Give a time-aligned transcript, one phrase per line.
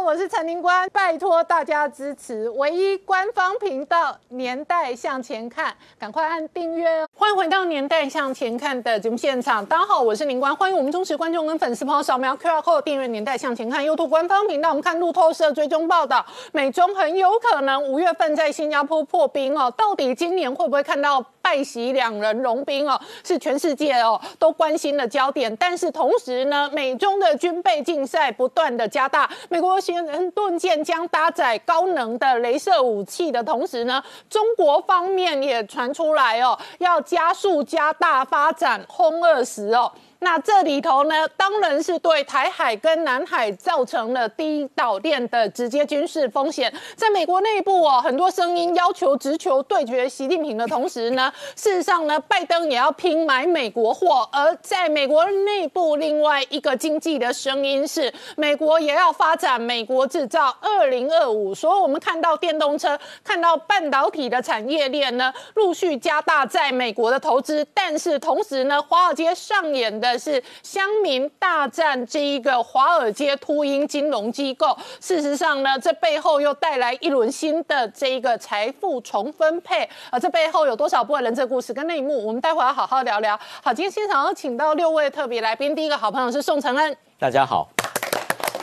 [0.00, 7.08] 我是陈宁官，拜托大家支持唯一官方频道《年代向前看》，赶快按订阅哦！
[7.14, 14.70] 欢迎回到《年代向前看》的节目现场，大家好，我是宁官，欢迎我们忠实观众跟粉丝朋友扫描 QR Code 订阅《年代向前看》YouTube 官方频道。
[14.70, 21.24] 我们看路透社追踪报道，美中很有可能五月份在新加坡破冰哦，到底今年会不会看到？
[21.40, 25.56] 拜习两人融冰哦，是全世界哦都关心的焦点。
[25.56, 39.90] 但是同时呢，美中的军备竞赛不断的加大，美国新人盾舰将搭载高能的镭射武器的同时呢，中国方面也传出来哦，要加速加大发展轰二十哦。
[40.20, 46.72] 那这里头呢，当然是对台海跟南海造成了低岛链的直接军事风险。
[46.96, 54.28] 在美国内部哦，很多声音要求直球对决习近平的同时呢， 事实上呢，拜登也要拼买美国货。
[54.32, 61.54] 而在美国内部，另外一个经济的声音是，美国也要发展美国制造二零二五。
[61.54, 67.64] 所以，我们看到电动车、看到半导体的产业链呢，陆续加大在美国的投资。
[67.72, 70.07] 但是同时呢，华尔街上演的。
[70.16, 83.38] 是乡民大战这一个华尔街秃鹰金融机构，事实上呢，这背后又带来一轮新的这一个财富重分配，而这背后有多少部分人这故事跟内幕，我们待会要好好聊聊。
[83.62, 87.68] 好，今天现场要请到六位特别来宾，第一个好朋友是宋承恩，大家好。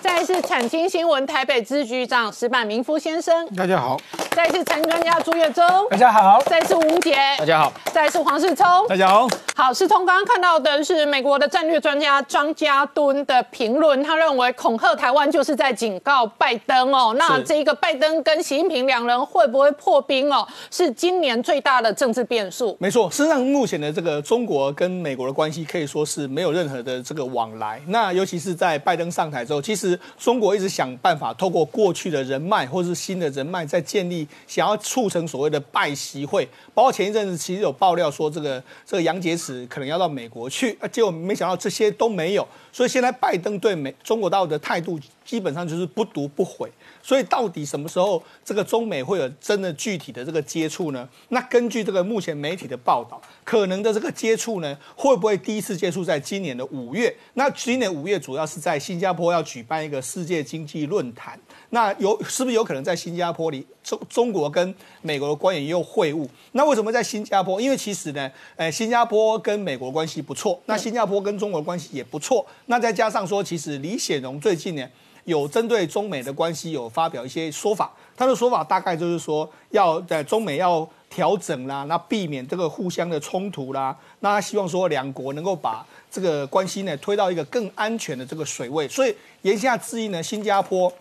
[0.05, 3.97] 再是产经新闻台北支局长石板明夫先生，大家好；
[4.35, 9.27] 再是财经专家朱月忠，大家好；再是吴杰，大家好；再是黄世聪，大家好。
[9.55, 17.15] 好，世聪刚刚看到的是美国的战略专家张家敦的评论，他认为恐吓台湾就是在警告拜登哦。
[17.17, 20.47] 那这个拜登跟习近平两人会不会破冰哦？
[20.69, 22.77] 是今年最大的政治变数。
[22.79, 27.81] 没错，事实上目前的这个中国跟美国的关系可以说是没有任何的这个往来。
[27.87, 30.65] 那尤其是在拜登上台之后，其实中国一直。
[30.75, 36.45] 想办法透过过去的人脉或是新的人脉在建立，想要促成所谓的拜习会。
[36.73, 42.45] 包括前一阵子其实有爆料说，这个这个杨洁篪可能要到美国去，啊结果没想到这些都没有。
[42.73, 46.69] 所以现在拜登对美中国大陆的态度基本上就是不读不回。
[47.05, 51.07] 所以到底什么时候这个中美会有真的具体的这个接触呢？
[51.29, 57.15] 那根据这个目前媒体的报道，可能的这个接触呢，会不会第一次接触在今年的五月？
[57.35, 61.39] 那今年五月主要是在新加坡要举办一个世界经济论坛，
[61.69, 64.73] 那有是不是有可能在新加坡里中中国跟
[65.03, 66.27] 美国的官员又会晤？
[66.53, 67.61] 那为什么在新加坡？
[67.61, 74.89] 因为其实呢，呃，新加坡跟美国关系不错，那新加坡跟中国关系也不错，那再加上说，其实李显荣最近呢。
[75.25, 88.87] 有针对中美的关系有发表一些说法，他的说法大概就是说，要在中美要调整啦，那避免这个互相的冲突啦，那他希望说两国能够把这个关系呢推到一个更安全的这个水位。
[88.87, 90.93] 所以言下之意呢，新加坡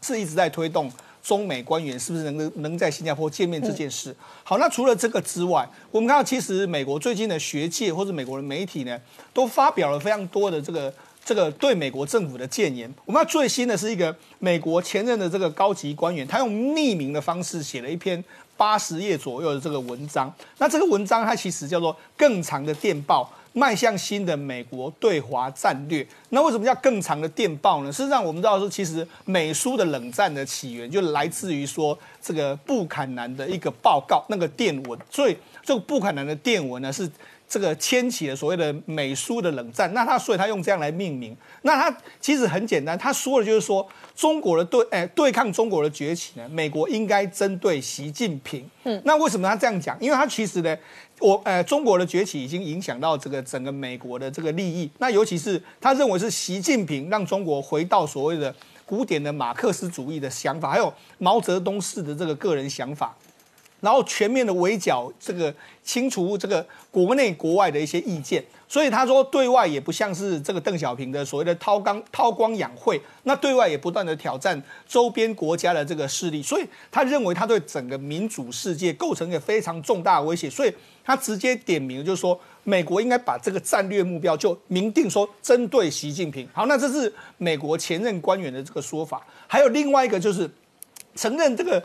[0.00, 0.90] 是一直在推动
[1.22, 4.12] 中美官员是不是能能在新加坡见面这件事。
[4.42, 9.00] 好，那除了这个之外，我们看到其实美国最近的学界或者美国的媒体呢，
[9.32, 10.92] 都发表了非常多的这个。
[11.24, 18.22] 这个对美国政府的谏言，我们要最新的是一个美国前任的这个高级官员，他用匿名的方式写了一篇
[18.56, 20.32] 八十页左右的这个文章。
[20.58, 26.02] 那这个文章它其实叫做《更长的电报：迈向新的美国对华战略》。
[26.30, 27.92] 那为什么叫更长的电报呢？
[27.92, 34.98] 事实上，我们知道说，其实美苏的冷战的起源就来自于说这个布坎南的一个报告，那个电文。
[35.08, 37.08] 所以这个布坎南的电文呢是。
[37.52, 43.86] 这个牵起了所谓的美苏的冷战，那他所以他用这样来命名，那他其实很简单，他说的就是说
[44.16, 48.66] 中国的对哎对抗中国的崛起呢，美国应该针对习近平。
[48.84, 49.94] 嗯，那为什么他这样讲？
[50.00, 50.74] 因为他其实呢，
[51.20, 58.54] 我呃中国的崛起已经影响到这个整个美国的这个利益，那尤其是他认为是习近平让中国回到所谓的
[58.86, 63.14] 古典的马克思主义的想法，还有毛泽东式的这个个人想法。
[63.82, 80.72] 然后全面的围剿这个清除这个国内国外的一些意见，所以他说对外也不像是这个邓小平的所谓的韬光韬光养晦，那对外也不断的挑战周边国家的这个势力，所以他认为他对整个民主世界构成一个非常重大的威胁，所以
[81.04, 86.48] 他直接点名就是说美国应该把这个战略目标就明定说针对习近平。
[86.52, 90.48] 好，那这是美国前任官员的这个说法，还有另外一个就是
[91.16, 91.82] 承认这个。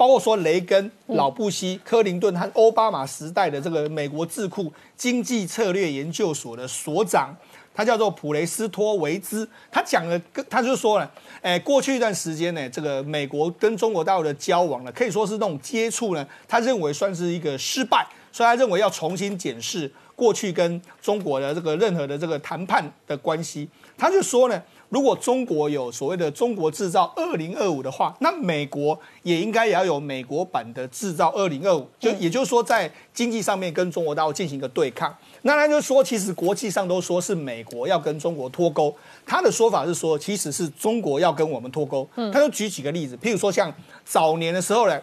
[0.00, 7.36] 包括说雷根、老布希、克林顿和奥巴马时代的这个美国智库经济策略研究所的所长，
[7.74, 10.18] 他叫做普雷斯托维兹，他讲了，
[10.48, 11.10] 他就说了，
[11.42, 23.68] 哎，过去一段时间呢，这个美国跟中国大陆的交往呢，可以说是那种接触呢，他认为算是一个失败，所以他认为要重新检视过去跟中国的这个任何的这个谈判的关系，
[23.98, 24.62] 他就说呢。
[24.90, 35.16] 如果中国有所谓的中国制造二零二五的话，那美国也应该也要有美国版的制造二零二五，就也就是说在经济上面跟中国大陆进行一个对抗。
[35.42, 38.94] 那他就说，其实国际上都说是美国要跟中国脱钩，
[39.24, 42.06] 他的说法是说，其实是中国要跟我们脱钩。
[42.32, 43.72] 他就举几个例子，譬如说像
[44.04, 45.00] 早年的时候呢。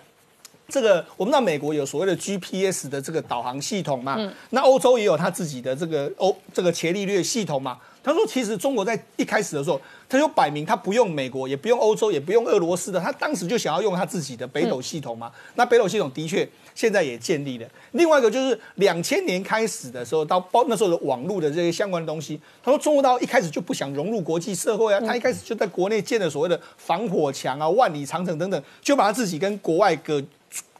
[0.69, 4.17] 这个我们知道美国有所谓的 GPS 的这个导航系统嘛，
[4.49, 7.77] 那欧洲也有它自己的这个欧这个伽利略系统嘛。
[8.07, 15.29] 他说，其实中国在一开始的时候，他就摆明他不用美国，也不用欧洲，也不用俄罗斯的，他当时就想要用他自己的北斗系统嘛。
[15.55, 17.67] 那北斗系统的确现在也建立了。
[17.91, 30.23] 另外一个就是两千年开始的时候，到包那时候的网络的这些相关的东西，他说中国到一开始就不想融入国际社会啊，他一开始就在国内建了所谓的防火墙啊、万里长城等等，就把他自己跟国外隔。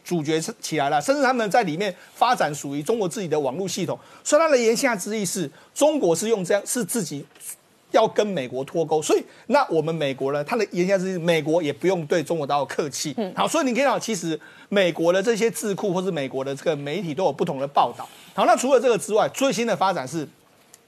[0.07, 4.00] 主角起来了，甚至他们在里面发展属于中国自己的网络系统。
[4.24, 7.25] 所以他的言下之意是中国是用这样，是自己
[7.92, 9.01] 要跟美国脱钩。
[9.01, 10.42] 所以那我们美国呢？
[10.42, 13.13] 他的言下之意，美国也不用对中国大陆客气。
[13.18, 14.39] 嗯好，所以你可以看到，其实
[14.69, 18.07] 美国的这些智库或是美国的这个媒体都有不同的报道。
[18.33, 20.25] 好，那除了这个之外，最新的发展是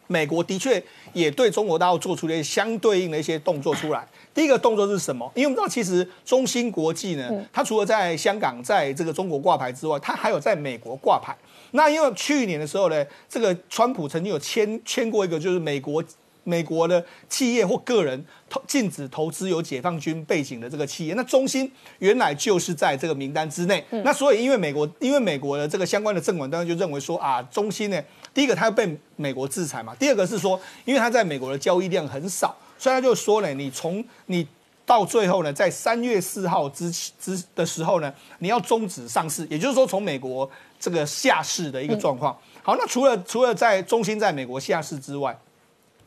[0.08, 0.82] 美国的确
[1.12, 4.08] 也对中国大陆做出了相对应的一些动作出来。
[4.34, 5.30] 第一个动作是什么？
[5.36, 11.36] 因为我们知道，其实中芯国际呢，它除了在香港在这个中国挂牌之外，它还有在美国挂牌。
[11.72, 16.04] 那因为去年的时候呢，这个川普曾经有签签过一个，就是美国
[16.44, 21.14] 美国的企业或个人投禁止投资有解放军背景的这个企业。
[21.16, 23.84] 那中芯原来就是在这个名单之内。
[24.04, 28.02] 那所以因为美国因为美国的这个相关的政管单位就认为说啊，中芯呢，
[28.34, 32.56] 第一个它要被美国制裁嘛，第二个是说，因为它在美国的交易量很少。
[32.80, 34.48] 所以他就说呢，你从你
[34.86, 40.50] 到最后呢，在三月四号之之的时候呢，你要终止上市，也就是说从美国
[40.80, 42.36] 这个下市的一个状况。
[42.64, 45.38] 好，那除了除了在中心在美国下市之外。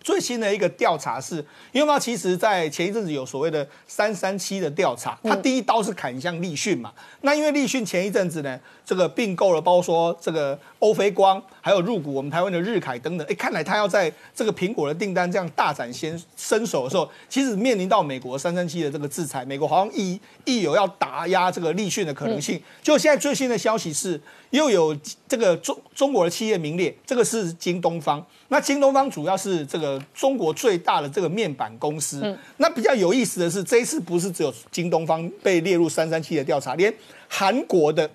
[0.03, 1.37] 最新的一个调查是，
[1.71, 6.93] 因为嘛，其实，在前一阵子有所谓的三三七的调查，他第一刀是砍向立讯嘛。
[7.23, 13.27] 那因为立讯前一阵子呢，这个并购了，包括说这个欧菲光，还有入股我们台湾的日凯等等。
[13.29, 22.61] 哎，看来他要在这个苹果的订单这样大展先身手的时候，其实面临到美国三三七的这个制裁，美国好像一一有要打压这个立讯的可能性。
[22.83, 24.21] 就现在最新的消息是。
[24.53, 24.97] 又有
[25.27, 28.25] 这个中中国的企业名列，这个是京东方。
[28.49, 32.39] 那京东方主要是这个中国最大的这个面板公司。
[32.59, 36.93] 那比较有意思的是，这一次不是只有京东方被列入三三七的调查，连
[37.29, 38.09] 韩国的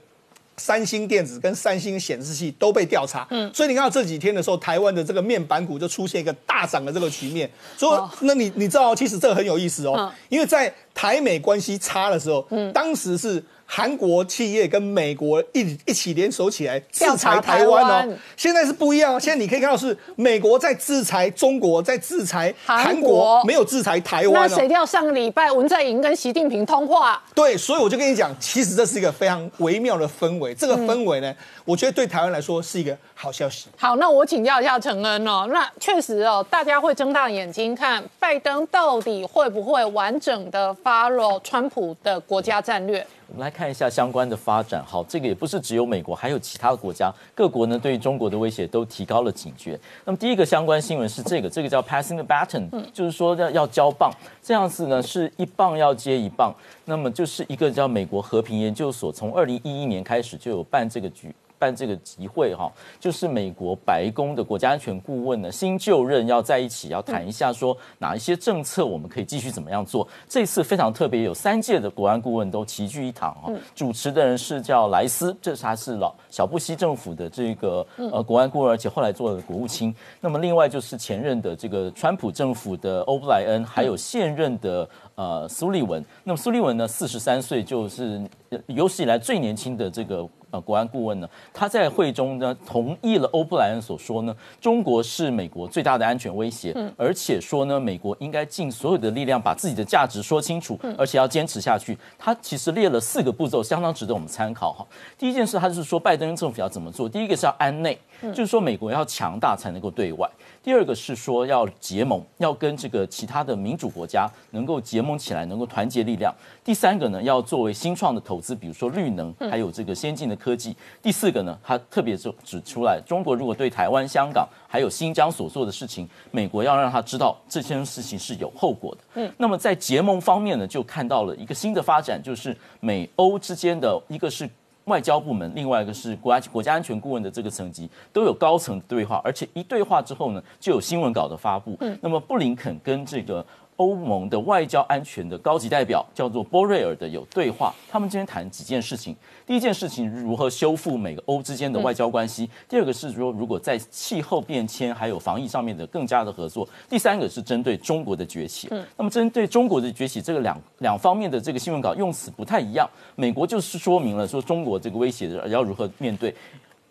[0.58, 3.26] 三星电子跟三星显示器都被调查。
[3.32, 7.50] 嗯，所以你看到这几天的时候，台湾的这个面板股就出现一个大涨的这个局面。
[7.76, 13.44] 所以，那你你知道，其实这个很有意思哦，因为在台美关系差的时候，嗯，当时是。
[13.70, 19.20] 韩国企业跟美国一一起联手起来制裁台湾哦，现在是不一样哦。
[19.20, 24.50] 现在你可以看到是美国在制裁中国，在制裁韩国，没有制裁台湾。
[24.50, 27.22] 那谁料上个礼拜文在寅跟习近平通话？
[27.36, 30.54] 对，所以我就跟你讲，其实这是一个非常微妙的氛围。
[30.54, 31.36] 这个氛围呢，
[31.68, 33.68] 我觉得对台湾来说是一个好消息。
[33.78, 43.06] 好，那我请教一下陈恩哦，那确实哦，大家会睁大眼睛看拜登到底会不会完整的 follow 川普的国家战略。
[43.30, 44.82] 我们来看一下相关的发展。
[44.88, 49.78] 好，这个也不是只有美国，还有其他的国家，各国呢对于中国的威胁都提高了警觉。
[50.06, 54.10] 那么第一个相关新闻是这个，这个叫 passing the baton，就是说要要交棒，
[54.48, 56.56] 这样子呢是一棒要接一棒。
[56.86, 61.36] 那么就是一个叫美国和平研究所，从二零一一年开始就有办这个局。
[61.60, 70.08] 办这个集会哈，就是美国白宫的国家安全顾问呢，新就任要在一起要谈一下，说哪一些政策我们可以继续怎么样做。
[70.30, 73.52] 这次非常特别，有三届的国安顾问都齐聚一堂哈。
[73.74, 79.92] 主持的人是叫莱斯，这是他是老小布希政府的这个呃国安顾问，而且后来做了国务卿。
[80.22, 86.06] 那么另外就是前任的这个川普政府的欧布莱恩，还有现任的呃苏利文。
[86.24, 88.22] 那么苏利文呢，四十三岁，就是
[88.68, 90.26] 有史以来最年轻的这个。
[90.50, 101.98] 呃，国安顾问呢，他在会中呢同意了欧布莱恩所说呢，中国是美国最大的安全威胁，而且说呢，美国应该尽所有的力量把自己的价值说清楚，而且要坚持下去。
[102.18, 104.86] 他其实列了四个步骤，相当值得我们参考哈。
[105.18, 107.10] 第一件事，他就是说拜登政府要怎么做？
[107.10, 110.30] 第一个是要安内，就是说美国要强大才能够对外。
[110.64, 116.34] 第二个是说要结盟，要跟这个其他的民主国家能够结盟起来，能够团结力量。
[116.68, 120.76] 第三个呢，要作为新创的投资，比如说绿能，还有这个先进的科技。
[121.02, 129.02] 第四个呢，他特别指指出来，中国如果对台湾、香港还有新疆所做的事情，美国要让他知道这件事情是有后果的。
[129.14, 134.50] 嗯，那么在结盟方面呢，就看到了一个新的发展，就是美欧之间的一个是。
[134.88, 141.76] 外交部门，另外一个是国家国家安全顾问的这个层级都有高层对话，而且一对话之后呢，就有新闻稿的发布。
[141.82, 143.46] 嗯，那么布林肯跟这个
[143.78, 149.16] 欧盟的外交安全的高级代表叫做波瑞尔的有对话，他们今天谈几件事情。
[149.46, 158.70] 第一件事情如何修复美欧之间的外交关系，第二个是说如果在气候变迁还有防疫上面的更加的合作，第三个是针对中国的崛起。
[158.98, 162.90] 那么针对中国的崛起，这个两两方面的这个新闻稿用词不太一样。
[163.16, 166.34] 美国就是说明了说中国这个威胁要如何面对。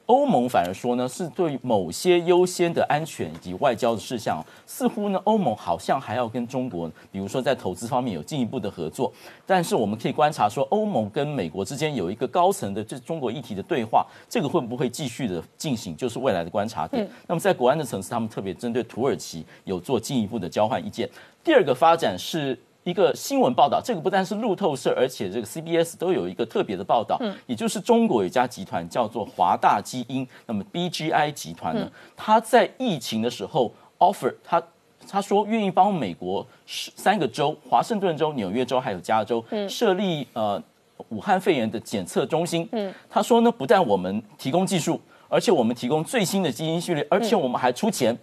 [0.06, 9.12] 欧盟反而说呢，是对某些优先的安全以及外交的事项，似乎呢，欧盟好像还要跟中国，比如说在投资方面有进一步的合作。
[9.44, 17.08] 但是我们可以观察说，欧盟跟美国之间有一个高层的这中国议题的对话，这个会不会继续的进行，就是未来的观察点。
[17.26, 21.10] 那么在国安的层次，他们特别针对土耳其有做进一步的交换意见。
[21.42, 22.56] 第二个发展是。
[22.86, 34.62] 一个新闻报道，这个不但是路透社，而且这个 CBS 都有一个特别的报道，嗯，也就是中国有一家集团叫做华大基因，那么 BGI 集团呢，他在疫情的时候 offer 他
[35.08, 40.62] 他说愿意帮美国三个州，华盛顿州、纽约州还有加州设立呃
[41.08, 48.16] 武汉肺炎的检测中心，嗯，他说呢，不但我们提供技术，而且我们提供最新的基因序列，而且我们还出钱。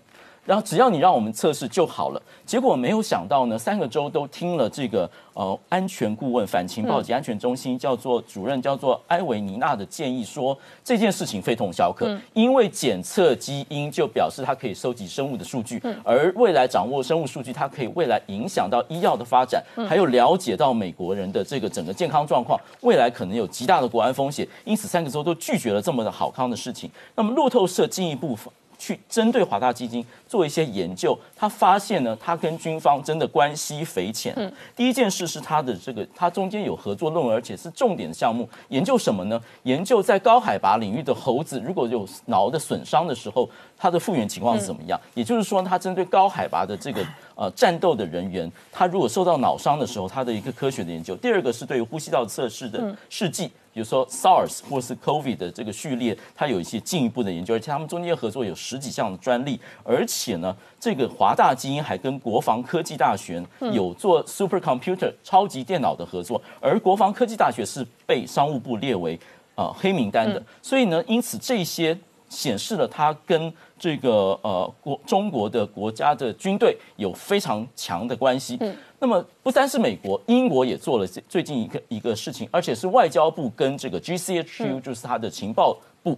[0.45, 2.21] 然后只要你让我们测试就好了。
[2.45, 24.45] 结果没有想到呢，三个州都听了这个呃安全顾问、反情报及安全中心叫做主任叫做埃维尼娜的建议说，这件事情非同小可，因为检测基因就表示它可以收集生物的数据，而未来掌握生物数据，它可以未来影响到医药的发展，还有了解到美国人的这个整个健康状况，未来可能有极大的国安风险。
[24.65, 26.91] 因此三个州都拒绝了这么的好康的事情。
[27.15, 28.37] 那么路透社进一步。
[28.77, 34.33] 去针对华大基金做一些研究，他发现呢，他跟军方真的关系匪浅。
[34.35, 38.47] 嗯，第一件事是他的这个，他中间有合作论文，而且是重点项目。
[38.69, 39.39] 研究什么呢？
[39.63, 44.99] 研究在高海拔领域的猴子如果有脑的损伤的时候，它的复原情况是怎么样？
[45.13, 51.15] 也就是说，他针对高海拔的这个呃战斗的人员，他如果受到脑伤的时候，他的一个科学的研究。
[51.15, 53.51] 第二个是对于呼吸道测试的试剂。
[53.73, 69.19] 比如说 SARS 或是 COVID 的这个序列，它有一些进一步的研究，而且他们中间合作有十几项的专利，而且呢，这个华大基因还跟国防科技大学有做 supercomputer 超级电脑的合作，而国防科技大学是被商务部列为
[69.55, 71.97] 呃黑名单的，所以呢，因此这些
[72.33, 78.57] 显示了他跟这个呃国中国的国家的军队有非常强的关系。
[78.59, 86.17] 嗯那么不单是美国，英国也做了最近一个一个事情，而且是外交部跟这个 GCHQ，就是他的情报部，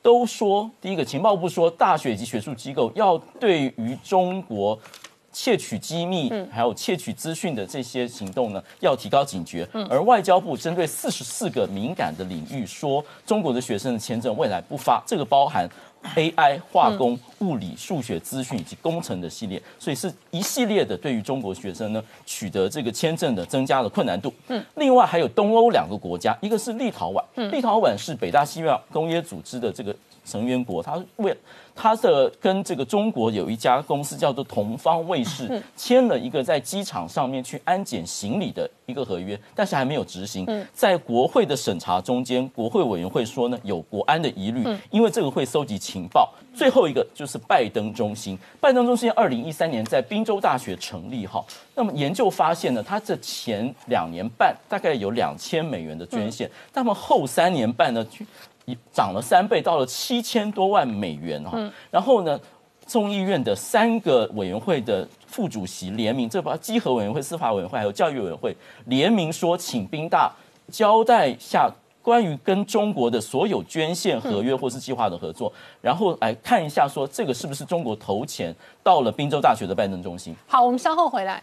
[0.00, 4.78] 都说，第一个情报部说，大学及学术机构要对于中国
[5.32, 9.68] 窃取机密还有窃取资讯的这些行动呢，要提高警觉。
[9.88, 15.68] 而外交部针对四十四个敏感的领域，说中国的学生的签证未来不发，这个包含。
[16.16, 24.32] AI、化工、物理、数学、资讯以及工程的系列，所以是一系列的对于中国学生呢取得这个签证的增加了困难度。
[24.48, 29.94] 嗯，另外还有东欧两个国家，一个是立陶宛，立陶宛是北大西洋公约组织的这个
[30.24, 31.36] 成员国，他为
[31.74, 40.46] 他的跟这个中国有一家公司叫做同方卫视，签了一个在机场上面去安检行李的一个合约，但是还没有执行。
[40.74, 46.30] 在国会的审查中间，国会委员会说呢有国安的疑虑，因为这个会搜集情报。
[46.52, 51.42] 最后一个就是拜登中心，拜登中心二零一三年在宾州大学成立哈，
[51.76, 58.04] 那么研究发现呢，它这前两年半大概有两千美元的捐献，那么后三年半呢？
[58.92, 61.58] 涨了三倍，到了七千多万美元哈。
[61.90, 62.38] 然后呢，
[62.86, 70.32] 众议院的三个委员会的副主席联名，这包括稽核委员会、司法委员会还有教育委员会联名说，请宾大
[70.70, 71.70] 交代下
[72.02, 80.34] 关于跟中国的所有捐献合约或是计划的合作，然后来看一下说这个是不是中国投钱到了宾州大学的拜登中心。
[80.46, 81.42] 好，我们稍后回来。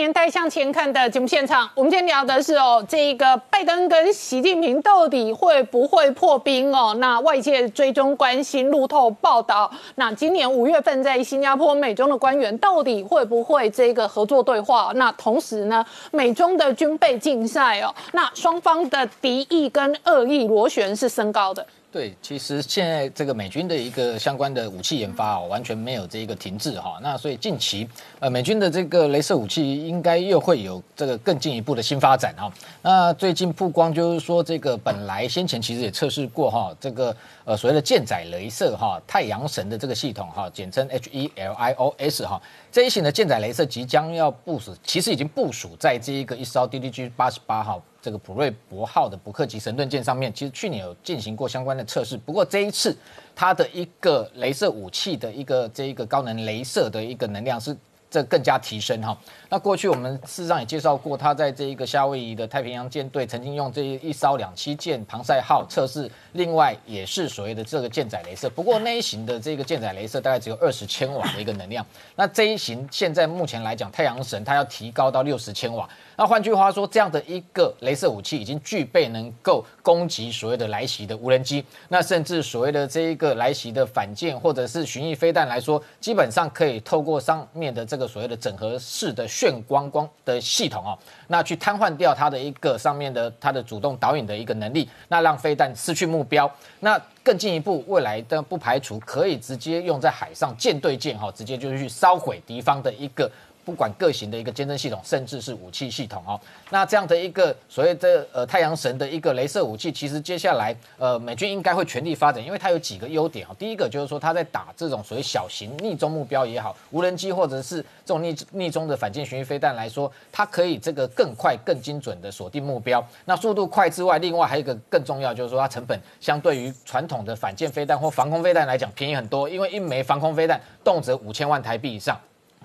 [0.00, 6.94] 年代向前看的节目现场，我们今天聊的是哦，这个拜登跟习近平到底会不会破冰哦？
[6.94, 14.90] 那外界追踪关心路透报道，那今年五月份在新加坡美中的官员到底会不会这个合作对话？
[14.94, 21.66] 那同时呢，美中的军备竞赛哦，那双方的敌意跟恶意螺旋是升高的。
[21.92, 27.00] 对，其实现在这个美军的一个相关的武器研发哦，完全没有这一个停滞哈。
[27.02, 27.84] 那所以近期
[28.20, 32.52] 呃，美军的这个镭射武器应该又会有这个更进一步的新发展哈。
[32.82, 42.38] 那最近曝光就是说，这个本来先前其实也测试过哈，这个呃所谓的舰载镭射哈，太阳神的这个系统哈，简称 H E L I O S 哈，
[42.70, 47.82] 这一型的舰载镭射即将要部署，其实已经部署在这一个一艘 DDG 八十八号。
[48.02, 52.16] 这个普瑞博号的伯克级神盾舰上面，其实去年有进行过相关的测试。
[52.16, 52.96] 不过这一次，
[53.36, 57.74] 它的一个镭射武器的一个这一个高能镭射的一个能量是。
[58.10, 59.16] 这更加提升哈。
[59.48, 68.50] 那过去我们事实上也介绍过，他在这一个夏威夷的太平洋舰队曾经用这一艘两栖舰庞塞号测试，另外也是所谓的这个舰载镭射。
[68.50, 71.84] 不过那一型的这个舰载镭射大概只有二十千瓦的一个能量。
[72.16, 75.88] 那这一型现在目前来讲，太阳神它要提高到六十千瓦。
[76.16, 96.50] 那换句话说，这样的一个镭射武器已经具备能够攻击所谓的来袭的无人机，那甚至所谓的这一个来袭的反舰或者是巡弋飞弹来说，基本上可以透过上面的这个所谓的整合式的炫光光的系统哦，那去瘫痪掉它的一个上面的它的主动导引的一个能力，那让飞弹失去目标。
[96.80, 103.30] 那更进一步，未来的不排除可以直接用在海上舰对舰哈，直接就是去烧毁敌方的一个。
[103.64, 106.40] 不管各型的一个监侦系统，甚至是武器系统哦，
[106.70, 113.54] 那这样的一个所谓的呃太阳神的一个镭射武器，其实接下来呃美军应该会全力发展，因为它有几个优点哦。
[113.58, 123.06] 第一个就是说，它在打这种所谓小型逆中目标也好，无人机或者是这种逆逆中的反舰巡弋飞弹来说，它可以这个更快、更精准的锁定目标。
[123.26, 132.18] 那速度快之外，另外还有一个更重要，就是说它成本相对于传统的反舰飞弹或防空飞弹来讲便宜很多，因为一枚防空飞弹动辄五千万台币以上。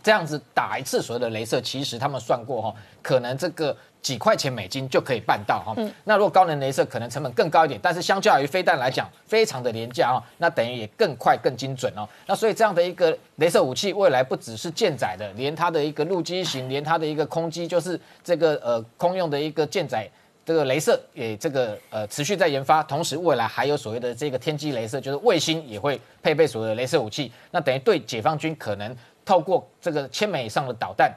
[0.05, 2.71] 这样子打一次所谓的镭射，其实他们算过哈，
[3.01, 5.75] 可能这个几块钱美金就可以办到哈。
[6.03, 10.21] 那如果高能镭射可能成本更高一点，但是相较于飞弹来讲，非常的廉价哦。
[10.37, 12.07] 那等于也更快更精准哦。
[12.27, 20.07] 那所以这样的一个镭射武器，未来不只是舰载的，连它的一个陆基型，连它的一个空机，就是这个呃空用的一个舰载
[20.45, 22.83] 这个镭射也这个呃持续在研发。
[22.83, 27.31] 同时未来还有所谓的这个天基镭射，就是卫星也会配备所谓的镭射武器。
[27.49, 28.95] 那等于对解放军可能。
[29.25, 31.11] 透过这个千枚以上的导弹，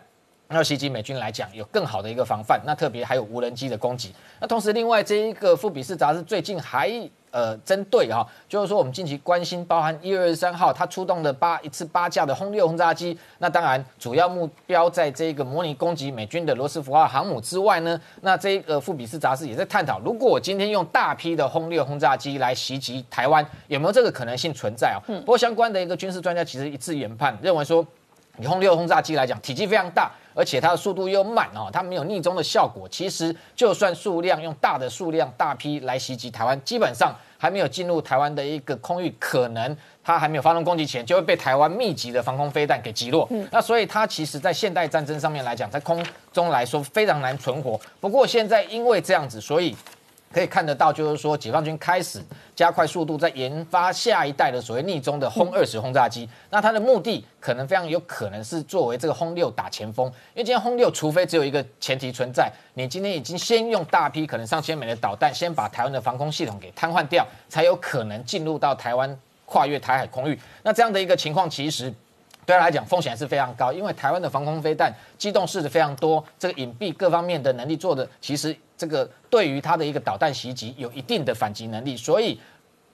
[0.49, 2.59] 要袭击美军来讲，有更好的一个防范。
[2.65, 4.15] 那特别还有无人机的攻击。
[4.41, 6.91] 那同时，另外这一个富比士杂志最近还
[7.31, 13.19] 呃针对哈，就是说我们近期关心，包含一月二十三号它出动的八一次八架的轰六轰炸机。
[13.37, 24.99] 那当然主要目标在这个模拟攻击美军的罗斯福号航母之外呢，那这个富比士杂志也在探讨，如果我今天用大批的轰六轰炸机来袭击台湾，有没有这个可能性存在哦？
[25.21, 27.87] 不过相关的一个军事专家其实一致研判，认为说。
[28.41, 32.89] 以轰六轰炸机来讲，体积非常大，而且它的速度又慢哦，它没有逆中的效果。
[32.89, 43.29] 其实就算数量用大的数量大批来袭击台湾，基本上还没有进入台湾的一个空域，可能它还没有发动攻击前，就会被台湾密集的防空飞弹给击落。
[43.51, 47.81] 那所以它其实在现代战争上面来讲，在空中来说非常难存活。
[48.01, 49.77] 不过现在因为这样子，所以。
[50.33, 52.23] 可以看得到，就是说，解放军开始
[52.55, 56.29] 加快速度，在研发下一代的所谓逆中的轰二十轰炸机。
[56.51, 70.39] 那它的目的可能非常有可能是作为这个轰六打前锋，因为今天轰六除非只有一个前提存在，你今天已经先用大批可能上千枚的导弹，先把台湾的防空系统给瘫痪掉，才有可能进入到台湾跨越台海空域。
[70.63, 71.93] 那这样的一个情况，其实。
[72.47, 82.41] 对他来讲，风险是非常高，因为台湾的防空飞弹机动式的非常多，这个隐蔽各方面的能力做的，其实这个对于它的一个导弹袭击有一定的反击能力，所以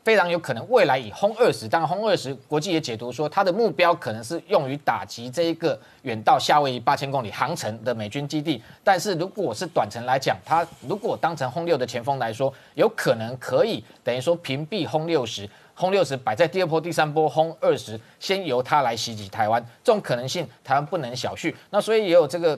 [0.03, 15.49] 非常有可能未来以轰二十，当然轰二十国际也解读说，它的目标可能是用于打击这一个远到夏威夷八千公里航程的美军基地，但是如果是短程来讲，它如果当成轰六的前锋来说，有可能可以等于说屏蔽轰六十。
[15.77, 21.53] 轰六十摆在第二波、第三波，轰二十先由它来袭击台湾，这种可能性台湾不能小觑。
[21.71, 22.57] 那所以也有这个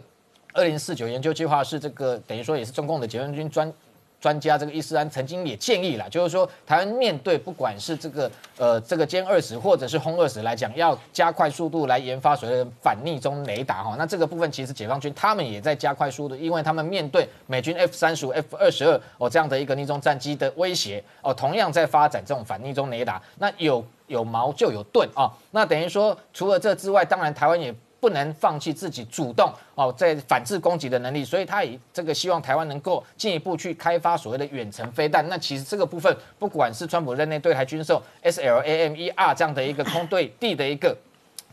[0.57, 3.73] 二零四九研究计划，是这个等于说也是中共的解放军专。
[4.19, 13.95] 专家这个伊斯兰曾经也建议了，就是说台湾面对不管是这个呃这个歼二十或者是轰二十来讲，要加快速度来研发所谓的反逆中雷达哈。
[13.99, 23.23] 那这个部分其实解放军他们也在加快速度，因为他们面对美军 F 三十五、F 二十二哦这样的一个逆中战机的威胁哦，同样在发展这种反逆中雷达。
[23.39, 25.31] 那有有矛就有盾啊。
[25.51, 27.73] 那等于说除了这之外，当然台湾也。
[28.07, 35.29] 不能放弃自己主动哦，在反制攻击的能力，所以他以这个希望台湾能够进一步去开发所谓的远程飞弹。
[35.29, 40.97] 那其实这个部分，不管是川普任内对台军售 SLAM-E-R 这样的一个空对地的一个。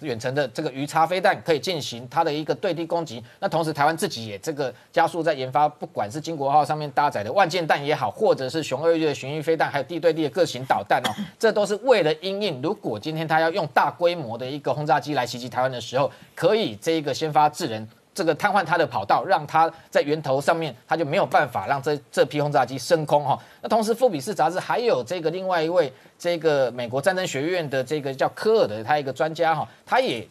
[0.03, 17.87] 远程的这个鱼叉飞弹可以进行它的一个对地攻击，那同时台湾自己也这个加速在研发，不管是金国号上面搭载的万箭弹也好，或者是雄二月的巡弋飞弹，还有地对地的各型导弹哦，这都是为了因应，如果今天他要用大规模的一个轰炸机来袭击台湾的时候，可以这一个先发制人。
[18.13, 23.37] 这个瘫痪它的跑道，让它在源头上面，它就没有办法让这这批轰炸机升空哈。
[23.61, 30.27] 那同时，《富比士》杂志还有这个另外一位这个美国战争学院的这个叫科尔的他一个专家哈，他也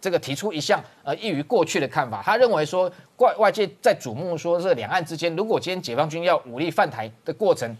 [0.00, 7.76] 这个提出一项呃异于过去的看法，他认为说外外界在瞩目说这两岸之间，如果今天解放军要武力犯台的过程。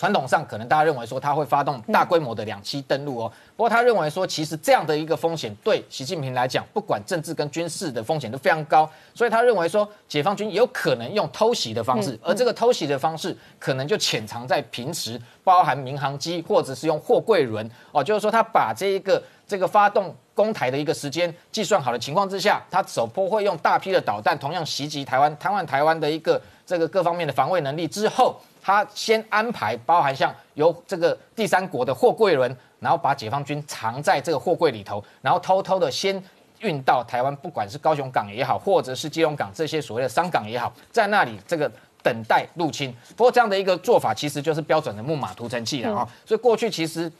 [0.00, 28.40] 传统上可能大家认为说他会发动大规模的两栖登陆哦，不过他认为说其实这样的一个风险对习近平来讲，不管政治跟军事的风险都非常高，所以他认为说解放军有可能用偷袭的方式，而这个偷袭的方式可能就潜藏在平时，包含民航机或者是用货柜轮哦，就是说他把这一个这个发动攻台的一个时间计算好的情况之下，他首波会用大批的导弹同样袭击台湾，瘫痪台湾的一个这个各方面的防卫能力之后。
[28.62, 36.22] 他先安排，包含像由这个第三国的货柜轮，然后把解放军藏在这个货柜里头，然后偷偷的先
[36.60, 41.70] 运到台湾，不管是高雄港也好，或者是基隆港这些所谓的商港也好，在那里这个
[42.02, 42.94] 等待入侵。
[43.16, 46.08] 不过这样的一个做法，其实就是标准的木马屠城器了啊。
[46.24, 47.10] 所以过去其实。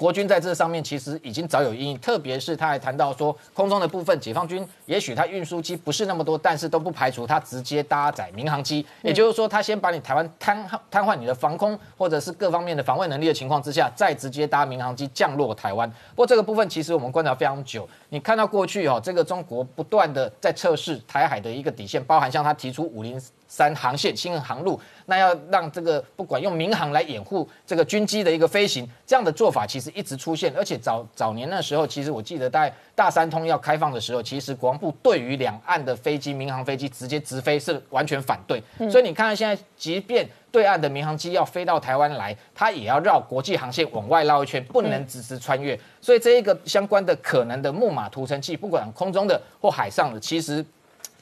[0.00, 15.86] 国军在这上面其实已经早有阴影，特别是他还谈到说，空中的部分，解放军也许他运输机不是那么多，但是都不排除他直接搭载民航机，也就是说，他先把你台湾瘫瘫痪你的防空或者是各方面的防卫能力的情况之下，再直接搭民航机降落台湾。
[15.90, 23.20] 不过这个部分其实我们观察非常久，你看到过去哦，这个中国不断的在测试台海的一个底线，包含像他提出五零。
[23.50, 38.62] 三航线新航路，那要让这个不管用民航来掩护这个军机的一个飞行，这样的做法其实一直出现，而且早早年那时候，其实我记得在大三通要开放的时候，其实国防部对于两岸的飞机、民航飞机直接直飞是完全反对。
[38.88, 45.76] 所以你看看现在，即便对岸的民航机要飞到台湾来，它也要绕国际航线往外绕一圈，不能直直穿越。
[46.00, 50.64] 所以这一个相关的可能的木马屠城器，不管空中的或海上的，其实。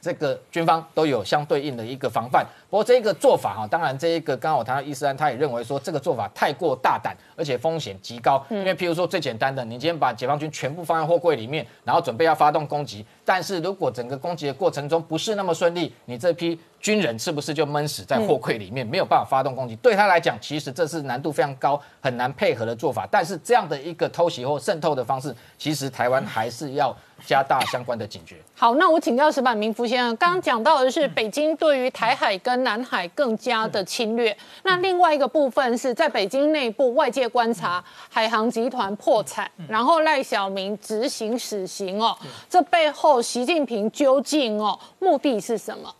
[0.00, 8.44] 这个军方都有相对应的一个防范，不过这个做法哈，当然这一个刚刚我谈到伊斯兰，他也认为说这个做法太过大胆，而且风险极高。
[8.50, 19.74] 因为譬如说最简单的，你今天把解放军全部放在货柜里面，然后准备要发动攻击，但是如果整个攻击的过程中不是那么顺利，你这批军人是不是就闷死在货柜里面，没有办法发动攻击？
[19.76, 23.06] 对他来讲，其实这是难度非常高、很难配合的做法。
[23.10, 26.96] 但是这样的一个偷袭或渗透的方式，其实台湾还是要。
[27.26, 28.36] 加大相关的警觉。
[28.54, 34.36] 好，那我请教石板明夫先生，刚刚讲到的是北京对于台海跟南海更加的侵略。
[34.62, 42.16] 那另外一个部分是在北京内部，外界观察海航集团破产，然后赖小明执行死刑哦。
[42.48, 45.94] 这背后，习近平究竟哦目的是什么？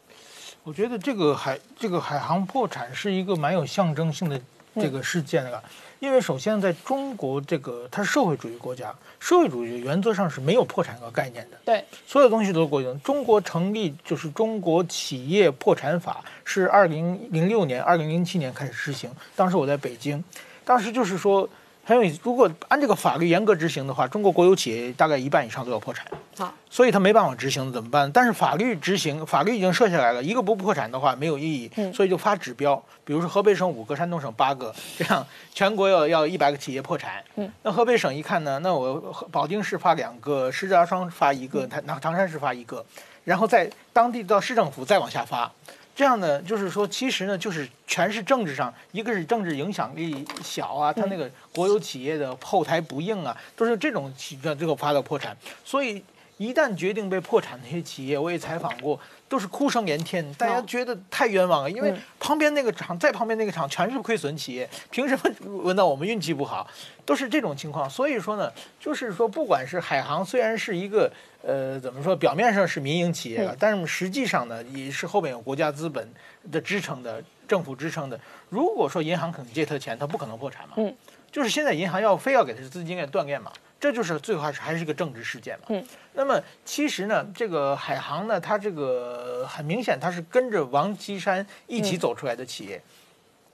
[0.65, 4.39] 我觉得这个海这个海航破产是一个蛮有象征性的
[4.75, 5.63] 这个事件的。
[6.01, 11.57] 因为首先，在中国这个它是社会主义国家，社会主义原则上是没有破产这个概念的。
[11.65, 12.95] 对，所有东西都是国有。
[12.97, 19.11] 中国成立就是中国企业破产法，是二零零六年、二零零七年开始实行。
[19.35, 20.23] 当时我在北京，
[20.65, 21.49] 当时就是说。
[21.89, 26.07] 很有意思，如果按这个法律严格执行的话，中国国有企业大概一半以上都要破产。
[26.37, 28.13] 好，所以他没办法执行怎么办？
[28.13, 37.25] 但是法律执行，法律已经设下来了，一个不破产的话没有意义，所以就发指标，比如说河北省五个，山东省八个，这样全国要要一百个企业破产。
[37.37, 39.01] 嗯，那河北省一看呢，那我
[39.33, 42.85] 保定市发两个，石家庄发一个，他那唐山市发一个，
[43.25, 45.51] 然后在当地到市政府再往下发。
[45.99, 55.37] 这样呢，就是说，其实呢，就是全是政治上，一个是政治影响力小啊，他那个国有企业的后台不硬啊，都是这种企最后发到破产。
[55.65, 56.01] 所以
[56.37, 58.97] 一旦决定被破产那些企业，我也采访过，
[59.29, 65.29] 都是哭声连天，大家觉得太冤枉了，因为旁边那个厂在旁边那个厂全是亏损企业，凭什么
[65.63, 66.65] 轮到我们运气不好？
[67.05, 67.91] 都是这种情况。
[67.91, 71.13] 所以说呢，就是说，不管是海航，虽然是一个。
[71.49, 72.15] 呃，怎么说？
[72.15, 76.07] 表面上是民营企业了，但是实际上呢，也是后面有国家资本
[76.53, 78.21] 的支撑的，政府支撑的。
[78.51, 80.75] 如果说银行肯借他钱，他不可能破产嘛。
[80.77, 80.95] 嗯，
[81.33, 85.65] 就是现在银行要非要给他资金链断裂嘛，这就是最后还是还是个政治事件嘛。
[85.71, 85.83] 嗯，
[86.13, 92.79] 那么其实呢，这个海航呢，它这个很明显，它是跟着王岐山一起走出来的企业。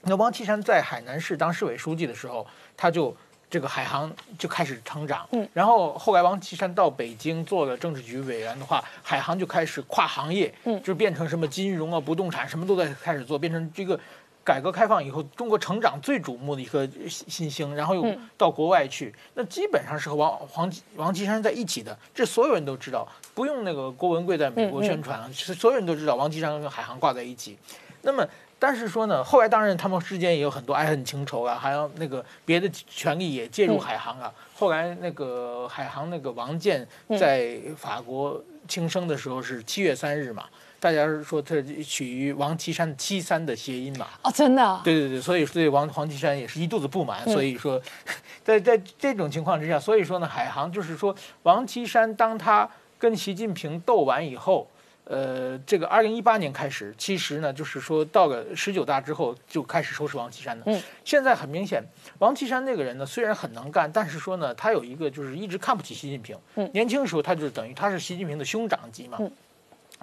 [0.01, 2.45] 那王岐山在海南市当市委书记的时候，
[2.77, 3.17] 他就。
[3.55, 13.97] 这个海航就开始成长，嗯，然后后来王岐山到北京做了政治局委员的话，海航就开始跨行业，嗯，就变成什么金融啊、不动产什么都在开始做，变成这个
[14.43, 18.05] 改革开放以后中国成长最瞩目的一颗新星，然后又
[18.37, 27.57] 到国外去，那基本上是和王黄王岐山在一起的，这所有人都知道，不用那个郭文贵在美国宣传，所有人都知道王岐山跟海航挂在一起，
[28.03, 28.27] 那么。
[28.59, 34.33] 但是说呢，后来当然他们之间也有很多爱恨情仇啊，还有那个别的权利也介入海航啊。
[34.57, 36.87] 后来那个海航那个王健
[37.19, 40.45] 在法国轻生的时候是七月三日嘛，
[40.81, 44.07] 大家是说他取于王岐山七三的谐音嘛。
[44.23, 44.81] 哦，真的？
[44.83, 47.81] 对对对，所以对王黄岐山也是一肚子不满，所以说，
[48.45, 52.69] 在在这种情况之下，所以说呢，海航就是说王岐山当他。
[52.97, 54.67] 跟习近平斗完以后，
[55.05, 60.65] 呃，这个二零一八年开始，其实呢，就是说到了十九大之后就开始收拾王岐山的。
[60.67, 61.83] 嗯，现在很明显，
[62.21, 66.35] 王岐山那个人呢，虽然很能干，但是说呢，他有一个就是一直看不起习近平。
[66.55, 69.19] 嗯年轻时候他就是等于他是习近平的兄长级嘛。
[69.21, 69.31] 嗯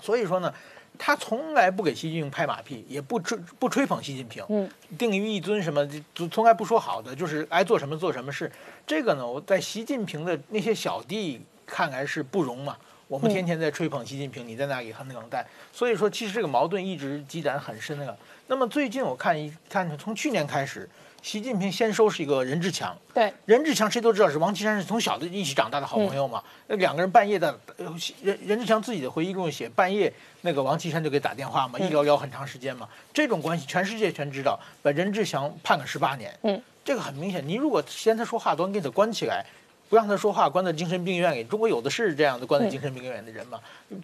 [0.02, 0.52] 所以说呢，
[0.98, 4.44] 他从来不给习近平拍马屁，也不吹不吹捧习近平。
[4.50, 8.50] 嗯，定于一尊什么，就从来不说好的，就是爱做什么做什么事。
[8.88, 12.78] 这个呢，我在习近平的那些小弟看来是不容嘛。
[13.12, 18.18] 我们嗯天天在吹捧习近平，你在那里很冷淡，所以说其实这个矛盾一直积攒很深的。
[18.48, 20.90] 那么最近我看一看，从去年开始，
[21.22, 26.42] 习近平先收拾一个任志强，对，任志强谁都知道是王岐山是从小的一起长大的好朋友嘛。
[26.68, 27.94] 那两个人半夜的，呃
[28.24, 30.12] 任任志强自己的回忆录写，半夜
[30.44, 32.88] 那个王岐山就给打电话嘛，一聊聊很长时间嘛。
[33.14, 36.34] 这种关系全世界全知道，把任志强判了十八年。
[36.44, 39.46] 嗯，这个很明显，你如果嫌他说话多，你给他关起来。
[39.92, 41.44] 不让他说话，关在精神病院里。
[41.44, 43.60] 中国有的是这样的关在精神病院的人嘛。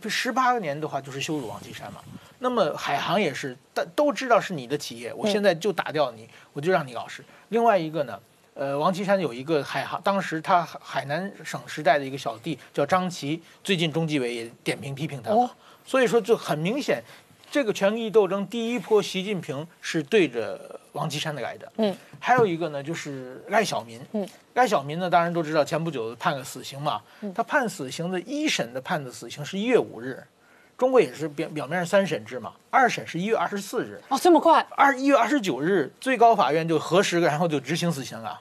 [0.09, 2.01] 十八年的话就是羞辱王岐山嘛。
[2.39, 7.23] 那么海航也是，但都知道是你的企业，我现在就打掉你，我就让你老实。
[7.47, 8.19] 另外一个呢，
[8.53, 15.37] 呃，王岐山有一个海航，当时他海南省时代的一个小弟叫张琪，最近中纪委也点评批评他嘛。
[15.37, 15.49] 哦
[15.85, 17.01] 所以说就很明显，
[17.49, 21.71] 这个权力斗争第一波，习近平是对着王岐山的来的。
[21.77, 23.99] 嗯，还有一个呢，就是赖小民。
[24.13, 27.01] 嗯，赖小民呢，当然都知道，前不久判了死刑嘛。
[27.33, 30.21] 他判死刑的一审的判的死刑是一月五日，
[30.77, 38.39] 中国也是表表面上三审制嘛，二审是一月二十四日，哦，这么快，二一月二十九日最高法院就核实，然后就执行死刑了。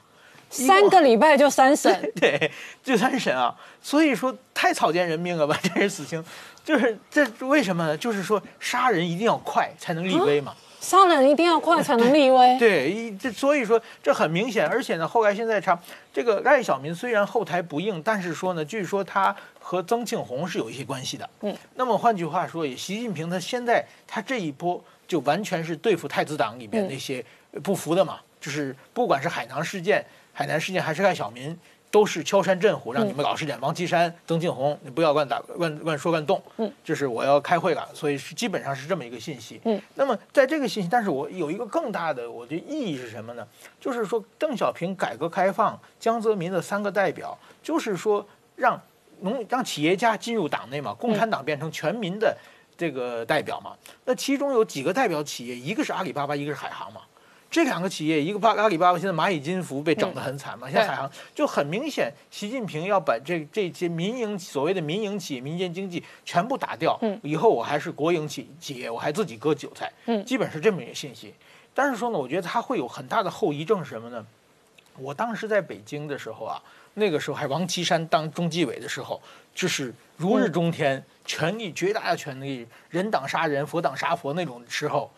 [0.49, 2.49] 三个礼拜就三审， 对，
[2.81, 5.59] 就三审啊，所以说太草菅人命了吧？
[5.61, 6.23] 这是死刑，
[6.67, 7.97] 就是这为什么呢？
[7.97, 10.53] 就是说杀人一定要快才能立威嘛。
[10.81, 12.59] 杀人一定要快才能立威。
[12.59, 15.79] 对，一这所以说这很明显，而且呢，后来现在查
[16.11, 21.29] 这个赖小民虽然后台不硬，但是说呢，据说他和曾庆红是有一些关系的。
[21.39, 27.23] 嗯，那么换句话说，也习近平他现在他这一波就完全是对付太子党里面嗯那些
[27.63, 31.57] 不服的嘛，就是不管是海南事件、海南事件还是赖小民。
[31.89, 33.59] 都是敲山震虎，让你们老实点。
[33.61, 36.41] 王岐山、曾庆红，你不要乱打、乱乱说、乱动。
[36.57, 39.61] 嗯，就是我要开会了，所以是基本上是这么一个信息。
[39.63, 43.47] 嗯，那么在这个信息，但是我有一个更大的，我觉得意义是什么呢？
[43.79, 48.79] 就是说，邓小平改革开放、江泽民的三个代表，就是说让
[49.21, 52.37] 农让企业家进入党内嘛，共产党变成全民的
[52.77, 53.71] 这个代表嘛。
[54.03, 57.01] 那其中有几个代表企业，一个是阿里巴巴，一个是海航嘛。
[57.57, 71.33] 这两个企业，一个巴阿里巴巴现在蚂蚁金服被整得很惨嘛，现在海航就很明显，习近平要把这这些民营所谓的民营企业、民间经济全部打掉，嗯以后我还是国营企企业，我还自己割韭菜，嗯基本是这么一个信息。
[71.73, 74.23] 但是说呢，我觉得它会有很大的后遗症是什么呢？
[74.99, 76.61] 我当时在北京的时候啊，
[76.93, 79.19] 那个时候还王岐山当中纪委的时候，
[79.55, 85.11] 就是如日中天，权力绝大的权力，人挡杀人，佛挡杀佛那种时候。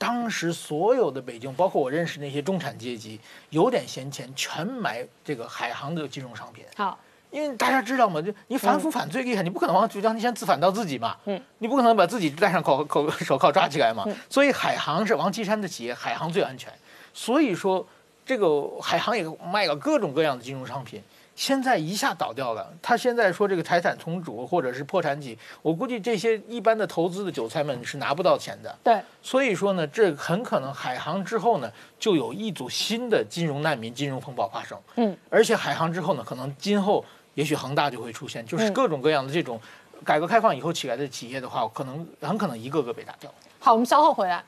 [0.00, 6.64] 当时所有的北京，包括我认识那些中产阶级，有点闲钱，全买这个海航的金融商品。
[6.74, 6.98] 好，
[7.30, 14.16] 因为大家知道嘛，就你反腐反最厉害，你不可能往王岐山自反到自己嘛，嗯，你不可能把自己戴上口口手铐抓起来嘛，嗯。
[14.30, 16.72] 所以海航是王岐山的企业，海航最安全，
[17.12, 17.86] 所以说
[18.24, 21.02] 这个海航也卖了各种各样的金融商品，
[21.40, 22.70] 现在一下倒掉了。
[22.82, 28.78] 他现在说这个财产重组或者是破产起，我估计这些一般的投资的韭菜们是拿不到钱的。
[28.84, 34.78] 对，所以说呢，这很可能海航之后呢，就有一组新的金融难民、金融风暴发生。
[34.96, 39.58] 嗯，而且海航之后呢，可能今后也许恒大就会出现，就是嗯各种各样的这种
[40.04, 43.32] 改革开放以后起来的企业的话，可能很可能一个个被打掉。
[43.58, 44.44] 好，我们稍后回来。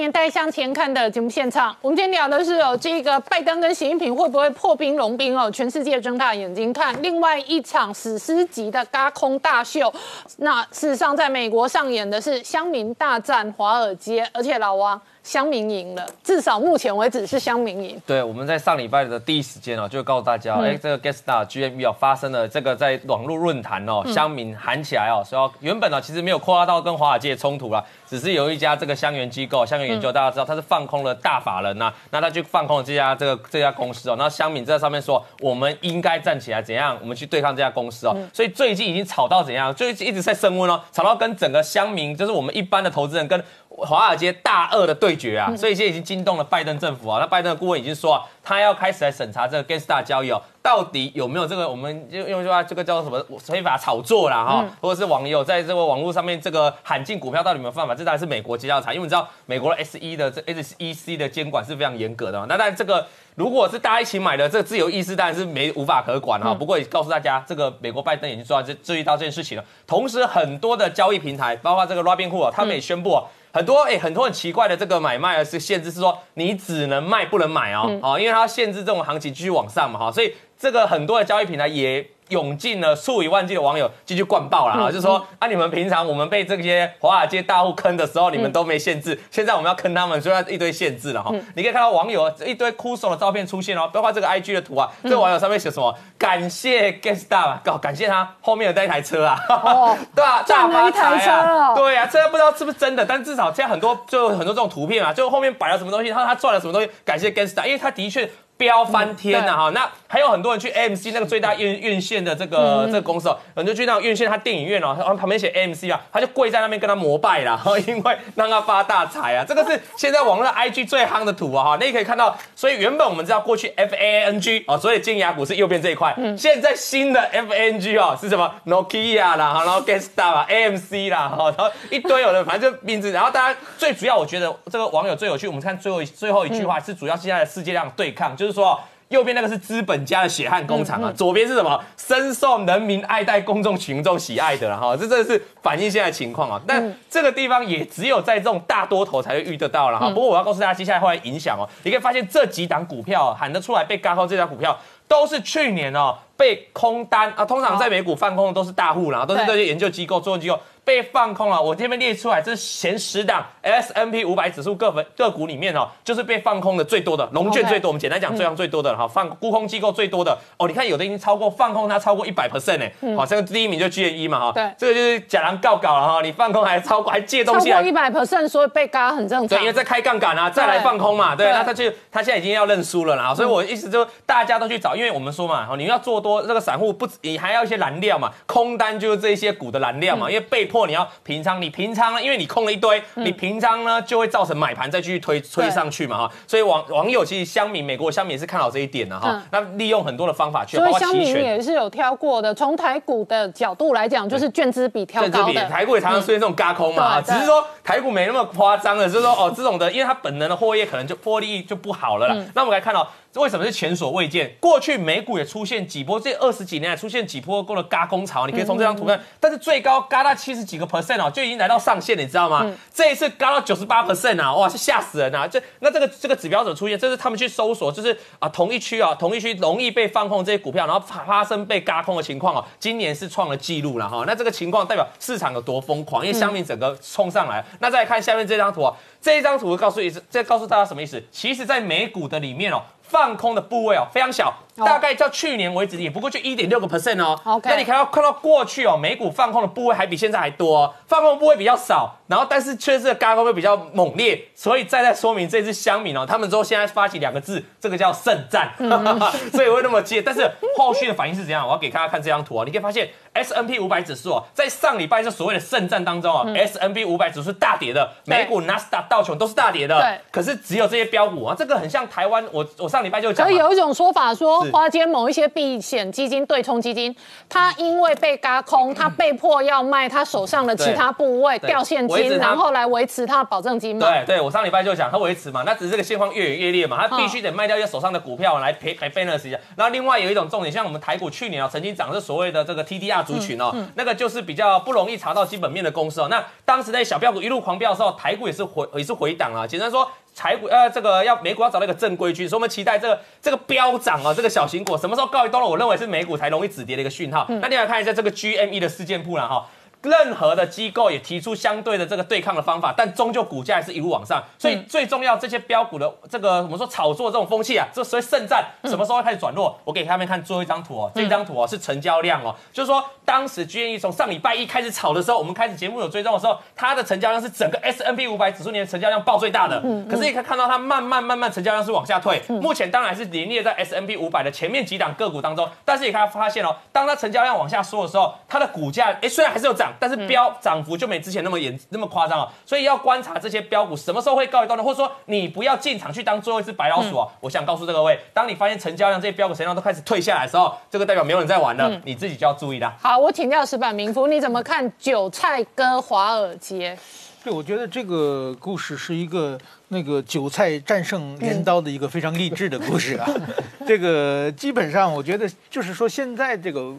[0.00, 1.76] 年代向前看》的节目现场。
[1.82, 5.50] 我们今天聊的是哦，这个拜登跟习近平会不会破冰融冰哦？
[5.50, 9.92] 全世界睁大眼睛看另外一场史诗级的高空大秀。
[10.38, 14.98] 那事实上，在美国上演的是乡民大战华尔街，而且老王
[15.30, 18.02] 乡民赢了，至少目前为止是乡民赢。
[18.04, 43.40] 对，我们在上礼拜的第一时间哦，就告诉大家，哎、这个 Gestar GMV 哦发生了这个在网络论坛哦，乡民喊起来哦，说要原本呢其实没有扩大到跟华尔街冲突啦，只是有一家这个乡园机构、乡园研究，大家知道它是放空了大法人呐、那他就放空了这家这个这家公司哦，那乡民在上面说我们应该站起来，怎样我们去对抗这家公司哦，所以最近已经吵到怎样，就一直在升温哦，吵到跟整个乡民，就是我们一般的投资人跟
[43.70, 47.18] 华尔街大鳄的对决啊，所以现在已经惊动了拜登政府啊。
[47.20, 57.94] 那拜登的顾问已经说啊，他要开始来审查这个 Gangsta 交易哦，到底有没有这个我们就用句话这个叫什么非法炒作啦哈，或者是网友在这个网络上面这个喊进股票到底有没有犯法？
[57.94, 62.46] 这当然是美国接要查，因为你知道美国的 SE 的这 SEC 的监管是非常严格的嘛。
[62.48, 63.06] 那但这个
[63.36, 66.52] 如果是大家一起买的，这个自由意识当然是没无法可管哈。
[66.52, 69.64] 不过也告诉大家，这个美国拜登已经做到这注意到这件事情了。
[69.86, 73.24] 同时，很多的交易平台，包括这个 Robinhood，他们也宣布哦。
[73.52, 82.06] 很多哎，很多很奇怪的这个买卖啊，是限制是说你只能卖不能买哦，哦，因为它限制这种行情继续往上嘛，哈，所以这个很多的交易平台也。
[82.30, 84.90] 涌进了数以万计的网友继续灌爆了啊！
[84.90, 91.30] 就说啊，你们平常我们被这些华尔街大户坑的时候，你们都没限制，现在我们要坑他们，所以一堆限制了哈。
[91.54, 95.94] 你可以看到网友一堆哭手的照片出现哦，包括这个 IG 的图啊，这个网友上面写什么？
[96.18, 99.38] 感谢 GetStar，搞感谢他后面有带一台车啊，
[100.14, 108.30] 对啊，大发财啊，对啊，这不知道是不是真的，但至少现在很多就很多这种图片啊，就后面摆了什么东西，他他赚了什么东西，感谢 GetStar，因为他的确。
[108.60, 109.70] 飙翻天了哈！
[109.70, 119.44] 那还有很多人去 AMC 那个最大院院线的这个这个公司哦，很多去那种院线，他电影院哦，他旁边写 AMC 啊，他就跪在那边跟他膜拜啦， 因为让他发大财啊！
[119.46, 121.76] 这个是现在网络 IG 最夯的图啊哈！
[121.78, 138.50] 那你可以看到，所以原本我们知道过去 FANG 哦，所以金牙股是右边这一块，现在新的 FANG 哦是什么？Nokia 啦，然后 GameStar 啦，AMC 啦，哈，然后一堆有的反正就名字，然后大家最主要我觉得这个网友最有趣，我们看最后最后一句话是主要现在的世界量对抗，就是。
[138.50, 138.78] 说
[139.10, 141.82] 右边那个是资本家的血汗工厂啊，左边是什么？
[141.96, 146.60] 深受人民爱戴、公众群众喜爱的了哈，这真的是反映现在情况啊。
[146.64, 150.08] 但这个地方也只有在这种大多头才会遇得到了哈。
[150.10, 151.68] 不过我要告诉大家，接下来会影响哦。
[151.82, 157.44] 你可以发现这几档股票喊得出来被嘎空，这张股票都是去年哦被空单啊。
[157.44, 160.56] 通常在美股放空的都是大户啦，都是这些研究机构、作用机构。
[160.90, 170.36] 被放空了，我这边列出来，这是前十档 S N P 五百指数个分个股里面哦，就是被放空的最多的，龙卷最多，我们简单讲，最量最多的哈，放沽空机构最多的。
[170.56, 191.60] 哦，你看有的已经超过放空它超过一百 percent 哎，好，这个第一名就 G N 一嘛哈，对，这个就是假狼告稿了哈，你放空还超过还借东西，超过一百 percent，所以被嘎很正常，对，因为在开杠杆啊，再来放空嘛，对，那他就他现在已经要认输了啦，所以我意思就大家都去找，因为我们说嘛，你要做多这个散户不，你还要一些燃料嘛，空单就是这些股的燃料嘛，因为被迫你要平仓。
[191.60, 192.22] 你平仓呢？
[192.22, 196.30] 因为你空了一堆，你平仓呢就会造成买盘再继续推推上去嘛哈。
[196.46, 199.42] 所以网网友其实乡民美国乡民是看好这一点的哈。
[199.50, 202.54] 那利用很多的方法去，所以乡民也是有挑过的。
[202.54, 205.64] 从台股的角度来讲，就是券资比挑高的。
[205.68, 212.36] 台股也常常出现这种嘎空嘛，只是说台股没那么夸张的，就是说哦这种的，因为它本能的货业可能就获利就不好了啦。
[212.54, 213.08] 那我们来看到。
[213.34, 214.52] 为什么是前所未见？
[214.58, 219.20] 过去美股也出现几波，这二十几年来出现几波过的嘎空潮，你可以从这张图看。
[219.38, 222.68] 但是最高嘎到七十几个 percent 哦，就已经来到上限，你知道吗？
[222.92, 225.46] 这一次嘎到九十八 percent 啊，哇，是吓死人啊！
[225.46, 226.98] 这那这个这个指标怎么出现？
[226.98, 232.64] 这是他们去搜索，就是啊同一区啊同一区容易被放空这些股票，然后发发生被嘎空的情况哦。
[232.80, 234.24] 今年是创了纪录了哈。
[234.26, 236.26] 那这个情况代表市场有多疯狂？
[236.26, 237.64] 因为下面整个冲上来。
[237.78, 241.22] 那再看下面这张图啊，这一张图告诉意思，这告诉大家什么意思？
[241.30, 242.82] 其实，在美股的里面哦。
[243.10, 244.54] 放空的部位哦，非常小。
[244.84, 247.38] 大概到去年为止，也不过就一点六个 percent 哦。
[247.64, 258.72] 那你看到看到过去哦，美股放空的部位还比现在还多，放空部位比较少，然后但是确实嘎空会比较猛烈，所以再再说明这支香米哦，他们之后现在发起两个字，这个叫圣战，
[259.52, 260.22] 所以会那么接。
[260.22, 261.66] 但是后续的反应是怎样？
[261.66, 270.20] 我要给大家看这张图啊，你可以发现 S N P 五百指数哦，在上礼拜这所谓的圣战当中哦，S N P 五百指数大跌的，美股纳斯达道琼都是大跌的，对。
[270.30, 275.50] 可是只有这些标股啊，这个很像台湾，我我上礼拜就讲，可以有一种说法说，花间某一些。
[275.52, 277.14] 避险基金、对冲基金，
[277.48, 284.06] 他因为被嘎空，他被迫要卖他手上的其他部位，掉现金，然后来维持他的保证金嘛？
[284.06, 289.58] 对，对我上礼拜就讲他维持嘛，那只是这个现况越演越烈嘛，他必须得卖掉一些手上的股票来赔赔 balance 一下。
[289.76, 296.28] 然后另外有一种重点，像我们台股去年啊，曾经涨是所谓的这个 TDR 族群哦，那个就是比较不容易查到基本面的公司哦。
[296.30, 299.66] 那当时在小票股一路狂飙的时候，台股也是回也是回档啊。
[299.66, 300.08] 简单说。
[300.32, 305.70] 财股呃，这个要美股要找到一个正规军，所以我们期待这个这个飙涨啊，这个小型股什么时候告一段落？
[305.70, 307.46] 我认为是美股才容易止跌的一个讯号。
[307.60, 309.66] 那你来看一下这个 GME 的事件铺了哈。
[310.02, 314.42] 任何的机构也提出相对的这个对抗的方法，但终究股价还是一路往上。
[314.58, 319.78] 所以最重要，这些标股的这个我们说炒作这种风气啊，这所谓圣战什么时候会开始转弱？
[319.84, 329.80] 我给他们看最后一张图哦，这张图哦是成交量哦，就是说当时 G N E 从上礼拜一开始炒的时候，我们开始节目有追踪的时候，它的成交量是整个 S N P 五百指数年成交量爆最大的。
[330.08, 335.68] 可是你可以看到它慢慢慢慢成交量是往下退，目前当然是连列在 S N P 五百的前面几档个股当中。
[335.84, 339.89] 但是你看发现哦，当它成交量往下缩的时候，它的股价哎虽然还是有涨。
[339.90, 342.48] 涨，但是标涨幅就没之前那么严那么夸张哦。
[342.64, 347.28] 所以要观察这些标股什么时候会告一段落，或者说你不要进场去当最后一只白老鼠哦。
[347.40, 352.96] 我想告诉这各位，当你发现成交量这些标股成交量都开始退下来的时候，这个代表没有人在玩了，你自己就要注意啦。
[353.00, 356.96] 好，我请教石板明夫，你怎么看韭菜跟华尔街？
[357.42, 363.26] 对，我觉得这个故事是一个那个韭菜战胜镰刀的一个非常励志的故事啊。
[363.86, 366.94] 这个基本上，我觉得就是说，现在这个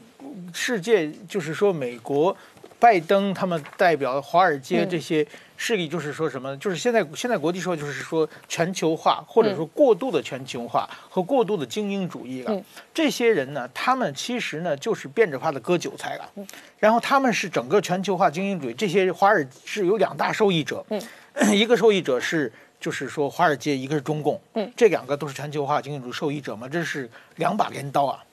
[0.51, 2.35] 世界，就是说美国，
[2.81, 5.25] 拜登他们代表华尔街这些
[5.55, 6.57] 势力，就是说什么？
[6.57, 12.59] 就是现在现在国际社会，就是说全球化，或者说过度的全球化和过度的精英主义了。
[12.91, 16.27] 这些人呢，他们其实呢，就是变着法的割韭菜了。
[16.79, 20.83] 然后他们是整个全球化精英主义，这些华尔是有两大受益者，
[21.53, 24.41] 一个受益者是就是说华尔街，一个是中共，
[24.75, 28.23] 这两个都是全球化精英主义受益者嘛，这是两把镰刀啊，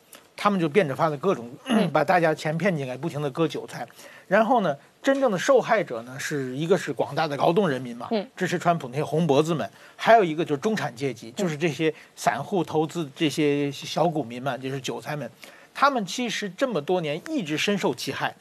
[0.40, 1.50] 他们就变着法的各种
[1.92, 3.84] 把大家钱骗进来，不停的割韭菜，
[4.28, 15.28] 然后呢，真正的受害者呢是一个是广大的劳动人民嘛，支持川普那些红脖子们，还有一个就是中产阶级，就是这些散户投资这些小股民们，就是韭菜们。
[15.74, 18.34] 他们其实这么多年一直深受其害，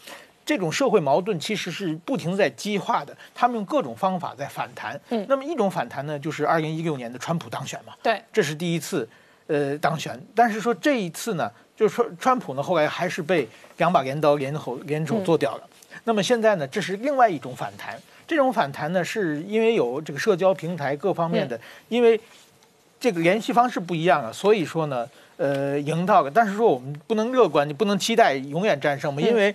[0.45, 3.15] 这种社会矛盾其实是不停在激化的。
[3.33, 4.99] 他们用各种方法在反弹。
[5.09, 7.93] 嗯，那么一种反弹呢，就是二零一六年的川普当选嘛。
[8.03, 9.07] 对，这是第一次，
[9.47, 10.19] 呃，当选。
[10.35, 15.63] 但是说这一次呢，就是说川普呢后来还是被两把镰刀联手联手做掉了。
[16.03, 17.99] 那么现在呢，这是另外一种反弹。
[18.27, 22.19] 这种反弹呢，是因为有这个社交平台各方面的，因为
[22.99, 25.07] 这个联系方式不一样啊，所以说呢。
[25.37, 29.53] 呃，赢到了，但是说我们不能乐观，你不能期待永远战胜嘛，因为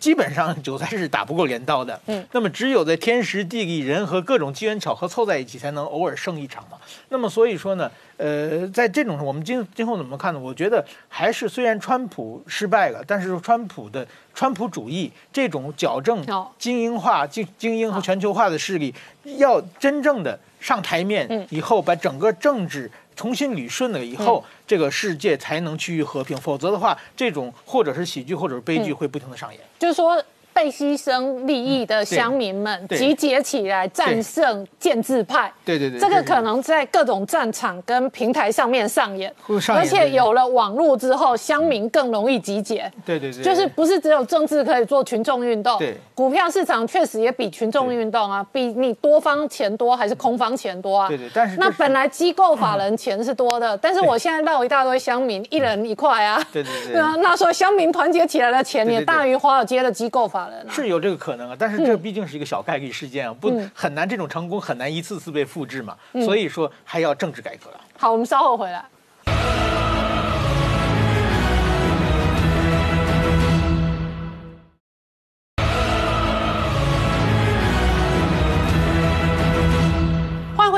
[0.00, 2.00] 基本上韭菜是打不过镰刀的。
[2.06, 6.78] 嗯，那么只有在天时地利人和各种机缘巧合凑在一起，才能偶尔胜一场嘛。
[7.10, 10.40] 那么所以说呢，呃，在这种我们今今后怎么看呢？
[10.40, 16.24] 我觉得还是虽然川普失败了，但是川普的川普主义这种矫正
[16.58, 18.94] 精英化、精精英和全球化的势力，
[19.36, 22.90] 要真正的上台面以后，把整个政治。
[23.18, 26.36] 重新捋顺了以后，这个世界才能趋于和平。
[26.36, 29.60] 否则的话，这种或者是喜剧，或者是悲剧，会不停的上演。
[29.78, 30.22] 就是说。
[30.58, 39.32] 被牺牲利益的乡民们集结起来战胜建制派，对对对，这个可能在各种战场跟平台上面上演，
[39.68, 51.06] 而且有了网络之后，乡民更容易集结，对对对，就是不是只有政治可以做群众运动，对，股票市场确实也比群众运动啊，比你多方钱多还是空方钱多啊？
[51.06, 61.28] 对对，但是那本来机构法人钱是多的， 但是我现在绕一大堆乡民，一人一块啊，对对对， 那时候乡民团结起来的钱也大于华尔街的机构法人，是有这个可。
[61.28, 65.94] 可能啊，但是这毕竟是一个小概率事件啊，不很难这种成功很难一次次被复制嘛，
[66.24, 67.70] 所以说还要政治改革。
[67.98, 68.82] 好，我们稍后回来。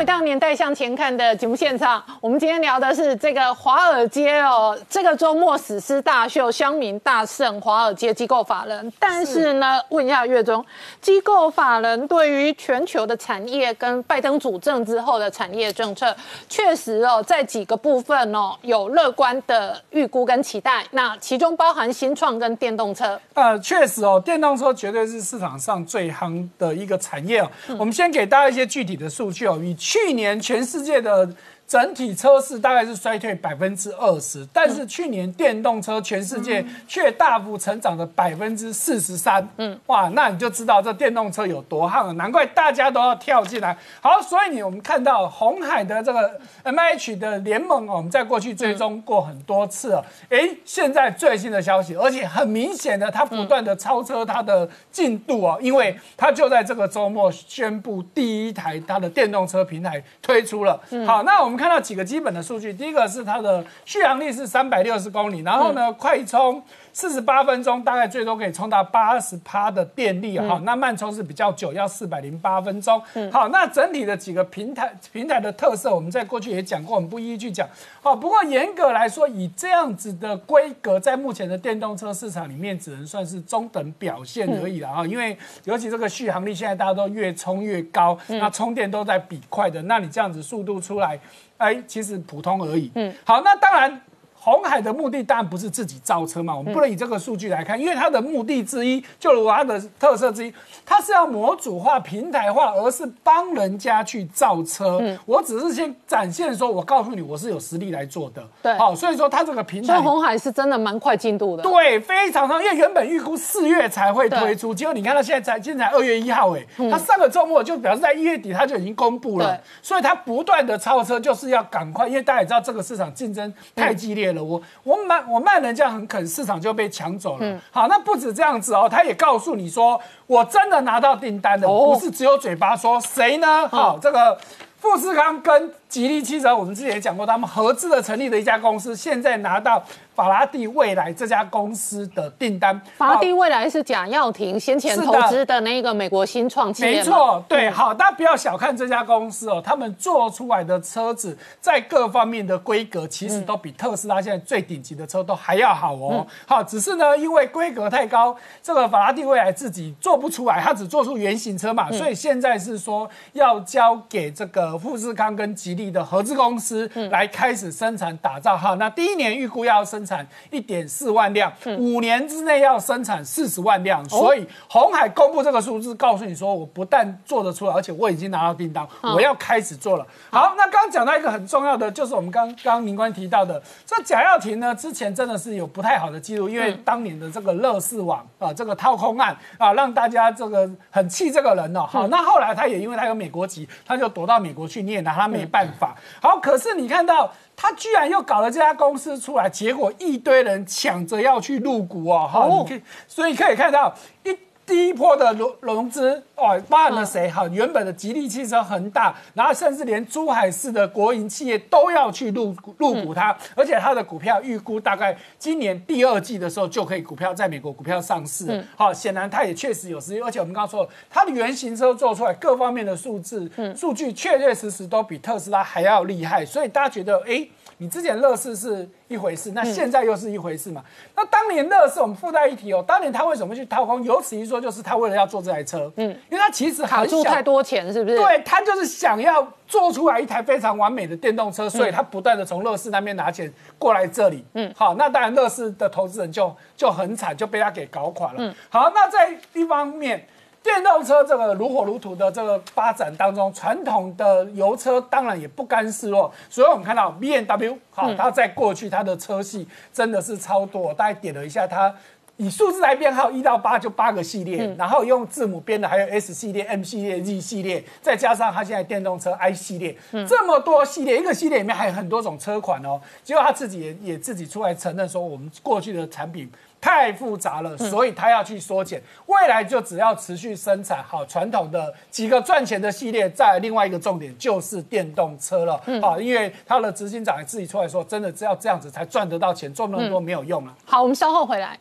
[0.00, 8.90] 回到年代向前看的节目现场，我们今天聊的是这个华尔街哦，这个周末史诗大秀，乡民大胜，华尔街机构法人。
[8.98, 10.64] 但是呢，问一下月中，
[11.02, 16.16] 机构法人对于全球的产业跟拜登主政之后的产业政策，
[16.48, 20.82] 确实哦，在几个部分哦有乐观的预估跟期待。
[20.92, 23.20] 那其中包含新创跟电动车。
[23.34, 27.50] 呃，确实哦，电动车绝对是市场上最夯的一个产业哦。
[27.78, 31.28] 我们先给大家一些具体的数据哦，与去年全世界的。
[31.70, 39.48] 整体车市大概是衰退百分之二十，但是去年电动车全世界却大幅成长了百分之四十三。
[39.56, 43.78] 嗯，哇，那你就知道这电动车有多夯了，难怪大家都要跳进来。
[44.00, 50.04] 好，所以你我们看到红海的这个 M H 的联盟哦，我们在过去追踪过很多次了。
[50.28, 60.72] 哎，现在最新的消息，而且很明显的，它不断的超车它的进度哦，因为它就在这个周末宣布第一台它的电动车平台推出了。
[61.06, 61.59] 好，那我们。
[61.60, 66.62] 看到几个基本的数据，第一个是它的续航力是三百六十公里，然后呢，快充。
[66.92, 73.00] 四十八分钟大概最多可以充到八十趴的电力哈，那慢充是比较久，要四百零八分钟。
[73.30, 77.68] 好，那整体的几个平台平台的特色，我们在过去也讲过，我们不一一去讲。
[78.02, 85.06] 好，不过严格来说，以这样子的规格，在目前的电动车市场里面，只能算是中等表现而已了啊。
[85.06, 91.18] 因为尤其这个续航力，现在大家都越充越高，那充电都在比快的，那你这样子速度出来，
[91.58, 92.90] 哎，其实普通而已。
[92.94, 94.00] 嗯，好，那当然。
[94.42, 100.54] 红海的目的当然不是自己造车嘛，我们不能以这个数据来看，因为它的目的之一，就如它的特色之一，
[100.86, 104.98] 它是要模组化、平台化，而是帮人家去造车。
[105.26, 108.42] 我只是先展现说，我告诉你，我是有实力来做的。
[108.62, 109.88] 对好，所以说它这个平台。
[109.88, 111.62] 所以红海是真的蛮快进度的。
[111.62, 127.60] 对，非常长，因为原本预估四月才会推出，结果你看到现在才，现在才二月一号，哎，他上个周末就表示在一月底他就已经公布了，所以它不断的超车，就是要赶快，因为大家也知道这个市场竞争太激烈了，我我卖我卖人家很肯，市场就被抢走了。
[127.70, 133.68] 好，那不止这样子哦，他也告诉你说，我真的拿到订单了，哦不是只有嘴巴说，谁呢？
[133.68, 134.38] 好，这个。
[134.80, 139.84] 富士康跟吉利汽车，我们之前也讲过，他们合资的成立的一家公司，现在拿到
[140.20, 142.78] 法拉第未来这家公司的订单。
[142.98, 156.26] 法拉第未来是贾跃亭先前投资的那个美国新创企业，没错，对，好，大家不要小看这家公司哦，他们做出来的车子在各方面的规格，其实都比特斯拉现在最顶级的车都还要好哦。
[156.46, 168.54] 好，只是呢，因为规格太高，这个法拉第未来自己做不出来，它只做出原型车嘛，所以现在是说要交给这个富士康跟吉利的合资公司来开始生产打造。
[168.54, 170.09] 哈，那第一年预估要生产
[170.50, 180.06] 一点四万辆，五年之内要生产四十万辆，所以红海公布这个数字，告诉你说，我不但做得出来，而且我已经拿到订单，我要开始做了。
[180.30, 191.86] 好，那刚刚讲到一个很重要的，就是我们刚刚刚明官提到的，这贾跃亭呢，之前真的是有不太好的记录，因为当年的这个乐视网啊，这个掏空案啊，让大家这个很气这个人哦。
[191.86, 195.94] 好，那后来他也因为他有美国籍，他就躲到美国去，你也拿他没办法。
[196.20, 197.30] 好，可是你看到。
[197.62, 202.64] 他居然又搞了这家公司出来，结果一堆人抢着要去入股哦，哈、哦。
[202.64, 203.94] 你可以，所以可以看到
[204.24, 204.34] 一
[204.70, 207.28] 第一波的融融资哦，包含了谁？
[207.28, 218.64] 哈，原本的吉利汽车、恒大，然后甚至连珠海市的国营企业都要去入股入股它，而且它的股票预估大概今年第二季的时候就可以股票在美国股票上市。
[218.76, 227.44] 好，显然它也确实有实力，而且我们刚刚说了，它的原型车做出来各方面的数字数据确确实实都比特斯拉还要厉害，所以大家觉得，哎。
[227.80, 230.84] 你之前乐视是一回事，那现在又是一回事嘛？
[231.16, 234.04] 那当年乐视我们附带一提哦，当年他为什么去掏空？
[234.04, 238.18] 有此一说，就是他为了要做这台车，嗯，因为他其实很想卡住太多钱，是不是？
[238.18, 244.44] 对他就是想要做出来一台非常完美的电动车，所以他不断的从乐视那边拿钱过来这里。
[244.52, 248.34] 嗯，好，那当然乐视的投资人就就很惨，就被他给搞垮了。
[248.36, 250.26] 嗯，好，那在一方面。
[250.62, 261.94] 电动车这个如火如荼的这个发展当中，传统的油车当然也不甘示弱，所以我们看到 B N W 好，它在过去它的车系真的是超多，我大概点了一下它。
[262.36, 269.94] 以数字来编号，一到八就八个系列，然后用字母编的还有 S 系列、M 系列、Z 系列，再加上它现在电动车 I 系列，
[270.26, 272.98] 这么多系列，一个系列里面还有很多种车款哦。
[273.22, 276.50] 结果他自己也也自己出来承认说，我们过去的产品
[276.80, 285.80] 太复杂了，所以他要去缩减，未来就只要持续生产好传统的几个赚钱的系列，再另外一个重点就是电动车了。
[286.00, 290.74] 好，因为他的执行长也自己出来说，真的只要这样子才赚得到钱，做那么多没有用了。
[290.84, 291.78] 好，我们稍后回来。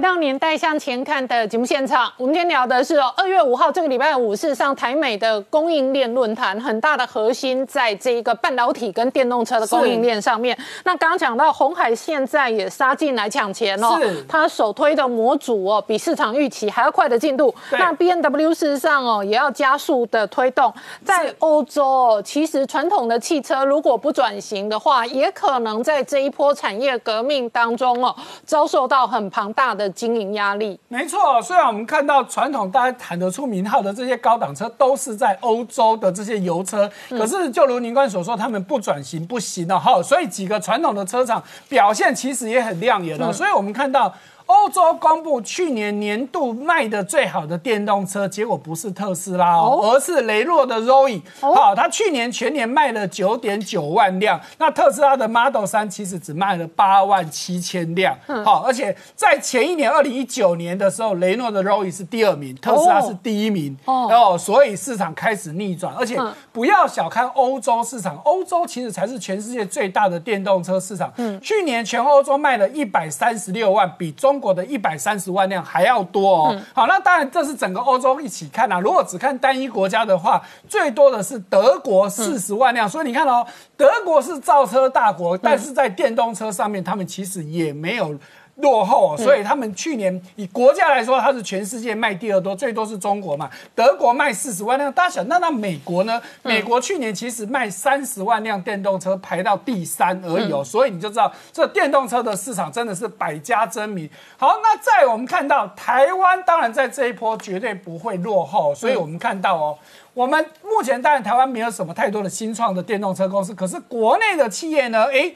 [0.00, 2.10] 回到年代向前看的节目现场。
[2.16, 10.56] 我们今天聊的是哦，二月五号这个礼拜五是上台美的供应链论坛，很大的核心在这一个半导体跟电动车的供应链上面。
[10.84, 17.54] 那刚刚讲到红海现在也杀进来抢钱哦是，它首推的模组哦，比市场预期还要快的进度。
[17.70, 20.72] 那 B N W 事实上哦，也要加速的推动。
[21.04, 30.78] 在欧洲哦，其实传统的汽车如果不转型的话，也可能在这一波产业革命当中哦，遭受到很庞大的经营压力。
[30.88, 44.14] 没错，虽然我们看到传统大家喊得出名号的这些高档车都是在欧洲的这些油车，可是就如您官所说，他们不转型不行哦，哈，所以几个传统的车厂表现其实也很亮眼哦，所以我们看到。
[44.50, 51.22] 欧洲公布去年年度卖的最好的电动车，结果不是特斯拉哦，而是雷诺的 Roy。
[51.40, 58.16] 好，它去年全年卖了九点九万辆，那特斯拉的 Model 三其实只卖了八万七千辆。
[58.44, 63.78] 好，而且在前一年二零一九年的时候，雷诺的 Roy 是第二名，特斯拉是第一名。
[63.84, 66.20] 哦，所以市场开始逆转，而且
[66.50, 71.12] 不要小看欧洲市场，欧洲其实才是全世界最大的电动车市场。
[71.18, 76.60] 嗯，去年全欧洲卖了一百三十六万，比中国的一百三十万辆还要多哦。
[76.72, 78.80] 好，那当然这是整个欧洲一起看啊。
[78.80, 82.88] 如果只看单一国家的话，最多的是德国四十万辆。
[82.88, 88.18] 所以你看哦，德国是造车大国，但是在电动车上面，他们其实也没有。
[88.60, 93.50] 落后，所以他们去年以国家来说，它是全世界卖第二多，最多是中国嘛。
[93.74, 96.20] 德国卖四十万辆，大家想，那那美国呢？
[96.42, 100.62] 美国去年其实卖三十万辆电动车，排到第三而已哦。
[100.64, 104.08] 所以你就知道，这电动车的市场真的是百家争鸣。
[104.36, 109.78] 好，那在我们看到台湾，当然在这一波绝对不会落后，所以我们看到哦。
[110.12, 115.04] 我们目前当然台湾没有什么太多的新创的电动车公司，可是国内的企业呢？
[115.04, 115.34] 诶。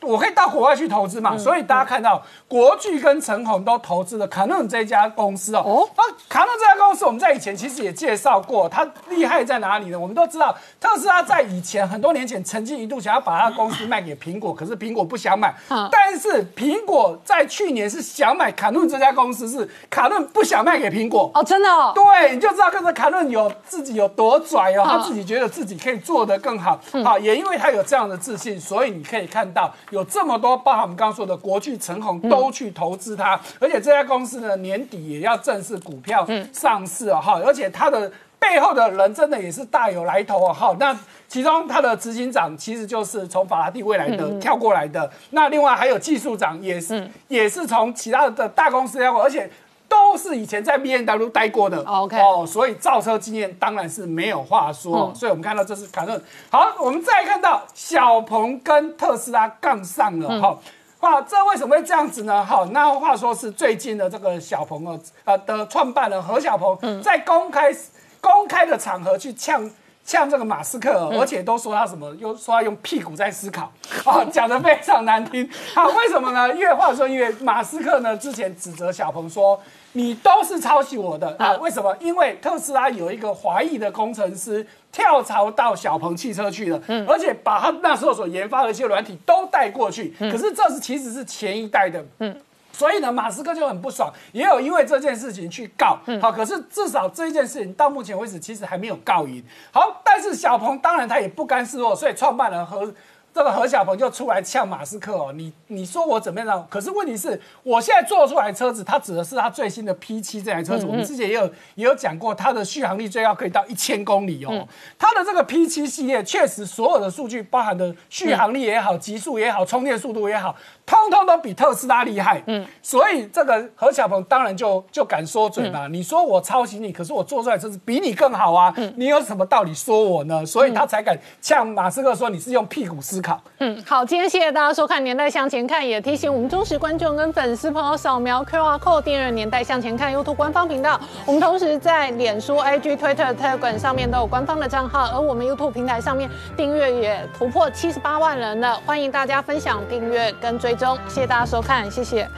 [0.00, 1.36] 我可以到国外去投资嘛？
[1.36, 5.88] 所以大家看到国巨跟陈红都投资了卡诺这家公司哦。
[5.96, 9.98] 那卡诺这家公司，我们在以前其实也介绍过，它厉害在哪里呢？
[9.98, 15.52] 我们都知道，特斯拉在以前很多年前曾经一度想要把它公司卖给苹果，可是苹果不想买。
[15.90, 21.68] 但是苹果在去年是想买卡诺这家公司，是卡诺不想卖给苹果哦，真的。
[21.68, 21.92] 哦。
[21.94, 26.80] 对，你就知道跟着卡诺有自己有多拽哦，他自己觉得自己可以做得更好。
[27.04, 29.74] 好，也因为他有这样的自信，所以你可以看到。
[29.90, 49.50] 有这么多，包含我们刚刚说的国巨、陈红都去投资它，而且这家公司呢年底也要正式股票上市哦，哈，而且它的背后的人真的也是大有来头哦，哈，那其中它的执行长其实就是从法拉第未来的跳过来的，那另外还有技术长也是也是从其他的大公司跳过，而且。
[49.88, 55.12] 都是以前在 B N W 待过的，OK，哦，所以造车经验当然是没有话说。
[55.14, 56.22] 所以我们看到这是卡顿。
[56.50, 60.58] 好，我们再看到小鹏跟特斯拉杠上了，哈，
[61.00, 62.44] 哇，这为什么会这样子呢？
[62.44, 67.74] 好，那话说是最近的这个小鹏哦，呃的创办人何小鹏在公开
[68.20, 69.70] 公开的场合去呛。
[70.04, 73.70] 呛这个马斯克，而且都说他什么，又说他用屁股在思考，
[74.06, 75.46] 啊，讲的非常难听。
[75.74, 76.48] 好，为什么呢？
[76.54, 79.60] 因为话说，因为马斯克呢之前指责小鹏说，
[79.92, 81.56] 你都是抄袭我的啊。
[81.56, 81.96] 为什么？
[82.00, 90.14] 因为特斯拉有一个华裔的工程师跳槽到小鹏汽车去了，嗯，而且把他那时候所研发的一些软体都带过去。
[90.18, 92.40] 可是这是其实是前一代的，嗯。
[92.70, 95.98] 所以呢，马斯克就很不爽，也有因为这件事情去告。
[96.22, 99.42] 好，可是至少这一件事情到目前为止其实还没有告赢。
[99.72, 102.94] 好，但是小鹏当然他也不甘示弱，所以创办人和。
[103.38, 106.66] 这个何小鹏就出来呛马斯克哦，你你说我怎么样？
[106.68, 110.84] 可是问题是，我现在做出来车子，它指的是它最新的 P 七这台车子。
[110.84, 111.44] 我们之前也有
[111.76, 114.66] 也有讲过，它的续航力最高可以到一千公里哦。
[114.98, 120.56] 它的这个 P 七系列确实所有的数据，包含的续航力也好、极速也好、充电速度也好，
[120.88, 122.42] 通通都比特斯拉厉害。
[122.46, 125.86] 嗯，所以这个何小鹏当然就就敢说嘴嘛。
[125.86, 128.72] 你说我抄袭你，可是我做出来车子比你更好啊。
[128.78, 130.46] 嗯你有什么道理说我呢？
[130.46, 133.38] 所以他才敢呛马斯克说你是用屁股思考。
[133.58, 140.98] 嗯，好，今天谢谢大家收看《年代向前看》，也提醒我们忠实观众跟粉丝朋友扫描 QR Code 订阅《年代向前看》YouTube 官方频道。
[141.26, 150.96] 我们同时在脸书、IG、Twitter、Telegram 上面都有官方的账号，而我们 YouTube 平台上面订阅也突破七十八万人了，欢迎大家分享、订阅跟追中。
[151.08, 152.28] 谢谢大家收看，谢谢。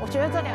[0.00, 0.54] 我觉得这两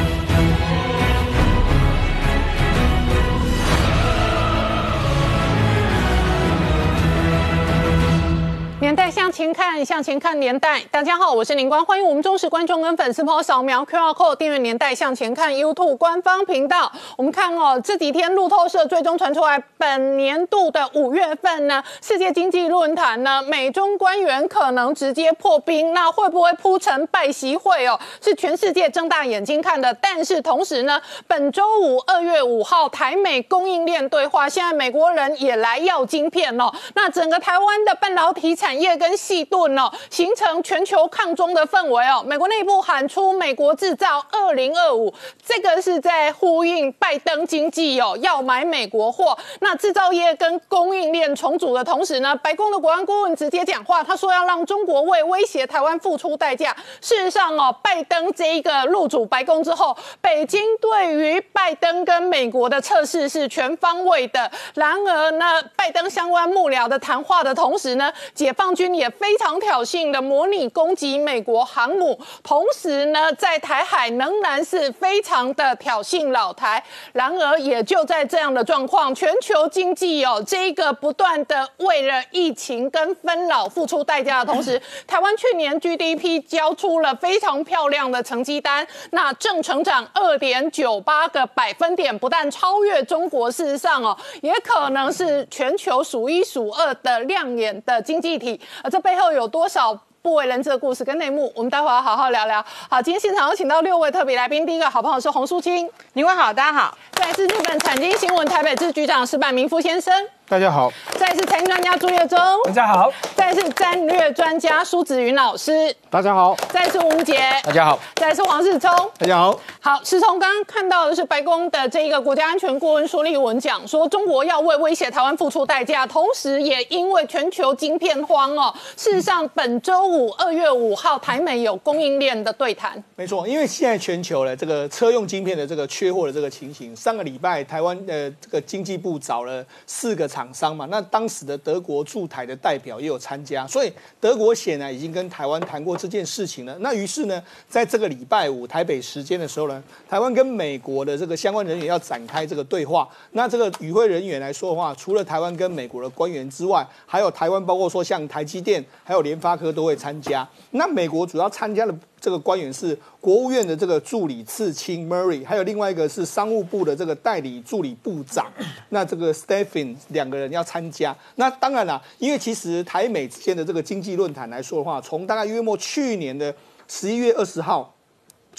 [9.31, 10.81] 前看，向前看年代。
[10.91, 16.91] 大家好，我是林官，欢迎我们忠实观众跟粉丝朋友扫描 QR Code 订阅《年代向前看》YouTube 官方频道。
[17.15, 27.97] 我们看哦，这几天路透社最终传出来，本年度的五月份呢，世界经济论坛呢，美中官员可能直接破冰，那会不会铺成拜习会哦？
[28.21, 29.93] 是全世界睁大眼睛看的。
[30.01, 36.69] 但是同时呢，本周五二月五号台美供应链对话，现在美国人也来要晶片哦。
[36.95, 42.23] 那整个台湾的半导体产业跟细盾哦，形成全球抗中的氛围哦。
[42.25, 45.13] 美国内部喊出“美国制造二零二五”，
[45.45, 49.37] 这个是在呼应拜登经济哦，要买美国货。
[49.59, 56.75] 那制造业跟供应链重组的同时呢，白宫的国安顾问直接讲话，他说要让中国为威胁台湾付出代价。
[56.99, 64.51] 事实上哦，拜登这一个入主白宫之后，北京对于拜登跟美国的测试是全方位的。
[64.73, 68.71] 然而呢，拜登相关幕僚的谈话的同时呢，解放。
[68.71, 76.83] 军也非常挑衅的模拟攻击美国航母，同时呢，在台海仍然是非常的挑衅老台。
[77.13, 98.59] 然而，也就在这样的状况，全球经济哦，这个不断的为了疫情跟分老付出代价的同时， 台湾去年 GDP 交出了非常漂亮的成绩单，那正成长二点九八个百分点，不但超越中国，事实上哦，也可能是全球数一数二的亮眼的经济体。
[98.83, 99.99] 而这背后有多少？
[100.23, 102.63] 不为人知的故事跟内幕，我们待会儿要好好聊聊。
[102.87, 106.95] 好，今天现场有请到六位特别来宾，第一个好朋友是洪淑清，您好，大家好。
[107.13, 110.13] 再来是日本产经新闻台北支局长石坂明夫先生，
[110.51, 110.91] 大家好。
[111.17, 113.09] 再次是财经专家朱月忠，大家好。
[113.37, 116.53] 再来是战略专家苏子云老师，大家好。
[116.73, 117.97] 再来是吴杰，大家好。
[118.15, 119.57] 再来是黄世聪，大家好。
[119.79, 128.73] 好，世聪刚刚看到的是白宫的这一个国家安全顾问苏立文讲说，中国要为威胁台湾付出代价，同时也因为全球晶片荒哦。
[128.97, 146.75] 事实上，本周五二月五号台美有供应链的对谈，没错，因为现在全球的这个车用晶片的这个缺货的这个情形，上个礼拜台湾的这个经济部找了四个厂厂商嘛，那当时的德国驻台的代表也有参加，所以德国显然已经跟台湾谈过这件事情了。
[146.79, 153.07] 那于是呢，在这个礼拜五台北时间的时候呢，台湾跟美国的这个相关人员要展开这个对话。
[153.33, 160.47] 那这个与会人员来说的话，除了台湾跟美国的官员之外，还有台湾包括说像台积电还有联发科都会参加。
[160.71, 168.45] 那美国主要参加的这个官员是国务院的这个助理次卿 Murray，还有另外一个是商务部的这个代理助理部长，
[168.89, 171.13] 那这个 Stephen 两个人要参加。
[171.35, 176.53] 那当然了，因为其实台美之间的这个经济论坛来说的话，从大概约莫去年的
[176.87, 177.93] 十一月二十号。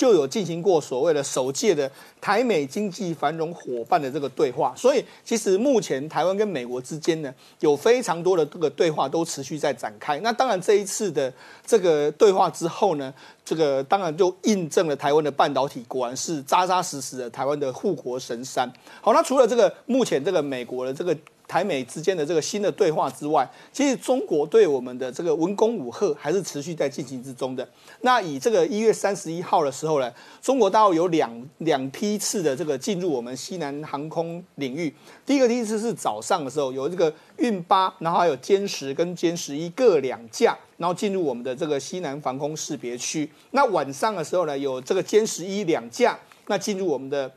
[0.03, 1.89] 就有进行过所谓的首届的
[2.21, 10.19] 台美经济繁荣伙伴的这个对话，所以其实目前台湾跟美国之间呢，有非常多的这个对话都持续在展开。
[10.19, 11.33] 那当然这一次的
[11.65, 18.69] 这个对话之后呢，这个当然就印证了台湾的半导体果然是扎扎实实的台湾的护国神山。
[19.01, 21.17] 好，那除了这个目前这个美国的这个。
[21.53, 27.69] 台美之间的这个新的对话之外，其实中国对我们的这个文攻武赫还是持续在进行之中的。
[28.01, 34.95] 那以这个一月三十一号的时候呢，中国大陆有两两批次的这个进入我们西南航空领域。
[35.27, 43.31] 第一个梯次是早上的时候有这个运八，然后还有歼十跟歼十一各两架，然后进入我们的这个西南防空识别区。
[43.51, 47.31] 那晚上的时候呢，有这个歼十一两架，那进入我们的。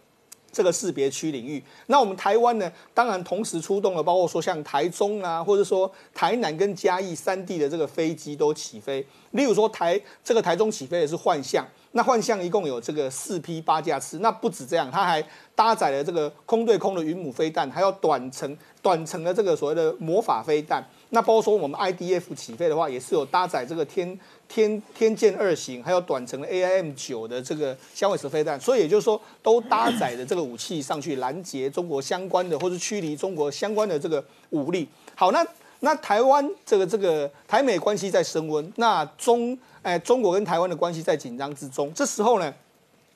[0.56, 9.06] 这个识别区领域，那我们台湾呢，当然同时出动了，包括说像台中啊，或者说台南跟嘉义三地的这个飞机都起飞。
[9.32, 15.26] 例如说台这个台中起飞的是幻象，那幻象一共有这个四批八架次，那不止这样，它还
[15.56, 20.84] 搭载了这个空对空的云母飞弹，还有短程短程的这个所谓的魔法飞弹。
[21.12, 24.20] 那包括说我们 IDF 起飞的话，也是有搭载这个天。
[24.48, 34.88] 天天剑二型，还有短程的 AIM 九的这个响尾蛇飞弹，所以也就是说，都搭载的这个武器上去拦截中国相关的或是驱离中国相关的这个武力。
[35.16, 35.44] 好，那
[35.80, 41.94] 那台湾这个这个台美关系在升温，那中哎中国跟台湾的关系在紧张之中。
[41.94, 42.52] 这时候呢，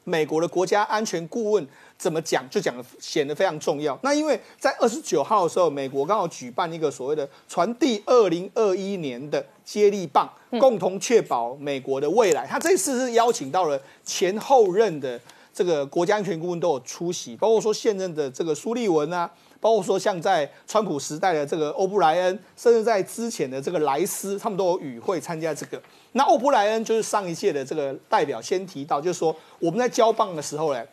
[0.04, 1.68] 美国的国家安全顾问。
[2.00, 4.00] 怎么讲就讲的显得非常重要。
[4.04, 12.48] 那因为在二十九号的时候，美国刚好举办一个所谓的传递二零二一年的接力棒，共同确保美国的未来。
[12.48, 15.20] 他这次是邀请到了前后任的
[15.54, 25.82] 这个国家安全顾问都有出席，包括说现任的这个苏利文啊，包括说像在川普时代的这个欧布莱恩，甚至在之前的这个莱斯，他们都有与会参加这个。
[26.14, 30.84] 那欧布莱恩就是上一届的这个代表，先提到就是说我们在交棒的时候呢。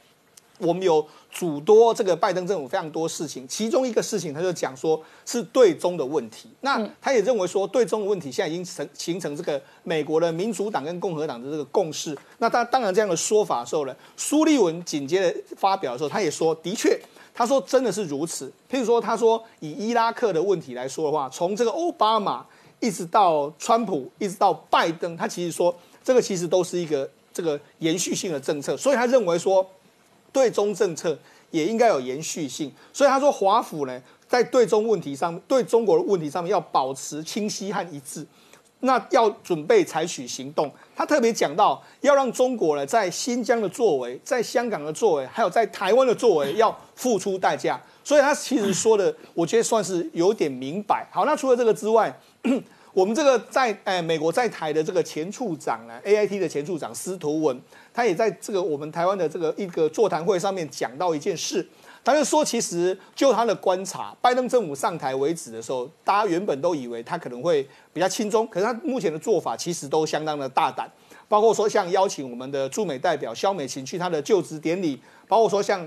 [0.58, 6.48] 我们有主多这个拜登政府非常多事情，其中一个事情他就讲说是对中的问题。
[6.62, 12.16] 那他也认为说对中的问题现在已经成形成这个美国的民主党跟共和党的这个共识。
[12.38, 16.98] 那他当然这样的说法的时候呢，苏利文紧接着发表的时候，他也说的确，
[17.36, 18.50] 他说真的是如此。
[18.68, 22.44] 譬如说，他说以伊拉克的问题来说的话，从这个奥巴马
[22.80, 25.72] 一直到川普，一直到拜登，他其实说
[26.02, 29.64] 这个其实都是一个这个延续性的政策，所以他认为说。
[30.32, 31.18] 对中政策
[31.50, 38.26] 也应该有延续性，所以他说华府呢，在对中问题上，对中国的问题上面要保持清晰和一致，
[38.80, 40.70] 那要准备采取行动。
[40.94, 47.80] 他特别讲到，要让中国呢，在新疆的作为，在香港的作为，还有在台湾的作为，要付出代价。
[48.04, 51.06] 所以他其实说的，我觉得算是有点明白。
[51.10, 52.16] 好，那除了这个之外，
[52.94, 57.60] 我们这个在哎美国在台的这个前处长呢，A I T 的前处长司徒文。
[57.92, 61.66] 他也在这个我们台湾的这个一个座谈会上面讲到一件事，
[62.08, 70.88] 但是说其实就他的观察，拜登政府上台为止的时候，大家原本都以为他可能会比较轻松，可是他目前的做法其实都相当的大胆，
[71.28, 75.84] 包括说像邀请我们的驻美代表肖美琴去他的就职典礼，包括说像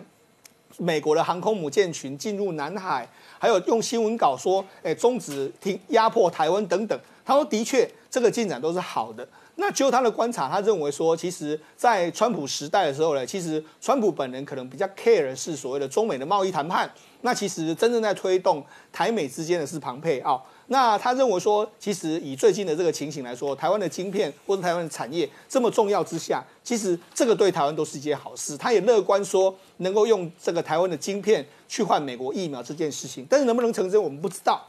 [0.78, 3.07] 美国的航空母舰群进入南海，
[3.39, 6.99] 还有用新闻稿说，哎，终止停压迫台湾等等。
[7.24, 9.26] 他说，的确，这个进展都是好的。
[9.62, 16.89] 那就他的观察，他认为说，其实，在川普时代的时候呢，其实川普本人可能比较 care 是所谓的中美的贸易谈判。
[17.22, 20.41] 那其实真正在推动台美之间的是庞佩奥。
[20.68, 28.55] 那他认为说，其实以最近的这个情形来说，台湾的晶片或者台湾的产业这么重要之下，其实这个对台湾都是一件好事。
[28.55, 34.66] 他也乐观说，能够用这个台湾的晶片去换美国疫苗这件事情，但是能不能成真，我们不知道。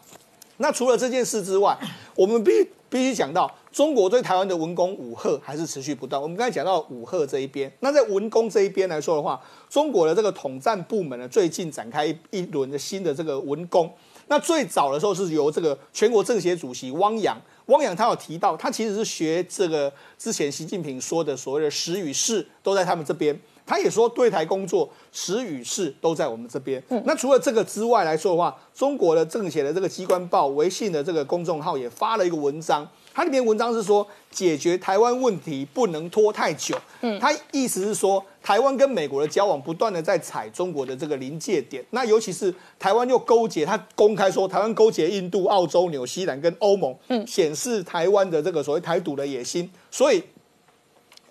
[0.57, 1.79] 那除了这件事之外，
[2.17, 2.51] 我们必
[2.89, 6.21] 必须讲到中国对台湾的文攻武赫还是持续不断。
[6.21, 13.93] 我们刚才讲到武赫这一边，那在文攻这一边来说的话，中国的这个统战部门呢，最近展开一轮的新的这个文攻。
[14.27, 23.39] 那最早的时候是由这个全国政协主席汪洋，汪洋他有提到，他其实是学这个之前习近平说的所谓的实与势都在他们这边。
[23.67, 26.83] 他也说，对台工作时与势都在我们这边。
[27.05, 36.77] 那除了这个之外来说的话，中国的政协的这个机关报、微信的这个公众号也发了一个文章，它里面文章是说，解决台湾问题不能拖太久。
[37.01, 41.85] 嗯，他意思是说，台湾跟美国的交往不断的在踩中国的这个临界点。
[41.91, 49.71] 那尤其是台湾又勾结，他公开说台湾勾结印度、澳洲、纽西兰跟欧盟，嗯，显示台湾的这个所谓台独的野心。
[49.91, 50.23] 所以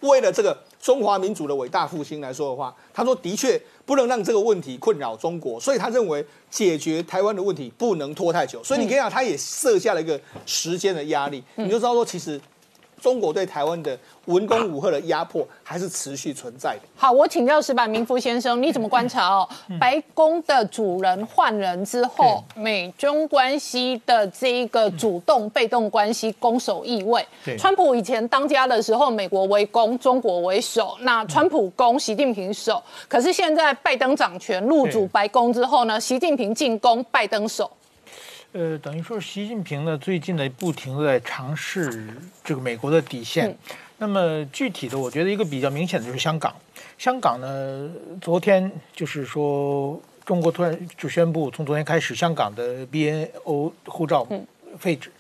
[0.02, 0.58] 为了这个。
[0.80, 8.64] 中华民族的伟大复兴来说的话，他说的确不能让这个问题困扰中国，所以他认为解决台湾的问题不能拖太久。
[8.64, 12.40] 所以你可以讲，他也设下了一个时间的压力，你就知道说其实。
[13.00, 16.82] 中国对台湾的文攻武赫的压迫还是持续存在的。
[16.96, 19.50] 好，我请教石板明夫先生，你怎么观察哦？
[19.80, 27.26] 白宫的主人换人之后，美中关系的这一个主动被动关系攻守意味。
[27.58, 32.82] 川普以前当家的时候，美国为攻，中国为守，那川普攻，习近平守。
[33.08, 37.70] 可是现在拜登掌权入主白宫之后呢，习近平进攻，拜登守。
[38.52, 42.08] 呃，等于说习近平呢，最近呢不停的在尝试
[42.44, 43.56] 这个美国的底线。
[44.00, 46.56] 那么具体的，我觉得一个比较明显的就是香港。
[46.98, 47.88] 香港呢，
[48.20, 54.28] 昨天就是说中国突然就宣布，从昨天开始，香港的 BNO 护照
[54.80, 55.12] 废止。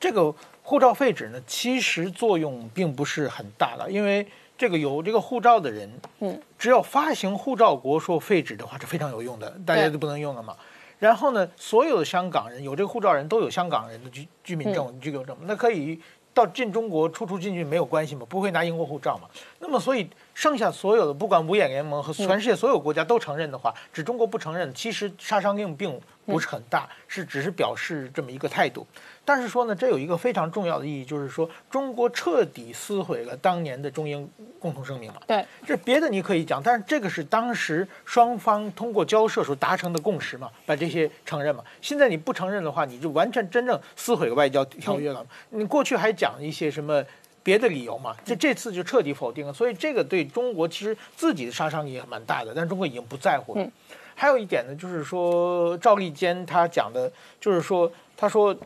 [0.00, 4.26] 这个护照废止呢，其实作用并不是很大了，因为
[4.56, 10.56] 这个有这个护照的人，嗯，只要发行护照国说废止的话，是非常有用的，大家都不能用了嘛。
[10.98, 16.00] 然后呢，所有的香港人有这个护照人都有香港人的居居民证、居留证，那可以
[16.34, 18.26] 到进中国出出进进没有关系嘛？
[18.28, 19.28] 不会拿英国护照嘛？
[19.60, 20.08] 那么所以
[20.38, 28.86] 剩下所有的，不管五眼联盟和全世界所有国家都承认的话，只中国不承认，其实杀伤力并不是很大，是只是表示这么一个态度。
[29.24, 34.30] 但是说呢，这有一个非常重要的意义，就是说中国彻底撕毁了当年的中英
[34.60, 35.20] 共同声明了。
[35.26, 41.64] 对，这别的你可以讲，但是这个是当时双方通过交涉时候达成的共识嘛，把这些承认嘛。
[41.82, 45.26] 现在你不承认的话，你就完全真正撕毁了外交条约了。
[45.50, 47.02] 你过去还讲一些什么
[47.42, 48.16] 别的理由嘛？
[48.24, 49.52] 这这次就彻底否定了。
[49.52, 53.66] 所以这个对中国其实自己的杀伤力也蛮大的，但是中国已经不在乎了。
[54.14, 57.10] 还有一点呢，就是说赵立坚他讲的，
[57.40, 58.56] 就是说他说。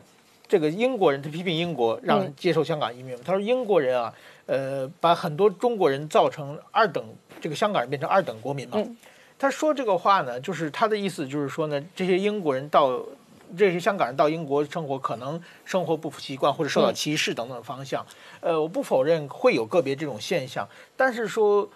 [0.45, 4.13] 这个英国人他批评英国让接受香港移民，他说英国人啊，
[4.45, 7.03] 呃，把很多中国人造成二等，
[7.41, 8.77] 这个香港人变成二等国民嘛。
[9.39, 13.03] 他说这个话呢，就是他的意思就是说呢，这些英国人到
[13.57, 18.05] 这些香港人到英国生活，可能生活不习惯或者受到歧视等等方向。
[18.41, 21.69] 呃，我不否认会有个别这种现象，但是说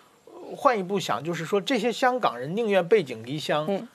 [0.56, 3.88] 换一步想，就是说这些香港人宁愿背井离乡，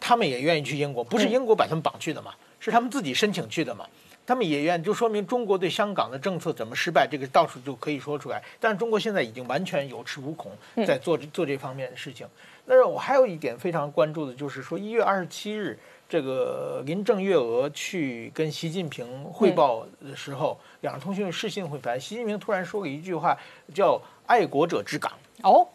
[0.00, 3.86] 他们也愿意去英国，不是英国把他们绑去的嘛，是他们自己申请去的嘛。
[4.28, 8.42] 他们也愿，就说明中国对香港的政策怎么失败，这个到处就可以说出来。
[8.58, 10.50] 但是中国现在已经完全有恃无恐，
[10.84, 12.26] 在做做这方面的事情。
[12.64, 15.78] 那我还有一点非常关注的就是说，一月二十七日，
[16.08, 23.36] 这个林郑月娥去跟习近平汇报的时候，两人通讯视信会谈，习近平突然说了一句话，
[23.74, 25.12] 叫“爱国者治港”。
[25.42, 25.66] 哦。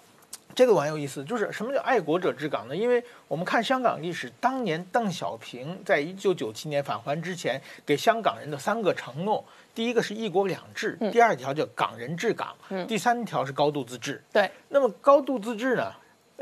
[0.53, 2.75] 这个蛮有意思，就是什么叫爱国者治港呢？
[2.75, 9.41] 因为我们看香港历史，当年邓小平在一九九七年返还之前，给香港人的三个承诺，
[9.73, 12.53] 第一个是一国两制，第二条叫港人治港，
[12.86, 14.21] 第三条是高度自治。
[14.34, 15.89] 对，那么高度自治呢，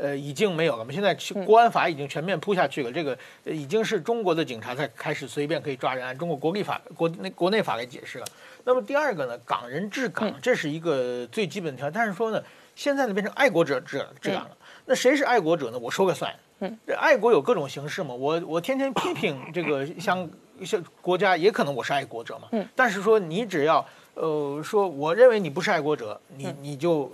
[0.00, 0.94] 呃，已经没有了我们？
[0.94, 8.26] 现在国安法已经全面铺下去了，这个已经是中国的警察在开始随便可以抓人，按中国国立法、国内国内法来解释了。
[8.64, 12.42] 那么第二个呢，港人治港，这是一个最基本条，但是说呢。
[12.76, 14.56] 现在呢变成爱国者治治港了。
[14.86, 15.78] 那谁是爱国者呢？
[15.78, 16.34] 我说个算。
[16.60, 18.14] 嗯，这爱国有各种形式嘛。
[18.14, 20.26] 我我天天批评这个像
[20.64, 22.48] 像国家，也可能我是爱国者嘛。
[22.52, 23.84] 嗯，但是说你只要
[24.14, 27.12] 呃说我认为你不是爱国者，你你就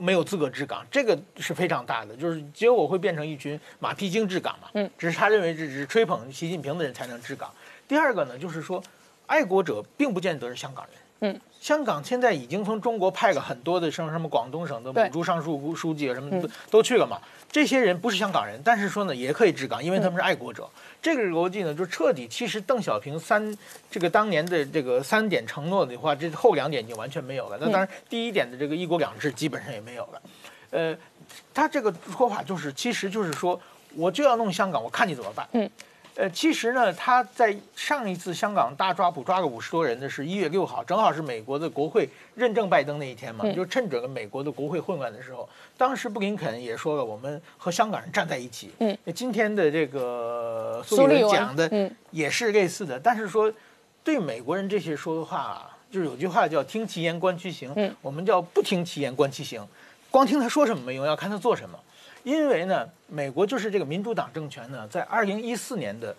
[0.00, 2.16] 没有资格治港，这个是非常大的。
[2.16, 4.68] 就是结果会变成一群马屁精治港嘛。
[4.74, 7.52] 嗯，只是他认为这只是吹捧习近平的人才能治港。
[7.86, 8.82] 第二个呢，就是说
[9.26, 10.94] 爱国者并不见得是香港人。
[11.22, 17.20] 嗯，香港现在已经从中国派了很多的像什么广东省的母猪上书书记啊，什么都都去了嘛。
[17.52, 20.66] 这些人不是香港人，但是说呢也可以治港，因为他们是爱国者。
[21.02, 22.28] 这个逻辑呢就彻底。
[22.28, 23.56] 其实邓小平三
[23.90, 27.58] 这个当年的这个三点承诺的话，这后两点已经完全没有了。
[27.60, 30.22] 那当然第一点的这个一国两制基本上也没有了。
[30.70, 30.96] 呃，
[31.52, 33.60] 他这个说法就是，其实就是说
[33.94, 35.48] 我就要弄香港，我看你怎么办。
[35.52, 35.68] 嗯。
[36.20, 45.48] 呃，其实呢，他在上一次香港大抓捕抓了五十多人的是一月六号，正好是美国的国会认证拜登那一天嘛，就趁准了美国的国会混乱的时候，
[45.78, 48.70] 当时布林肯也说了，我们和香港人站在一起。
[48.80, 53.50] 嗯，今天的这个苏利文讲的也是类似的，但是说
[54.04, 59.66] 对美国人这些说的话，就是有句话叫听其言观其行，我们叫不听其言观其行，
[60.10, 61.78] 光听他说什么没用，要看他做什么。
[62.22, 66.14] 因为呢，美国就是这个民主党政权呢，在二零一四年的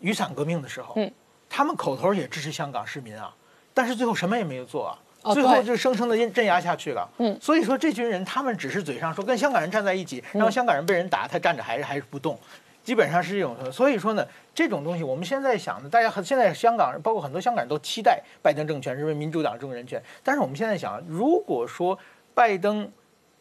[0.00, 1.10] 雨伞革命的时候，嗯，
[1.50, 3.34] 他们口头也支持香港市民啊，
[3.72, 4.86] 但是最后什么也没有做
[5.22, 7.08] 啊，最后就生生的镇镇压下去了。
[7.18, 12.38] 嗯，所以说这群人他们只是嘴上说跟香港人站在一起，然后香港人被人打，他站着还是还是不动，
[12.82, 13.56] 基本上是这种。
[13.70, 20.02] 所以说呢，这种东西我们现在想的，大家现在香港人，包括很多香港人都期待拜登政权，认为民主党重人权。
[20.22, 21.98] 但是我们现在想，如果说
[22.32, 22.90] 拜登。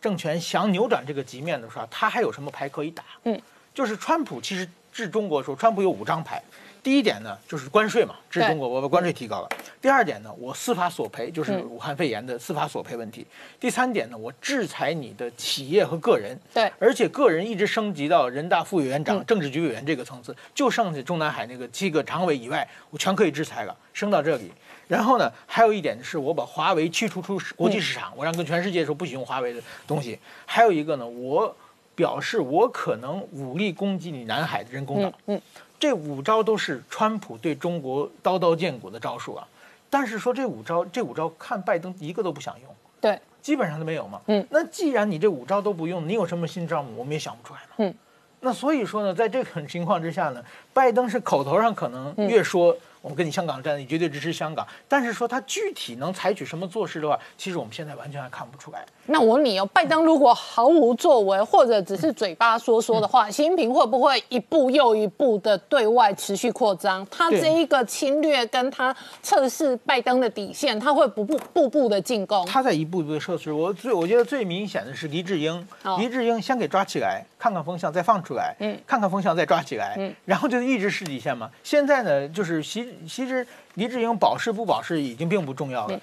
[0.03, 3.05] 政权想扭转这个局面的时候，他还有什么牌可以打？
[3.23, 3.41] 嗯，
[3.73, 6.43] 就是川普其实治中国的时候，川普有五张牌。
[6.83, 9.47] 第一点呢，就是关税嘛，治中国我把关税提高了。
[9.81, 13.25] 第二点呢，我司法索赔，就是武汉肺炎的司法索赔问题。
[13.57, 16.37] 第三点呢，我制裁你的企业和个人。
[16.53, 24.51] 对，而且个人一直升级到人大副委员长、政治局委员这个层次，就剩下中南海那个七个常委以外，我全可以制裁了，升到这里。
[24.87, 30.19] 然后呢，还有一点是我把华为驱逐出国际市场，我让跟全世界说不许用华为的东西。
[30.45, 31.55] 还有一个呢，我
[31.95, 35.11] 表示我可能武力攻击你南海的人工岛。
[35.27, 35.41] 嗯，
[35.79, 39.47] 这五招都是川普对中国刀刀见骨的招数啊。
[39.89, 42.75] 但是说这五招，这五招看拜登一个都不想用。
[42.99, 44.19] 对，基本上都没有嘛。
[44.27, 46.89] 嗯，那既然你这五招都不用，你有什么新招吗？
[46.97, 47.67] 我们也想不出来嘛。
[47.77, 47.93] 嗯，
[48.41, 52.75] 那所以说呢，在这种情况之下呢，拜登是口头上可能越说。
[53.03, 54.65] 我们跟你香港站，你绝对支持香港。
[54.87, 58.85] 但是说他具体能采取什么措施的话，其实我们现在完全还看不出来。
[59.07, 67.05] 那我问你哦，拜登如果毫无作为，或者只是嘴巴说说的话，习近平会不会一步又一步的对外持续扩张？
[67.11, 72.45] 他这一个侵略跟他测试拜登的底线，他会不步步步的进攻？
[72.45, 73.51] 他在一步一步的测试。
[73.51, 81.49] 我最我觉得最明显的是黎智英，黎智英先给抓起来，看看风向再放出来，嗯，看看风向再抓起来，嗯，然后就一直试底线嘛。
[81.63, 82.83] 现在呢，就是习。
[83.07, 83.45] 其实
[83.75, 85.99] 黎智英保释不保释已经并不重要了，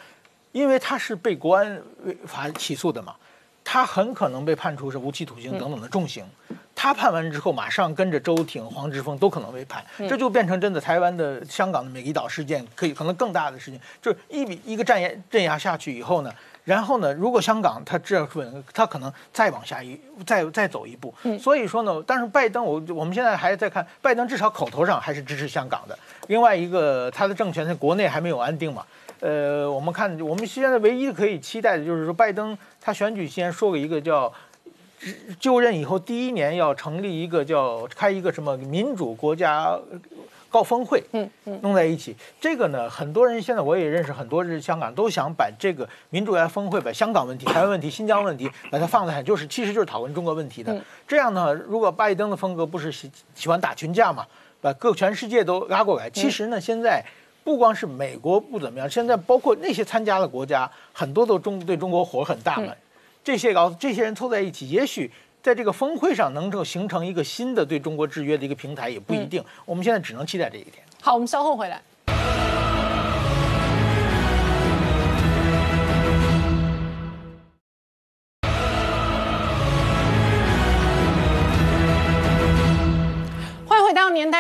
[0.53, 1.81] 因为他是被国安
[2.27, 3.15] 法起诉的嘛，
[3.65, 6.25] 他很可能被判处是无期徒刑等等的重刑。
[6.75, 16.33] 他判完之后，马上跟着周挺、黄之锋都可能被判，这就变成真的台湾的、香港的美丽岛事件，可以可能更大的事情，就是一比一个镇压镇压下去以后呢。
[16.63, 17.13] 然后呢？
[17.15, 21.13] 如果香港他这样稳，他可能再往下一再再走一步。
[21.39, 25.99] 所以说呢，但是拜登，我我们现在还在看，拜登至少口头上还是支持香港的。
[26.29, 28.85] 另外一个，他的政权在国内还没有安定嘛。
[29.21, 34.33] 呃，我们看，我们现在唯一可以期待的就是说，拜登他选举先说了一个叫
[35.39, 39.79] 就任以后第一年要成立一个叫开一个什么民主国家。
[40.53, 50.77] 高峰会，嗯嗯，弄在一起，这个呢，很多人现在我也认识很多是香港，都想把这个民主国家峰会，把香港问题、台湾问题、新疆问题， 把它放在，就是其实就是讨论中国问题的。
[51.07, 54.27] 这样呢，如果拜登的风格不是喜喜欢打群架嘛，
[54.61, 57.01] 把各全世界都拉过来，其实呢，现在
[57.45, 62.73] 不光是美国不怎么样，现在包括那些参加的国家，很多都中对中国火很大嘛，
[63.23, 65.11] 这些搞这些人凑在一起，也许。
[65.43, 70.85] 在这个峰会上能够形成一个新的对中国制约的一个平台也不一定，我们现在只能期待这一天。
[71.01, 71.81] 好，我们稍后回来。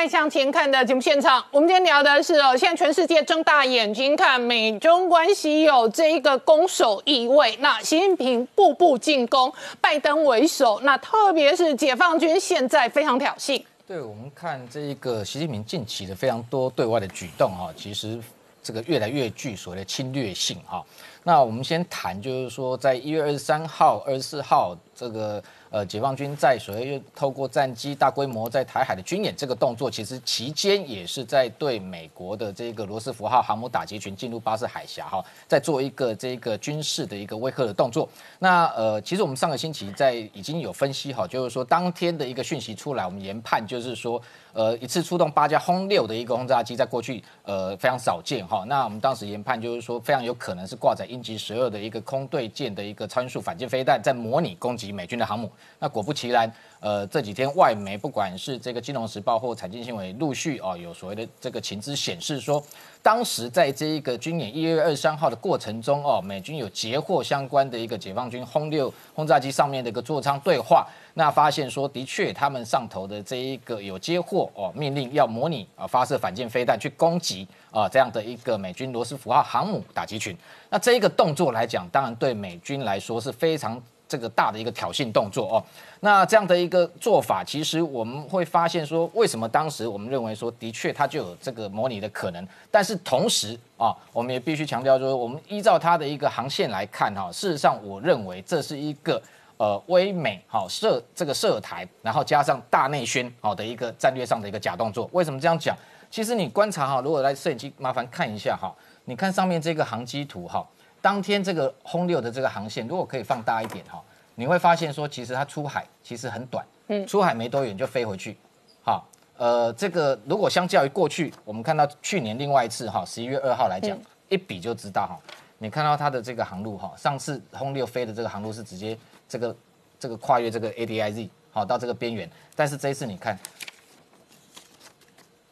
[0.01, 7.55] 再向前看的节目现场，我们今天聊的是哦，现在全世界睁大眼睛看美中关系有这一个攻守意味。
[7.61, 13.63] 那习近平步步进攻，拜登为首，那特别是解放军现在非常挑衅。
[13.87, 18.19] 对我们看这一个习近平近期的非常多对外的举动哈，其实
[18.63, 20.83] 这个越来越具所谓的侵略性哈。
[21.25, 25.45] 那我们先谈，就是说在一月二十三号、二十四号这个。
[25.71, 38.09] 呃，解放军在所谓透过战机大规模在台海的军演这个动作，其实期间也是在对美国的这个罗斯福号航母打击群进入巴士海峡哈，在做一个这个军事的一个威吓的动作。
[38.41, 44.21] 那呃，其实我们上个星期在已经有分析哈，就是说当天的一个讯息出来，我们研判就是说。
[44.53, 48.65] 呃，一次出动八架轰六的一个轰炸机，在过去呃非常少见哈。
[48.67, 55.51] 那我们当时研判就是说，非常有可能是挂载鹰击十二的一个空对舰的一个参数反舰飞弹，在模拟攻击美军的航母。
[55.79, 62.63] 那果不其然，呃，这几天外媒不管是这个《金融时报》或财经新闻，陆续哦有所谓的这个情资显示说，
[63.03, 70.87] 当时在这一个军演一月二十三号的过程中哦，美军有截获相关的一个解放军轰六轰炸机上面的一个座舱对话。
[71.15, 80.35] 那发现说，的确，他们上头的这一个有接获哦，命令要模拟啊发射反舰飞弹去攻击啊这样的一个美军罗斯福号航母打击群。
[80.71, 83.79] 那这一个动作来讲，当然对美军来说是非常
[84.11, 85.65] 这个大的一个挑衅动作哦。
[86.01, 92.47] 那这样的一个做法，其实我们会发现说，为什么当时我们认为说，的确它就有这个模拟的可能。
[92.71, 99.23] 但是同时啊，我们也必须强调说，我们依照它的一个航线来看哈，事实上我认为这是一个。
[99.61, 105.07] 呃，微美好设这个设台，然后加上大内宣好的一个战略上的一个假动作。
[105.13, 105.77] 为什么这样讲？
[106.11, 110.67] 其实你观察哈，如果来摄影机麻烦看一下哈，你看上面这个航机图哈，
[111.01, 114.03] 当天这个轰六的这个航线，如果可以放大一点哈，
[114.35, 118.37] 你会发现说，其实它出海其实很短，嗯，出海没多远就飞回去。
[118.83, 123.99] 好，呃，这个如果相较于过去，我们看到去年另外一次哈，十一月二号来讲，
[124.29, 125.19] 一比就知道哈，
[125.59, 128.99] 你看到它的这个航路哈，上次轰六飞的这个航路是直接。
[129.31, 129.57] 这个
[129.97, 133.39] 这个跨越这个 A D I Z 好到这个边缘，但是这一次你看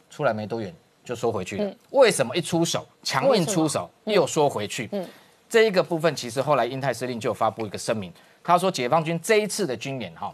[0.09, 1.73] 出来没多远就缩回去了。
[1.91, 4.89] 为什么一出手强硬出手又缩回去？
[4.91, 5.07] 嗯，
[5.49, 10.31] 这一个部分其实后来英泰司令就发布一个声明，他说解放军这一次的军演哈，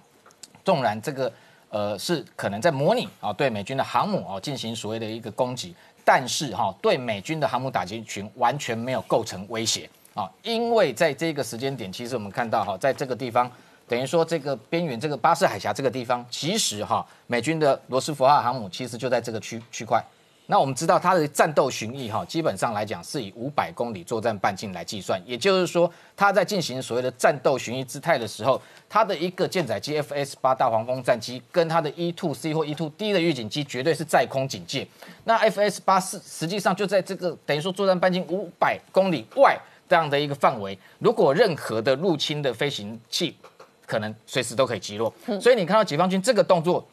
[0.64, 1.32] 纵然这个
[1.70, 9.90] 呃是可能在模拟啊对美军的航母啊进行所谓的一个攻击，但是哈对美军的航母打击群完全没有构成威胁。
[10.14, 13.52] 啊，因为在这个时间点，其实我们看到哈，在这个地方，
[13.86, 20.02] 等于说这个边缘这个巴士海峡这个地方，其实哈，美军的罗斯福号航母其实就在这个区区块。
[20.48, 34.88] 那我们知道它的战斗巡弋哈，基本上来讲是以五百公里作战半径来计算，也就是说，它在进行所谓的战斗巡弋姿态的时候，它的一个舰载机 FS 八大黄蜂战机跟它的 E two C 或 E two D 的预警机绝对是在空警戒。
[35.24, 39.60] 那 FS 八是实际上就在这个等于说作战半径五百公里外。
[39.88, 43.38] 这样的一个范围，如果任何的入侵的飞行器，
[43.86, 45.14] 可能随时都可以击落。
[45.40, 46.84] 所以你看到解放军这个动作，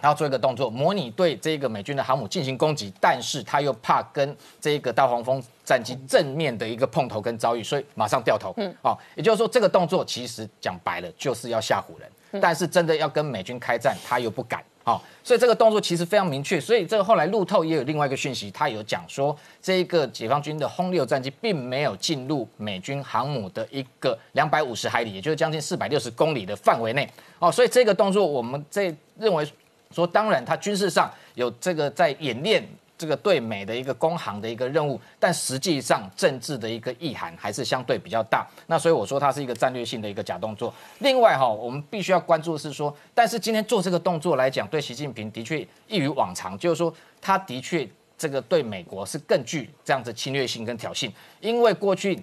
[0.00, 8.54] 他要做一个动作，模拟对这个美军的航母进行攻击，但是他又怕跟这个大黄蜂战机正面的一个碰头跟遭遇，所以马上掉头。
[8.56, 14.62] 嗯，哦，也就是说这个动作其实讲白了就是要吓唬人，但是真的要跟美军开战，他又不敢。
[14.82, 16.58] 好，所以这个动作其实非常明确。
[16.58, 27.06] 所以这个后来路透也有另外一个讯息，他有讲说，这一个解放军的轰六战机并没有进入美军航母的一个两百五十海里，也就是将近四百六十公里的范围内。
[27.38, 29.46] 哦，所以这个动作我们这认为
[29.94, 32.66] 说，当然他军事上有这个在演练。
[33.00, 38.46] 这个对美的一个攻航的一个任务，但实际上政治的一个意涵还是相对比较大。
[38.66, 40.70] 那所以我说它是一个战略性的一个假动作。
[40.98, 47.88] 另外哈，我们必须要关注的是说，但是今天做这个动作来讲，对习近平的确异于往常，就是说他的确
[48.18, 51.10] 这个对美国是更具这样子侵略性跟挑衅，
[51.40, 52.22] 因为过去。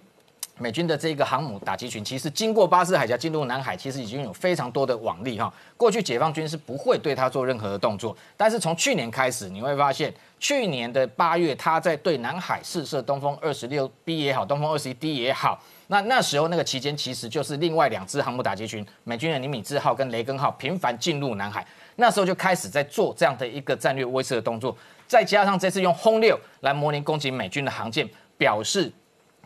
[0.60, 5.54] 美军的这个航母打击群，其实经过巴士海峡进入南海，其实已经有非常多的往例哈。
[5.76, 21.66] 过去解放军是不会对它做任何的动作，但是从去年开始，你会发现，去年的八月，他在对南海试射东风二十六 B 也好，东风二十一 D 也好，那那时候那个期间，其实就是另外两支航母打击群，美军的尼米兹号跟雷根号频繁进入南海，
[21.98, 24.76] 那时候就开始在做这样的一个战略威慑的动作，
[25.08, 28.92] 再加上这次用轰六来模拟攻击美军的航舰，表示。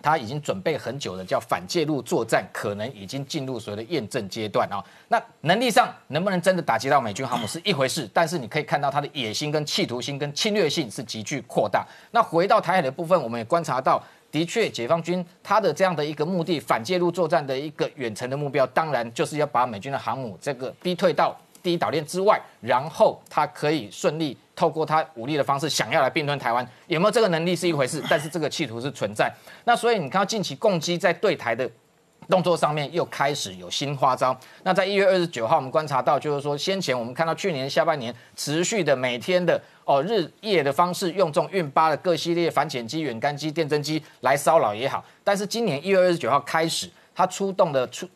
[0.02, 4.84] 他已经准备很久的叫反介入作战，可能已经进入所谓的验证阶段啊。
[5.08, 11.86] 那能力上能不能真的打击到美军航母是一回事，但是你可以看到他的野心、跟企图心、跟侵略性是急剧扩大。
[12.12, 21.36] 那回到台海的部分，我们也观察到，的确解放军他的这样的一个目的，反介入作战的一个远程的目标，当然就是要把美军的航母这个逼退到。
[21.62, 29.32] 第一岛链之外，然后他可以顺利透过他武力的方式，想要来并吞台湾，有没有这个能力是一回事，但是这个企图是存在。
[29.66, 31.70] 那所以你看到近期共机在对台的
[32.28, 34.38] 动作上面又开始有新花招。
[34.64, 48.08] 那在一月二十九号，我们观察到，就是说先前我们看到去年下半年持续的每天的哦日夜的方式，用这种运八的各系列反潜机、远干机、电侦机来骚扰也好，但是今年一月二十九号开始，它出动的出。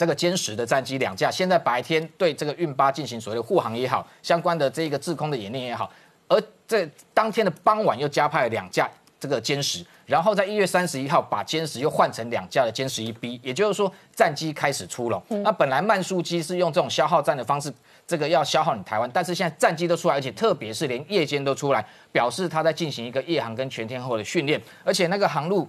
[0.00, 5.92] 这个歼十的战机两架，现在白天对这个运八进行所谓的护航也好，相关的这个制空的演练也好，
[6.26, 15.22] 而这当天的傍晚又加派了两架这个歼十，然后在一月三十一号把歼十又换成两架的歼十一 B，也就是说战机开始出笼。
[15.28, 17.70] 那本来慢速机是用这种消耗战的方式，
[18.06, 25.68] 这个要消耗你台湾，但是现在战机都出来，而且特别是连夜间都出来，表示他在进行一个夜航跟全天候的训练，而且那个航路。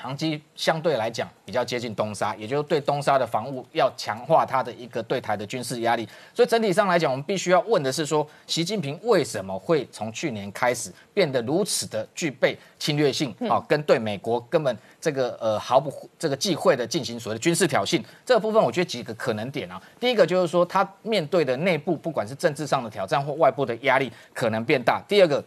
[0.00, 6.08] 航机相对来讲比较接近东沙，也就是对东沙的防务要强化它的一个对台的军事压力。
[6.34, 13.62] 所以整体上来讲，我们必须要问的是说，习近平为什么会从去年开始变得如此的具备侵略性啊？
[13.68, 18.02] 跟对美国根本这个呃毫不这个忌讳的进行所谓的军事挑衅。
[18.24, 25.02] 这个部分我觉得几个可能点啊，第一个就是说他面对的内部不管是政治上的挑战或外部的压力可能变大。
[25.06, 25.44] 第二个。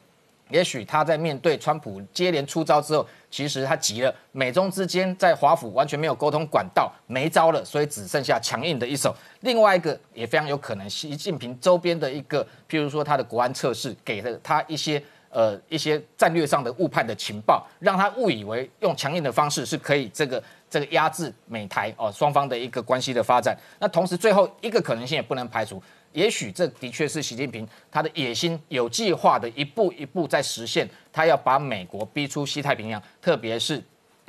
[0.54, 4.16] 也许他在面对川普接连出招之后，其实他急了。
[4.32, 9.16] 美中之间在华府完全没有沟通管道，没招了，所以只剩下强硬的一手。
[9.40, 15.02] 另外一个也非常有可能，习近平周边的一个，譬如说他的国安测试，给了他一些
[15.32, 23.58] 呃一些战略上的误判的情报，让他误以为用强硬的方式是可以这个这个压制美台哦双方的一个关系的发展。
[23.80, 25.82] 那同时最后一个可能性也不能排除。
[26.14, 33.84] 也许这的确是习近平他的野心有计划的一步一步在实现，他要把美国逼出西太平洋，特别是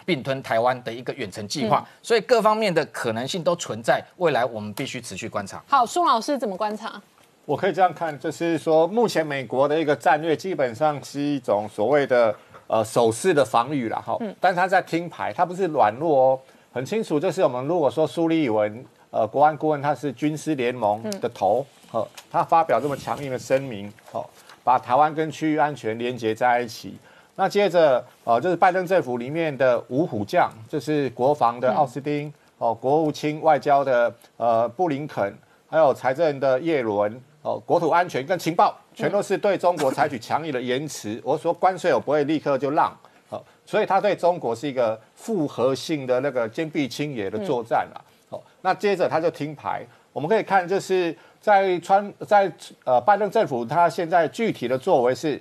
[0.04, 5.62] 并吞台湾的一个远程计划，所以各方面的可能性都存在，未来我们必须持续观察。
[5.66, 7.00] 好，苏老师怎么观察？
[7.44, 12.34] 我可以这样看，就是说目前美国的一个战略基本上是一种所谓的
[12.66, 16.40] 呃守势的防御了哈，嗯但是他在听牌，他不是软弱哦，
[16.72, 18.84] 很清楚，就是我们如果说苏立文。
[19.14, 24.28] 呃，国安顾问他是军师联盟的头，哦，他发表这么强硬的声明，哦，
[24.64, 26.98] 把台湾跟区域安全连接在一起。
[27.36, 35.32] 那接着，呃，就是拜登政府里面的五虎将，就是国防的奥斯汀，哦，国务卿外交的呃布林肯，
[35.70, 41.20] 还有财政的叶伦，哦，国土安全跟情报，全都是对中国采取强硬的言辞。
[41.22, 42.92] 我说关税我不会立刻就让，
[43.28, 48.02] 哦，所以他对中国是一个复合性的那个坚壁清野的作战啊。
[48.64, 52.50] 那接着他就听牌，我们可以看，就是在川在
[52.84, 55.38] 呃拜登政府，他现在具体的作为是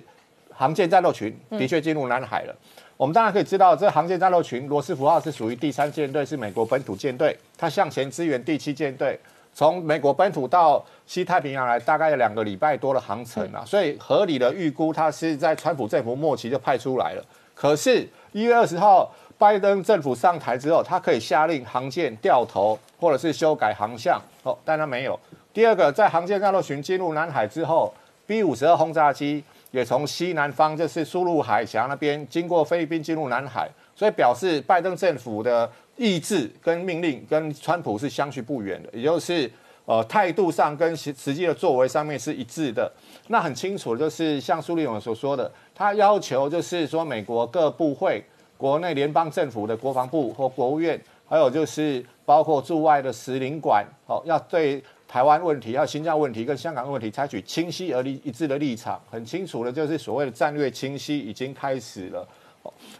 [0.52, 2.54] 航舰战斗群的确进入南海了。
[2.98, 9.18] 我们当然可以知道，这航舰战斗群罗斯福号是属于第三舰队，是美国本土舰队，它向前支援第七舰队，
[9.54, 17.24] 从美国本土到西太平洋来，大概有两个礼拜多的航程啊，所以合理的预估，它是在川普政府末期就派出来了。
[17.54, 19.10] 可是，一月二十号。
[19.36, 25.18] 拜登政府上台之后，他可以下令航舰掉头，或者是修改航向哦，但他没有。
[25.52, 27.92] 第二个，在航舰战斗群进入南海之后
[28.26, 39.50] ，B 五十二轰炸机也从西南方，就是苏禄海峡那边经过菲律宾进入南海，所以表示拜登政府的意志跟命令跟川普是相去不远的，也就是
[39.84, 42.90] 呃态度上跟实实际的作为上面是一致的。
[43.28, 48.24] 那很清楚，就是像苏立勇所说的，他要求就是说美国各部会。
[48.64, 62.26] 国内联邦政府的国防部或国务院，还有就是包括驻外的使领馆，哦，要对台湾问题、要新疆问题跟香港问题采取清晰而立一致的立场，很清楚的，就是所谓的战略清晰已经开始了。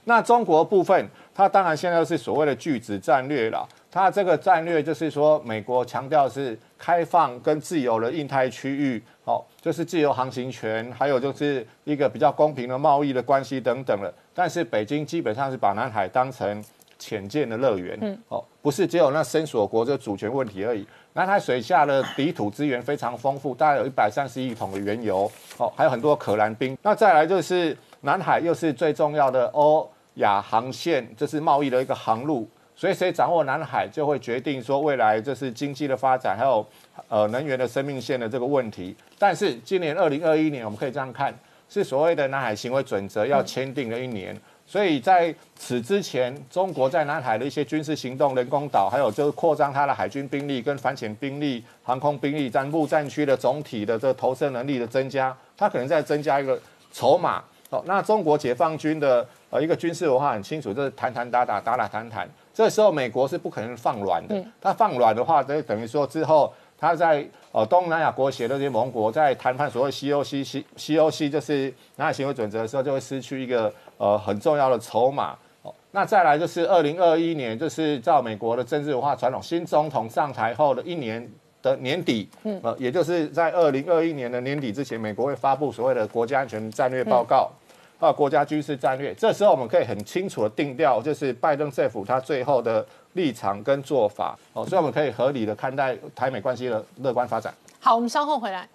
[0.04, 3.66] 那中国部分，它当然现在是所谓的拒止战略了。
[3.94, 14.12] 它这个战略就是说，美国强调是开放跟自由的印太区域，哦，就是自由航行权，还有就是一个比较公平的贸易的关系等等了。
[14.34, 16.64] 但是北京基本上是把南海当成
[16.98, 20.84] 浅见的乐园，哦，不是只有那深锁国这主权问题而已。
[21.12, 26.76] 南海水下的底土资源非常丰富，大概有一百三十亿桶的原油，哦，还有很多可燃冰。
[26.82, 32.48] 那再来就是南海又是最重要的欧亚航线，这是贸易的一个航路。
[32.84, 36.62] 所以谁掌握南海，就会决定说未来这是经济的发展，还有
[37.08, 38.94] 呃能源的生命线的这个问题。
[39.18, 41.34] 但是今年二零二一年，我们可以这样看，
[41.66, 44.38] 是所谓的南海行为准则要签订的一年。
[44.66, 56.60] 所以在此之前，中国在南海的一些军事行动、人工岛，还有就是扩张它的海军兵力、跟反潜兵力、航空兵力、在陆战区的总体的这个投射能力的增加，它可能在增加一个
[56.92, 57.42] 筹码。
[57.70, 62.28] 哦，那中国解放军的呃一个军事文化很清楚，就是谈谈打打，打打谈谈。
[62.54, 75.36] 这时候美国是不可能放软的，他放软的话，就等于说之后他在呃东南亚国协的这些盟国在谈判所谓 COC、C COC 就是南海行为准则的时候，就会失去一个呃很重要的筹码。
[75.62, 81.26] 哦，那再来就是二零二一年，就是照美国的政治文化传统，新总统上台后的一年
[81.62, 87.63] 的年底，嗯，呃，也就是在二零二一年的年底之前，美国会发布所谓的国家安全战略报告，还
[88.04, 89.14] 到国家军事战略。
[89.14, 97.52] 这时候我们可以很清楚的定调，就是拜登政府他最后的立场跟做法，哦，所以我们可以合理的看待台美关系的乐观发展。
[97.80, 98.68] 好，我们稍后回来。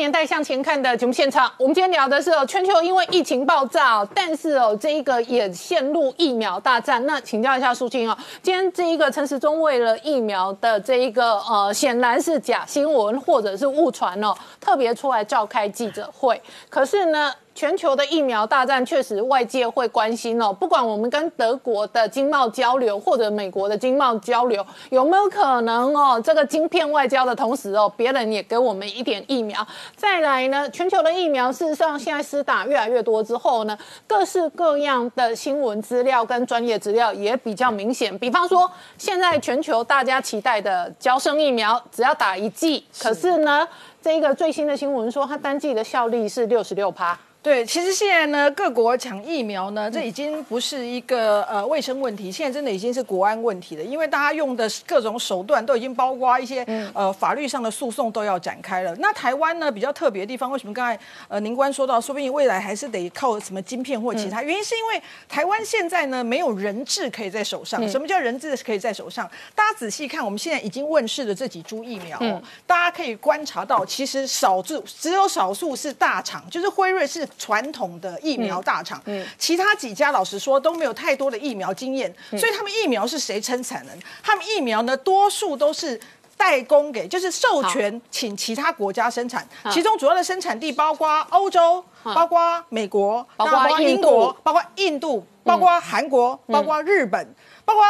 [0.00, 1.52] 年代向前看的节目现场。
[1.58, 7.04] 我们今天聊的是哦，全球因为疫情爆炸，但是哦，这一个也陷入疫苗大战。
[7.04, 16.40] 那请教一下苏青哦，今天这一个陈时中为了疫苗的这一个呃，显然是假新闻或者是误传哦，特别出来召开记者会。
[16.70, 17.30] 可是呢？
[17.54, 29.66] 全球的疫苗大战确实外界会关心哦，不管我们跟德国的经贸交流或者美国的经贸交流，有没有可能哦，这个晶片外交的同时哦，别人也给我们一点疫苗。
[29.94, 38.16] 再来呢，全球的疫苗事实上现在施打越来越多之后呢，各式各样的新闻资料跟专业资料也比较明显。
[38.18, 43.66] 比方说，现在全球大家期待的交生疫苗，只要打一剂，可是呢，
[44.00, 47.18] 这个最新的新闻说它单剂的效力是六十六趴。
[47.42, 53.82] 对，其实现在呢，各国抢疫苗呢，这已经不是一个呃卫生问题，现在真的已经是国安问题了。
[53.82, 56.62] 因为大家用的各种手段都已经包括一些
[56.92, 58.94] 呃法律上的诉讼都要展开了。
[58.96, 67.88] 那台湾呢比较特别的地方，为什么刚才呃宁官说到，说不定未来还是得靠什么晶片或其他原因，是因为台湾现在呢没有人质可以在手上。
[67.88, 69.26] 什么叫人质可以在手上？
[69.54, 72.18] 大家仔细看，我们现在已经问世的这几株疫苗，
[72.66, 77.26] 大家可以观察到，其实少数只有少数是大厂，就是辉瑞是。
[77.38, 83.92] 传统的疫苗大厂，嗯，其他几家老实说都没有太多的疫苗经验，所以他们疫苗是谁生产的？
[84.22, 86.00] 他们疫苗呢，多数都是
[86.36, 97.34] 代工给，就是授权请其他国家生产，其中主要的生产地包括欧洲，包括美国，包括英国，包括印度，包括韩国，包括日本。
[97.70, 97.84] 包括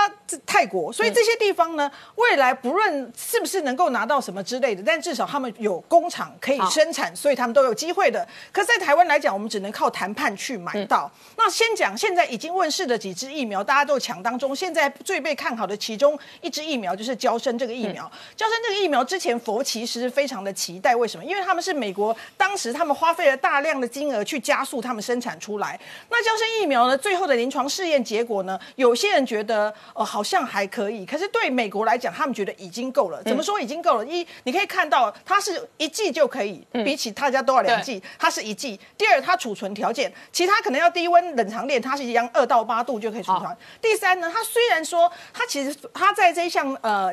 [0.44, 8.27] 泰国，所以这些地方呢，未来不论是不是能够拿到什么之类的，但至少他们有工厂可以生产，所以他们都有机会的。
[8.52, 11.11] 可在台湾来讲，我们只能靠谈判去买到。
[11.39, 14.55] 那先讲现在已经问世的几支疫苗，大家都抢当中。
[14.55, 18.11] 现在最被看好的其中一支疫苗就是交生这个疫苗。
[18.36, 21.24] 交生这个疫苗之前佛其实非常的期待，为什么？
[21.24, 25.81] 因为他们是美国当时他们花费了大量的金额去加速他们生产出来。
[26.11, 29.69] 那交生疫苗呢，最后的临床试验结果呢，有些人觉得。
[29.94, 33.22] 呃，好像还可以，可是对美国来讲，他们觉得已经够了。
[33.24, 34.06] 怎么说已经够了？
[34.06, 38.78] 一，你可以看到它是一剂就可以，比起大家都要两剂，它是一剂。
[38.97, 43.56] 第二，它储存条件，其他可能要低温冷藏链，它是一样二到八度就可以储存。
[43.80, 47.12] 第三呢，它虽然说它其实它在这一项呃。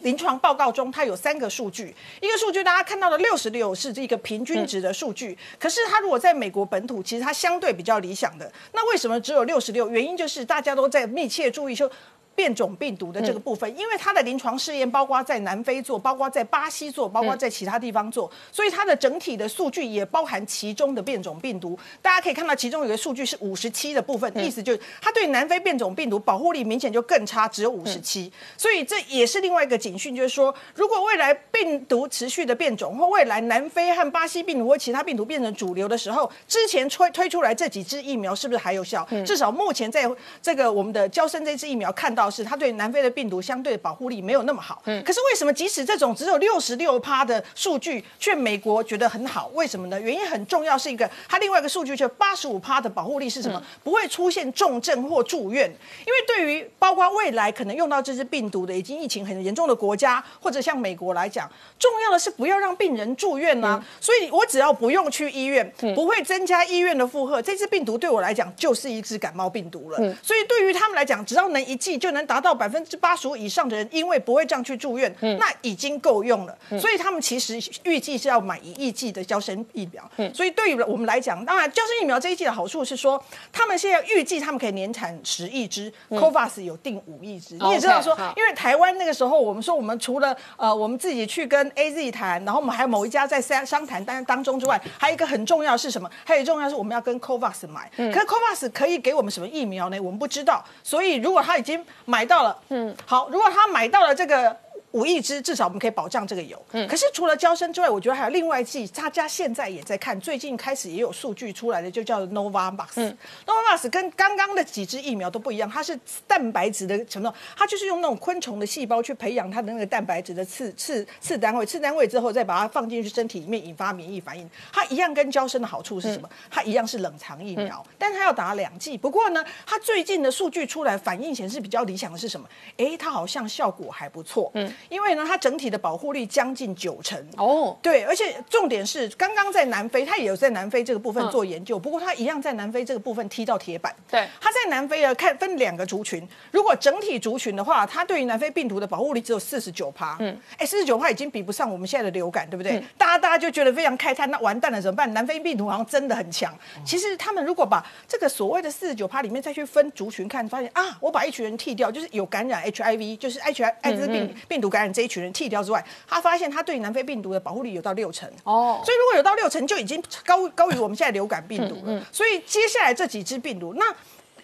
[0.00, 8.50] 临床报告中，它有三个数据，一个数据大家看到的六十六是这个平均值的数据，可是它如果在美国本土，其实它相对比较理想的。
[8.72, 9.88] 那为什么只有六十六？
[9.88, 11.90] 原因就是大家都在密切注意说。
[12.34, 21.78] 变种病毒的这个部分，因为它的临床试验包括在南非做，包括在巴西做，包括在其他地方做，所以它的整体的数据也包含其中的变种病毒。
[22.00, 28.32] 大家可以看到，其中有个数据是五十七的部分，意思就是它对南非变种病毒保护力明显就更差，只有五十七。
[28.56, 39.06] 所以这也是另外一个警讯，就是说，如果未来病毒持续的变种，或未来南非和巴西病毒或其他病毒变成主流的时候，之前推推出来这几支疫苗是不是还有效？
[39.26, 40.08] 至少目前在
[40.40, 42.21] 这个我们的交生这支疫苗看到。
[42.30, 49.50] 是它对南非的病毒相对保护力没有那么好，嗯，可是为什么即使这种只有六十六趴的数据，却美国觉得很好？
[49.54, 50.00] 为什么呢？
[50.00, 53.60] 原因很重要，是一个它另外一个数据，就八十五趴的保护力是什么？
[53.82, 55.68] 不会出现重症或住院。
[56.06, 63.82] 因为对于包括未来可能用到这支病毒的已经疫情很严重的国家，或者像美国来讲，重要的是不要让病人住院呐。
[64.00, 69.96] 所以我只要不用去医院，不会增加医院的负荷，这支病毒对我来讲就是一支感冒病毒了。
[70.22, 72.11] 所以对于他们来讲，只要能一剂就。
[72.12, 76.56] 能达到百分之八十五以上的人，因为不会这样去住院，那已经够用了。
[76.78, 80.08] 所以他们其实预计是要买一亿剂的胶生疫苗。
[80.32, 83.22] 所以对于我们来讲，当然胶生疫苗这一季的好处是说，
[83.52, 87.56] 他们现在预计他们可以年产十亿支，Covax 有定五亿支。
[87.56, 96.10] 你也知道说，因为台湾那个时候，我们说我们除了呃我们自己去跟 AZ 谈，然后我们还有某一家在商商谈当当中之外，还有一个很重要是什么？
[96.24, 97.90] 还有重要是我们要跟 Covax 买。
[97.96, 99.98] 可是 Covax 可以给我们什么疫苗呢？
[100.00, 100.64] 我们不知道。
[100.82, 103.28] 所以如果他已经买到了，嗯，好。
[103.30, 104.56] 如果他买到了这个
[104.92, 106.60] 五亿支，至少我们可以保障这个有。
[106.88, 113.14] 可是除了交生之外，我觉得还有另外一剂，大家现在也在看，最近开始也有数据出来的，就叫 Novavax。
[113.46, 124.48] Novavax 跟刚刚的几支疫苗都不一样，它是蛋白质的成分，它就是用那种昆虫的细胞去培养它的那个蛋白质的次次次单位，次单位之后再把它放进去身体里面，引发免疫反应。
[124.72, 126.28] 它一样跟交生的好处是什么？
[126.50, 128.96] 它一样是冷藏疫苗，但它要打两剂。
[128.98, 132.46] 不过呢，它最近的数据出来，反应显示比较理想的是什么？
[132.76, 134.50] 哎，它好像效果还不错。
[134.54, 137.18] 嗯，因为呢，它整体的保护率将近九成。
[137.36, 143.94] 哦，对，而且重点是，刚刚在南非，它也有在南非这个部分做研究，不过它一样在南非这个部分踢到铁板。
[144.10, 150.16] 对，它在南非啊，看分两个族群，如果整体族群的话，它对于南非病毒的保护力只有四十九趴。
[150.20, 152.82] 嗯，哎，四十九趴已经比不上我们现在的流感，对不对？
[152.96, 155.12] 大家大家就觉得非常开叹，那完蛋了怎么办？
[155.12, 156.52] 南非病毒好像真的很强。
[156.84, 168.28] 其实他们如果把这个所谓的四十九趴里面再去分族群看，发现啊，我把一群人剃掉，就是有感染 HIV，就是 H I 艾滋病病毒感染这一群人剃掉之外，他发现他对南非病毒的保护力有到六成。
[168.44, 172.06] 哦，所以如果有到六成，就已经高高于我们现在流感病毒了。
[172.10, 173.84] 所以接下来这几支病毒，那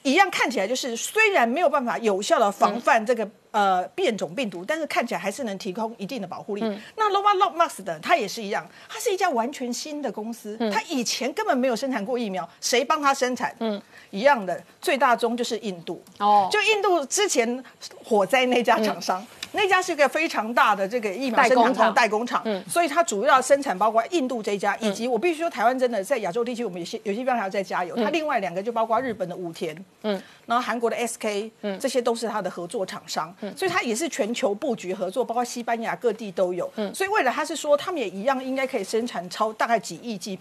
[0.02, 3.28] 一样看起来就是虽然没有办法有效的防范这个。
[3.50, 6.60] 呃，变种病毒，但是看起来还是能提供一定的保护力。
[6.96, 13.56] 那 Nova l o m a x 的它也是一样，它是一家完全新的公司，它以前根本没有生产过疫苗，谁帮它生产？
[13.60, 13.80] 嗯，
[14.10, 16.04] 一样的，最大宗就是印度。
[16.18, 17.64] 哦，就印度之前
[18.04, 27.96] 火灾那家厂商，那家是一个非常大的这个疫苗生产厂代工厂，所以它主要生产包括印度这一家，以及我必须说台湾真的在亚洲地区，我们有些有些地方还要再加油。
[27.96, 33.34] 它另外两个就包括日本的武田，嗯，然后韩国的 SK，嗯，这些都是它的合作厂商。
[33.40, 36.70] 嗯所以它也是全球布局合作，包括西班牙各地都有。
[36.76, 40.38] 嗯所以未来它是说，他们也一样应该可以生产超大概几亿剂。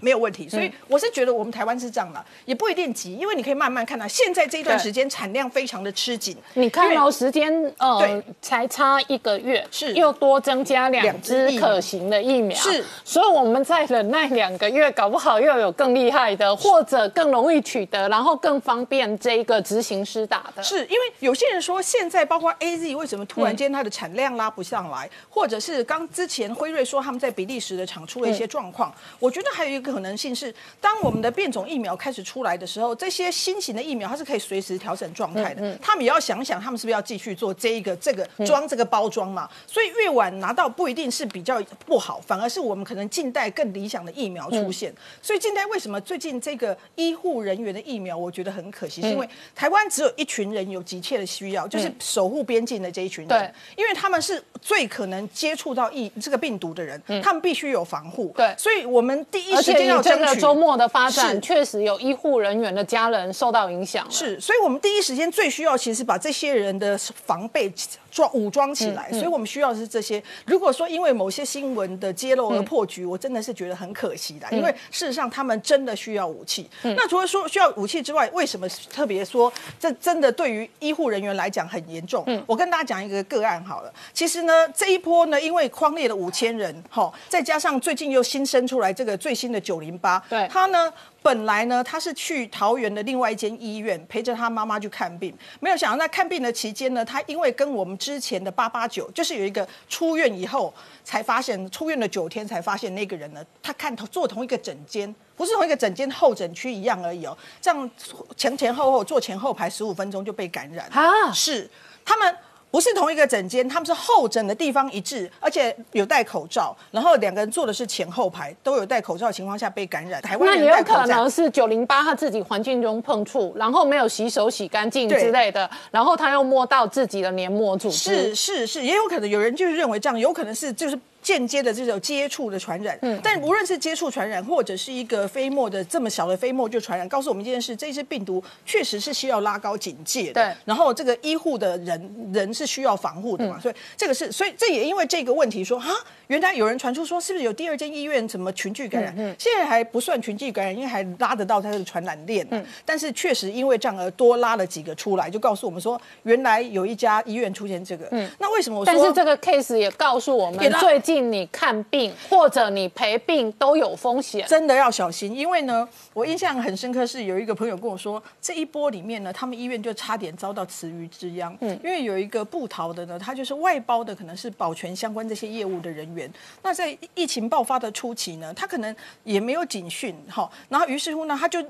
[0.00, 6.36] 没有问题，所以我是觉得我们台湾是这样的，也不一定急，因为你可以慢慢看到，现在这一段时间产量非常的吃紧。
[6.54, 9.94] 你看哦，时间呃才差一个月，是。
[9.94, 20.62] 又多增加两支可行的疫苗，是，所以我们再忍耐两个月，搞不好又有更厉害的，或者更容易取得，然后更方便这个执行师打的。
[20.62, 29.85] 是因为有些人说，现在包括 A Z 为什么突然间它的产量拉不上来，或者是刚之前辉瑞说他们在比利时的厂出了一些状况，我觉得还有一个。
[29.92, 35.76] 可能性是，当我们的变种疫苗开始出来的时候，这些新型的疫苗它是可以随时调整状态的。
[35.80, 39.48] 他们也要想想，他们是不是要继续做这一个这个装这个包装嘛？
[39.66, 44.92] 所以越晚拿到不一定是比较不好，反而是我们可能近代更理想的疫苗出现。
[45.22, 53.28] 所以近代为什么最近这个医护人员的疫苗，我觉得很可惜，是因为台湾只有一群人有急切的需要，就是守护边境的这一群人。
[53.28, 58.32] 对，因为他们是最可能接触到疫这个病毒的人，他们必须有防护。
[58.36, 60.02] 对，所以我们第一时间。
[60.02, 64.06] 这个周末的发展确实有医护人员的家人受到影响。
[64.10, 67.72] 是，所以我们第一时间最需要，其实把这些人的防备
[68.10, 69.10] 装武装起来。
[69.12, 70.22] 所以我们需要的是这些。
[70.44, 74.46] 如果说因为某些新闻的揭露而破局，我真的是觉得很可惜的。
[74.52, 76.68] 因为事实上他们真的需要武器。
[76.82, 82.24] 那除了说需要武器之外，为什么特别说这真的对于医护人员来讲很严重？
[82.46, 83.92] 我跟大家讲一个个案好了。
[84.12, 100.72] 其实呢，这一波呢，因为框列了五千人，哈，再加上最近又新生出来这个最新的九零八，对，他呢本来呢他是去桃园的另外一间医院陪着他妈妈去看病，没有想到在看病的期间呢，他因为跟我们之前的八八九，就是有一个出院以后
[101.02, 107.90] 才发现出院了九天才发现那个人呢，他看坐同一个诊间，不是同一个诊间候诊区一样而已哦，这样
[108.36, 110.86] 前前后后坐前后排十五分钟就被感染。
[110.92, 111.68] 啊，是。
[112.04, 112.36] 他们。
[112.70, 120.20] 不是同一个诊间，他们是候诊的地方一致，而且有戴口罩，然后两个人坐的是前后排，都有戴口罩的情况下被感染。
[120.20, 128.34] 台湾那也有可能是九零八他自己环境中碰触，然后没有洗手洗干净之类的，然后他又摸到自己的黏膜组织。
[128.34, 130.98] 是是是，也有可能有人就是认为这样，有可能是就是。
[131.26, 140.34] 间接的这种接触的传染，嗯，但无论是接触传染，或者是一个飞沫的这么小的飞沫就传染，告诉我们一件事：这些病毒确实是需要拉高警戒的。
[140.34, 145.90] 对，然后这个医护的人人是需要防护的嘛，所以这个是，所以这也因为这个问题说，哈，
[146.28, 149.12] 原来有人传出说，是不是有第二间医院怎么群聚感染？
[149.18, 152.46] 嗯，现在还不算群聚感染，因为还拉得到它的传染链。
[152.52, 158.06] 嗯，但是确实因为这样而多拉了几个出来，就告诉我们说，原来有一家医院出现这个。
[158.12, 158.94] 嗯，那为什么我说？
[158.94, 161.15] 但是这个 case 也告诉我们，最近。
[161.16, 164.46] 进你看病或者你陪病都有风险。
[164.46, 171.56] 真的要小心，因为呢，我印象很深刻是有一个朋友跟我说，这一波里面呢，他们医院就差点遭到池鱼之殃。
[171.60, 176.30] 嗯，因为有一个布逃的呢，他就是外包的，可能是保全相关这些业务的人员。
[176.62, 178.94] 那在疫情爆发的初期呢，他可能
[179.24, 181.64] 也没有警讯哈，然后于是乎呢，他就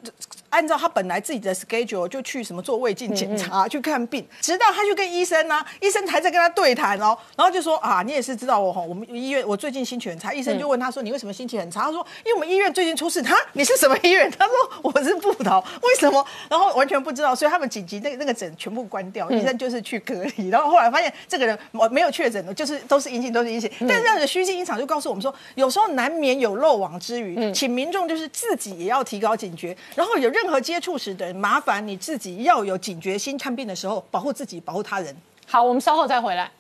[0.51, 11.83] 按照他本来自己的 schedule 就去什么做胃镜检查、去看病，直到他去跟医生呢，医生还在跟他对谈哦，然后就说啊，你也是知道我哈，我们医院我最近心情很差，医生就问他说你为什么心情很差？
[11.83, 13.17] 他说因为我们医院最近出事。
[13.27, 14.31] 他，你是什么医院？
[14.39, 16.25] 他说我是布桃，为什么？
[16.49, 20.49] 然后完全不知道，所以他们紧急那个那个诊全部关掉，医生就是去隔离。
[20.49, 23.69] 然后后来发现这个人我没有确诊的，就是都是阴性，都是阴性。
[23.81, 29.77] 但是这样的虚惊一场就告诉我们说，有时候难免有漏网之鱼，请民众就是自己也要提高警觉。
[29.95, 35.17] 然后有任何接触时的人，麻烦你自己要有警觉心，看病的时候保护自己，保护他人。
[35.47, 36.51] 好，我们稍后再回来。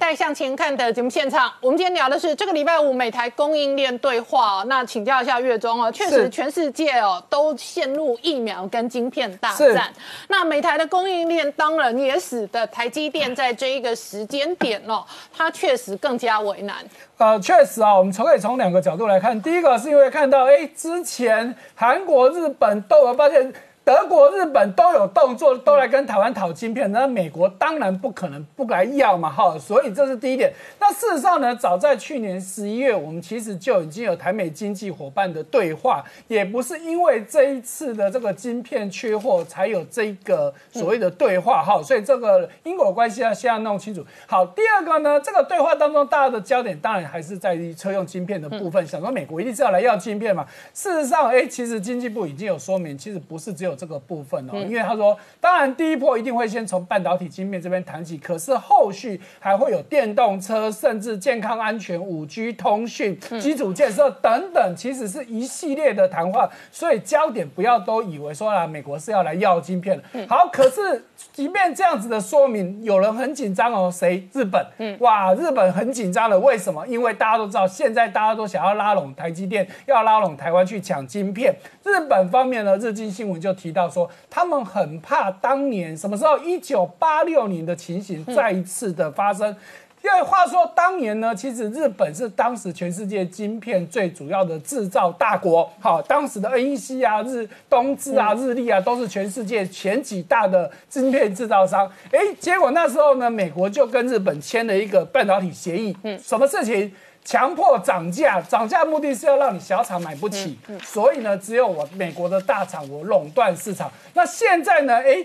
[0.00, 4.64] 年代向前看的节目现场，我们今天聊的是这个礼拜五美台供应链对话。
[4.66, 9.92] 那请教一下月中哦，确实全世界哦都陷入疫苗跟晶片大战。
[10.28, 15.04] 那美台的供应链当然也使得台积电在这一个时间点哦，
[15.36, 16.76] 它确实更加为难。
[17.18, 19.38] 呃，确实啊，我们从可以从两个角度来看。
[19.42, 23.52] 第一个是因为看到，哎，之前韩国、日本都有发现。
[23.90, 30.52] 德国、日本都有动作，都来跟台湾讨晶片，那美国当然不可能不来要嘛，哈，所以这是第一点。
[30.78, 44.06] 那事实上呢，早在去年十一月，我们其实就已经有台美经济伙伴的对话，也不是因为这一次的这个晶片缺货才有这个所谓的对话，哈，所以这个因果关系要先要弄清楚。
[44.28, 50.46] 好，第二个呢，这个对话当中，大家的焦点当然还是在于车用晶片的部分，想说美国一定是要来要晶片嘛。
[50.72, 53.79] 事实上，哎，其实经济部已经有说明，其实不是只有。
[53.80, 66.50] 这个部分哦，因为他说，当然第一波一定会先从半导体晶片这边谈起，可是后续还会有电动车，甚至健康安全、五 G 通讯、基础建设等等，其实是一系列的谈话。
[66.70, 69.98] 所以焦点不要都以为说啊，美国是要来要晶片
[70.28, 71.02] 好，可是
[71.32, 74.28] 即便这样子的说明，有人很紧张哦，谁？
[74.34, 74.62] 日本？
[74.76, 76.38] 嗯，哇，日本很紧张了。
[76.38, 76.86] 为什么？
[76.86, 81.54] 因为大家都知道，现在大家都想要拉拢台积电，要拉拢台湾去抢晶片。
[81.84, 89.54] 日本方面呢，日经新闻就提到说，他们很怕当年什么时候一九八六年的情形再一次的发生。
[90.02, 95.70] 因为话说当年呢，其实日本是当时全世界晶片最主要的制造大国。
[95.78, 101.86] 好，当时的 NEC 啊、日东芝啊、日立啊，都是全世界前几大的晶片制造商。
[102.12, 105.94] 哎，结果那时候呢，美国就跟日本签了一个半导体协议。
[106.02, 106.90] 嗯，什么事情？
[107.24, 113.90] 强迫涨价，涨价目的是要让你小厂买不起，所以呢，只有我美国的大厂我垄断市场。
[114.14, 115.24] 那现在呢，哎，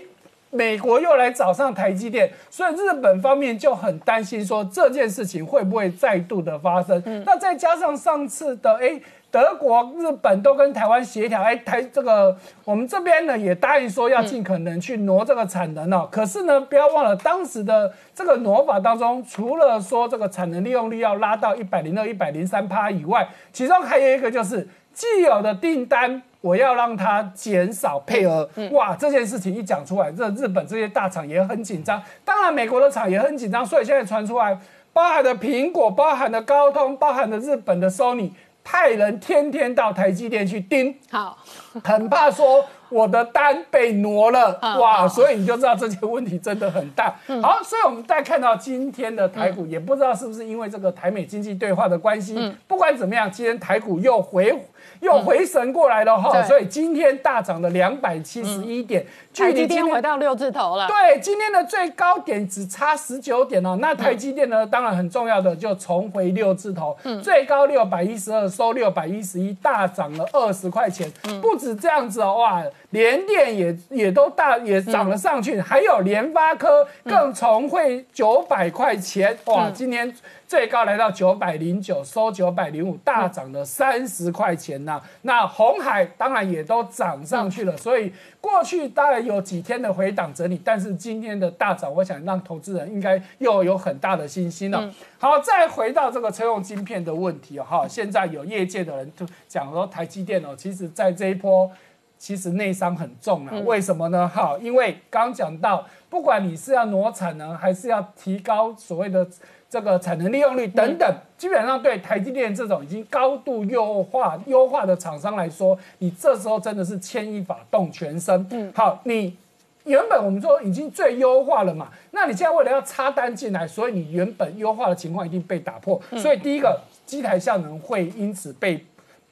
[0.50, 7.02] 美国又来找上台积电，所以日本方面就很担心说这件事情会不会再度的发生。
[7.24, 9.00] 那再加上上次的哎。
[9.36, 12.34] 德国、日本都跟台湾协调，哎，台这个
[12.64, 16.08] 我们这边呢也答应说要尽可能去挪这个产能哦。
[16.10, 28.48] 可是呢，不要忘了当时的这个挪法当中，除了说这个产能利用率要拉到一百零二、一百零三趴以外，其中还有一个就是既有的订单我要让它减少配额。
[28.70, 33.66] 哇，这件事情一讲出来，这日本这些大厂也很紧张，当然美国的厂也很紧张。
[33.66, 34.58] 所以现在传出来，
[34.94, 38.30] 包含的苹果、包含的高通、包含的日本的 Sony。
[38.66, 41.38] 派人天天到台积电去盯，好，
[41.84, 47.14] 很怕说我的单被挪了，哇，所以你就知道这些问题真的很大。
[47.40, 54.58] 好，所以我们再看到今天的台股，也不知道是不是因为这个台美经济对话的关系，不管怎么样，今天台股又回。
[55.00, 59.04] 又回神过来了哈，所以今天大涨了两百七十一点，
[59.36, 60.86] 距离今天回到六字头了。
[60.88, 63.76] 对，今天的最高点只差十九点哦。
[63.82, 71.12] 那台积电呢，当然很重要的就重回六字头，最高六百一十二，收六百一十一，大涨了二十块钱。
[71.42, 80.14] 不止这样子哦，哇，联电也也都大也涨了上去，还有联发科更重回九百块钱，哇，今天。
[80.48, 85.02] 最高来到九百零九，收九百零五，大涨了三十块钱呐。
[85.22, 94.90] 那红海当然也都涨上去了，所以过去当然有几天的回档整理，但是今天的大涨，我想让投资人应该又有很大的信心了。
[95.18, 101.70] 好，再回到这个车用晶片的问题哦，哈，现在有业界的人就讲说，台积电哦，其实在这一波
[102.16, 103.52] 其实内伤很重啊。
[103.66, 104.26] 为什么呢？
[104.28, 109.26] 哈，因为刚讲到，不管你是要挪产能，还是要提高所谓的。
[109.68, 118.46] 这个产能利用率等等，基本上对台积电这种已经高度优化优化的厂商来说，你这时候真的是牵一发动全身。
[118.50, 119.36] 嗯，好，你
[119.84, 126.00] 原本我们说已经最优化了嘛，那你现在为了要插单进来，所以你原本优化的情况一定被打破。
[126.16, 128.84] 所以第一个机台效能会因此被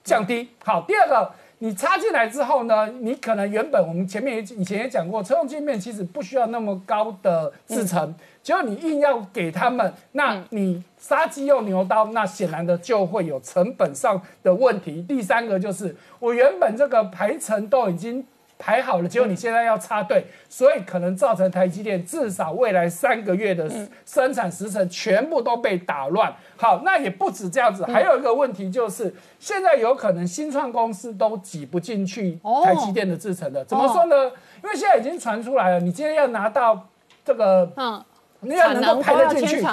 [0.02, 0.48] 降低。
[0.64, 1.30] 好，第二个。
[1.58, 8.14] 你插进来之后呢，你可能原本我们前面也以前也讲过，车用镜面其实不需要那么高的制程，
[8.44, 15.02] 只要你硬要给他们，那你杀鸡用牛刀，那显然的就会有成本上的问题。
[15.02, 18.24] 第三个就是我原本这个排程都已经。
[18.56, 23.68] 排好了，结果你现在要插队，所以可能造成台积电至少未来三个月的
[24.06, 26.32] 生产时程全部都被打乱。
[26.56, 33.62] 好，那也不止这样子，还有一个问题就是，现在有可能新创公司都挤不进去台积电的制程的。
[33.64, 34.30] 怎么说呢？
[34.62, 36.86] 因为现在已经传出来了，你今天要拿到
[37.24, 38.02] 这个，嗯。
[38.44, 39.64] 你要能够排得进去，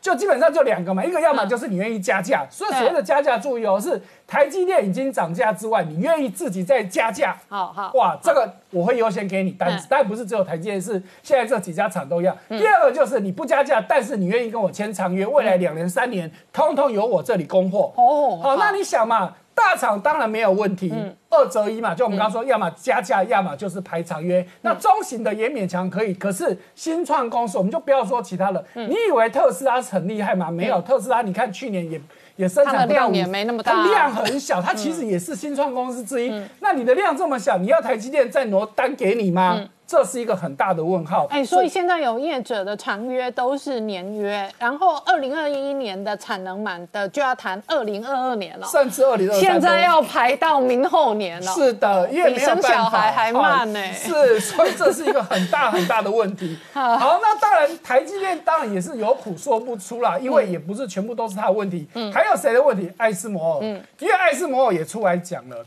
[0.00, 7.36] 就基本上就两个嘛，一个要么就是你愿意加价，所以所谓的加价注意哦，是台积电已经涨价之外，你愿意自己再加价。
[7.48, 12.36] 好好，哇，这个我会优先给你单子，但不是只有台积电，是现在这几家厂都一样。
[12.48, 17.92] 第二个就是你不加价，但是你愿意跟我签长约，未来两年三年，通通由我这里供货。
[17.96, 19.34] 哦，好，那你想嘛？
[19.54, 20.92] 大厂当然没有问题，
[21.30, 24.44] 二择一嘛，就我们刚刚说，要么加价，要么就是排长约。
[24.62, 28.64] 那中型的也勉强可以，可是新创公司，我们就不要说其他的。
[28.74, 30.50] 你以为特斯拉很厉害吗？
[30.50, 32.00] 没有，特斯拉你看去年也
[32.36, 36.32] 也生产量也没那么大，它量很小，它其实也是新创公司之一。
[36.60, 39.68] 那你的量这么小，你要台积电再挪单给你吗？
[39.94, 41.24] 这是一个很大的问号。
[41.30, 51.52] 哎，所以现在有业者的长约都是年约，然后二零二一年的产能满的就要谈二零二二年了，甚至二零二现在要排到明后年了。
[51.52, 53.80] 是的，因为比生小孩还慢呢。
[53.92, 56.58] 是，所以这是一个很大很大的问题。
[56.74, 61.86] 好，那当然台积电当然也是有苦说不出啦，因为也不是全部都是他的问题。
[61.94, 62.92] 嗯，还有谁的问题？
[62.96, 63.58] 艾斯摩尔。
[63.62, 65.64] 嗯，因为艾斯摩尔也出来讲了。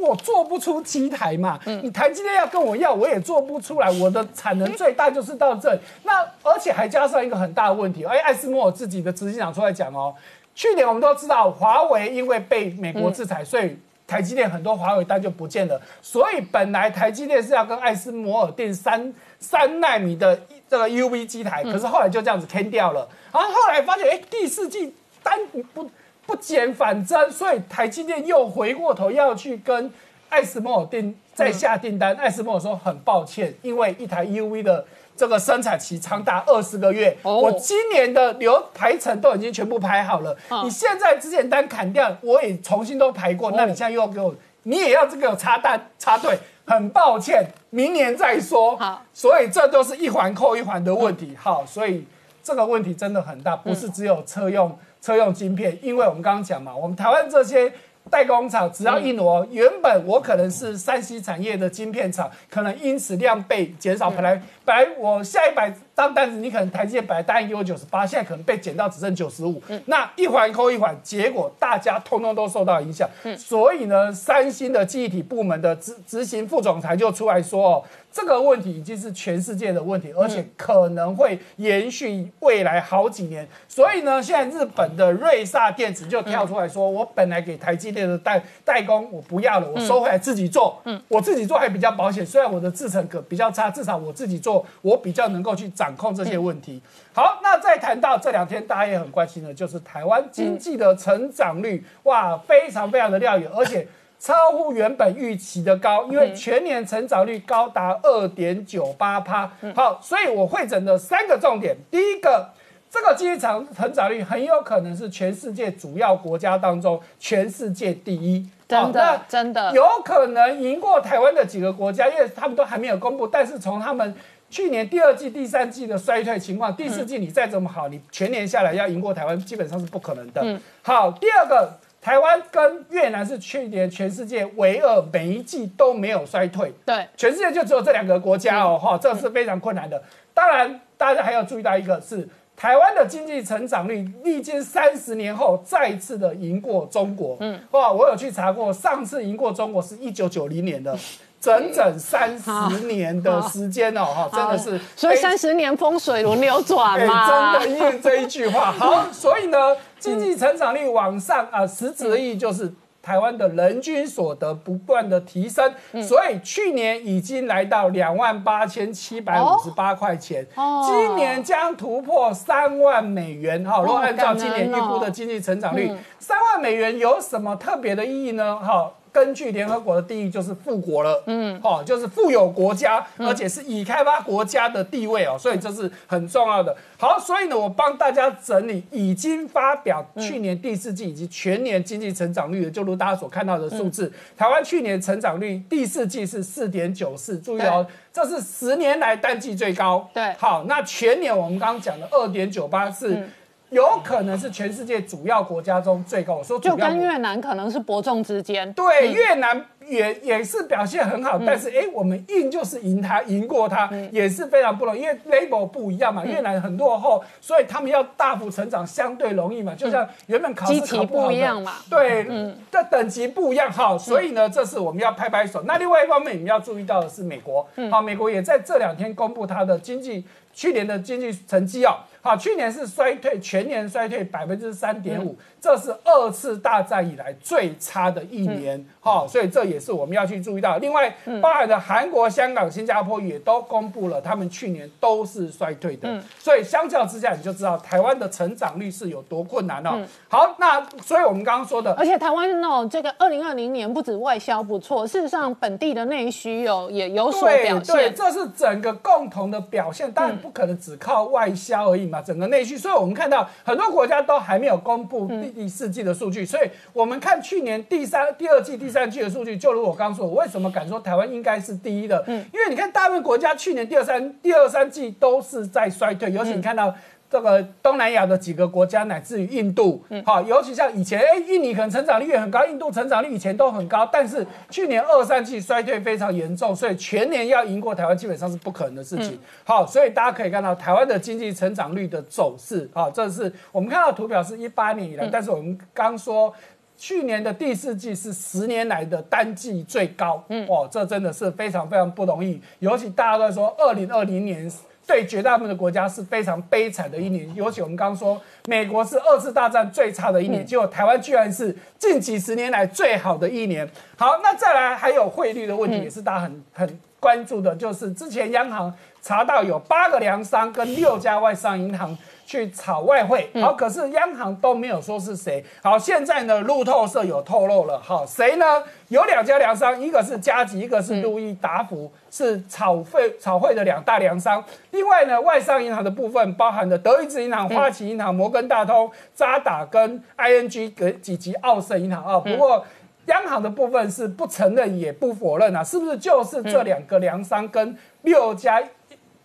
[0.00, 3.90] 我做不出机台嘛，你台积电要跟我要，我也做不出来。
[3.92, 8.04] 我的产能最大就是到这，那而且还加上一个很大的问题。
[8.04, 10.14] 哎，艾斯摩尔自己的执行长出来讲哦，
[10.54, 15.80] 去年我们都知道，华为因为被美国制裁，所以台积电很多华为单就不见了。
[16.02, 20.38] 所以本来台积电是要跟艾斯摩尔订三三纳米的
[20.68, 23.08] 这个 UV 机台，可是后来就这样子坑掉了。
[23.32, 25.38] 然后后来发现，哎，第四季单
[25.72, 25.90] 不。
[26.26, 29.92] 不减反增，所以台积电又回过头要去跟
[30.28, 32.14] 艾斯摩尔订再下订单。
[32.16, 34.84] 艾斯摩尔说很抱歉，因为一台 UV 的
[35.16, 40.36] 这个生产期长达二十个月，我今年的流排程都已经全部排好了。
[40.64, 44.34] 你现在之前单砍掉，我也重新都排过，那你现在又要给我，
[44.64, 46.36] 你也要这个插单插队，
[46.66, 48.76] 很抱歉，明年再说。
[48.76, 51.36] 好，所以这都是一环扣一环的问题。
[51.40, 52.04] 好，所以
[52.42, 54.76] 这个问题真的很大，不是只有车用。
[55.04, 57.70] 车用晶片，因为我们刚刚讲嘛，我们台湾这些
[58.08, 64.10] 代工厂只要一挪，原本我可能是山西产业的晶片厂，可能因此量被减少。
[64.10, 69.62] 本来本来我下一百张单子，你可能台积电本来答应给我九十八，现在可能被减到只剩九十五。
[69.84, 73.06] 那一环扣一环，结果大家通通都受到影响。
[73.36, 77.84] 所以呢，三星的记忆体部门的执执行副总裁就出来说。
[78.14, 83.46] 这个问题已经是全世界的问题，而且可能会延续未来好几年。
[83.66, 90.80] 所以呢，现在日本的瑞萨电子就跳出来说：“我本来给台积电的代代工，我不要了，我收回来自己做。
[90.84, 96.80] 嗯，我自己做还比较保险，虽然我的制程可比较差，至少我自己做，我比较能够去掌控这些问题。”
[97.12, 103.84] 好，那再谈到这两天大家也很关心的，就是台湾经济的成长率，哇，非常非常的亮眼，而且。
[104.24, 109.52] 超乎原本预期的高，因为全年成长率高达二点九八趴。
[109.74, 112.48] 好，所以我会诊的三个重点，第一个，
[112.90, 123.26] 这个经济成成长率很有可能是全世界主要国家当中全世界第一，真的真的有可能赢过台湾的几个国家，因为他们都还没有公布。
[123.26, 124.14] 但是从他们
[124.48, 130.58] 去年第二季、第三季的衰退情况，第四季你再怎么好，你全年下来要赢过台湾，基本上是不可能的。
[130.80, 131.70] 好，第二个。
[132.04, 140.02] 台湾跟越南是去年全世界唯二每一季都没有衰退，对，全世界就只有这两个国家哦，哈，这是非常困难的。
[140.34, 150.94] 当然，大家还要注意到一个是台湾的经济成长率历经三十年后再次的赢过中国，嗯，哇，我有去查过，上次赢过中国是一九九零年的。
[151.40, 152.50] 整整三十
[152.86, 158.72] 年的时间哦，哈，真的是，所以三十年风水轮流转嘛，真的应验这一句话。
[158.72, 159.58] 好， 所以呢，
[160.04, 162.70] 经济成长率往上啊，实质的意义就是
[163.00, 165.72] 台湾的人均所得不断的提升，
[166.06, 173.64] 所以去年已经来到两万八千七百五十八块钱，哦今年将突破三万美元。
[173.64, 178.58] 哈，如果按照今年预估的经济成长率，三万美元有什么特别的意义呢？
[178.58, 178.92] 哈。
[179.14, 186.76] 根据联合国的定义，就是富国了，嗯，哦，就是富有国家，而且是已开发国家的地位哦，所以这是很重要的。
[186.98, 200.10] 好，所以呢，我帮大家整理已经发表去年第四季以及全年经济成长率的，就如大家所看到的数字，台湾去年成长率第四季是四点九四，注意哦，这是十年来单季最高。
[200.12, 200.32] 对。
[200.32, 203.28] 好，那全年我们刚刚讲的二点九八是。
[203.74, 206.36] 有可能是全世界主要国家中最高。
[206.36, 208.72] 我说主就跟越南可能是伯仲之间。
[208.72, 221.72] 对，越南也也是表现很好，但是哎，我们硬就是赢他，赢过他也是非常不容易，因为 label 不一样嘛，越南很落后，所以他们要大幅成长相对容易嘛，就像原本考试考不一样嘛。
[221.90, 222.22] 对，
[222.70, 225.62] 的等级不一样哈，所以呢，这是我们要拍拍手。
[225.62, 231.96] 那另外一方面，你们要注意到的是美国，好，美国也在这两天公布它的经济去年的经济成绩哦。
[232.24, 238.82] 好，去年是衰退，全年衰退百分之三点五，这是二次大战以来最差的一年。
[238.98, 240.78] 好，所以这也是我们要去注意到。
[240.78, 246.18] 另外，包含的韩国、香港、新加坡也都公布了，他们去年都是衰退的。
[246.38, 250.02] 所以相较之下，你就知道台湾的成长率是有多困难哦。
[250.26, 262.76] 好，那所以我们刚刚说的，而且台湾哦，这个二零二零年不止外销不错，事实上本地的内需有也有所表对对，这是整个共同的表现，当然不可能只靠外销而已嘛，整个内需。
[262.76, 272.22] 所以我们看到很多国家都还没有公布第第四季的数据，所以我们看去年第三、第二季、第三季的数据，就如我刚刚说，我为什么敢说台湾应该是第一的？
[272.26, 276.94] 嗯，因为你看大部分国家去年第二三、第二三季都是在衰退，尤其你看到。
[277.34, 289.36] 这个东南亚的几个国家，乃至于印度，好、尤其像以前，哎，印尼可能成长率也很高，印度成长率以前都很高，但是去年二三季衰退非常严重，所以全年要赢过台湾基本上是不可能的事情。
[289.64, 296.54] 好、所以大家可以看到台湾的经济成长率的走势，好、这是我们看到图表是一八年以来，但是我们刚说。
[296.96, 302.62] 去年的第四季是十年来的单季最高，嗯，哦，这真的是非常非常不容易。
[302.78, 304.70] 尤其大家都在说，二零二零年
[305.06, 307.54] 对绝大部分的国家是非常悲惨的一年。
[307.54, 313.88] 尤其我们刚刚说，美国是二次大战最差的一年，结果台湾居然是近几十年来最好的一年。
[314.16, 322.16] 好，那再来还有汇率的问题，也是大家很很关注的，就是之前央行查到有八个粮商跟六家外商银行。
[322.46, 325.64] 去炒外汇，好，可是央行都没有说是谁。
[325.82, 328.82] 好，现在呢，路透社有透露了，好，谁呢？
[329.08, 334.62] 有两家粮商，一个是嘉吉，一个是路易达福，是炒汇炒汇的两大粮商。
[334.90, 342.38] 另外呢，外商银行的部分包含了德意志银行、花旗银行、摩根大通、渣打跟 ING 跟以及澳盛银行啊。
[342.38, 342.84] 不过
[343.26, 348.82] 央行的部分是不承认也不否认啊，是不是就是这两个粮商跟六家？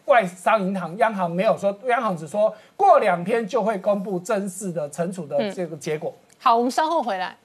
[0.10, 6.14] 外商银行、央行没有说，央行只说过两天就会公布正式的惩处的这个结果。
[6.40, 7.38] 好，我们稍后回来。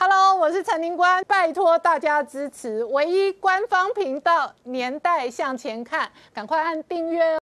[0.00, 7.36] Hello，我是陈宁官，拜托大家支持唯一官方频道《年代向前看》，赶快按订阅。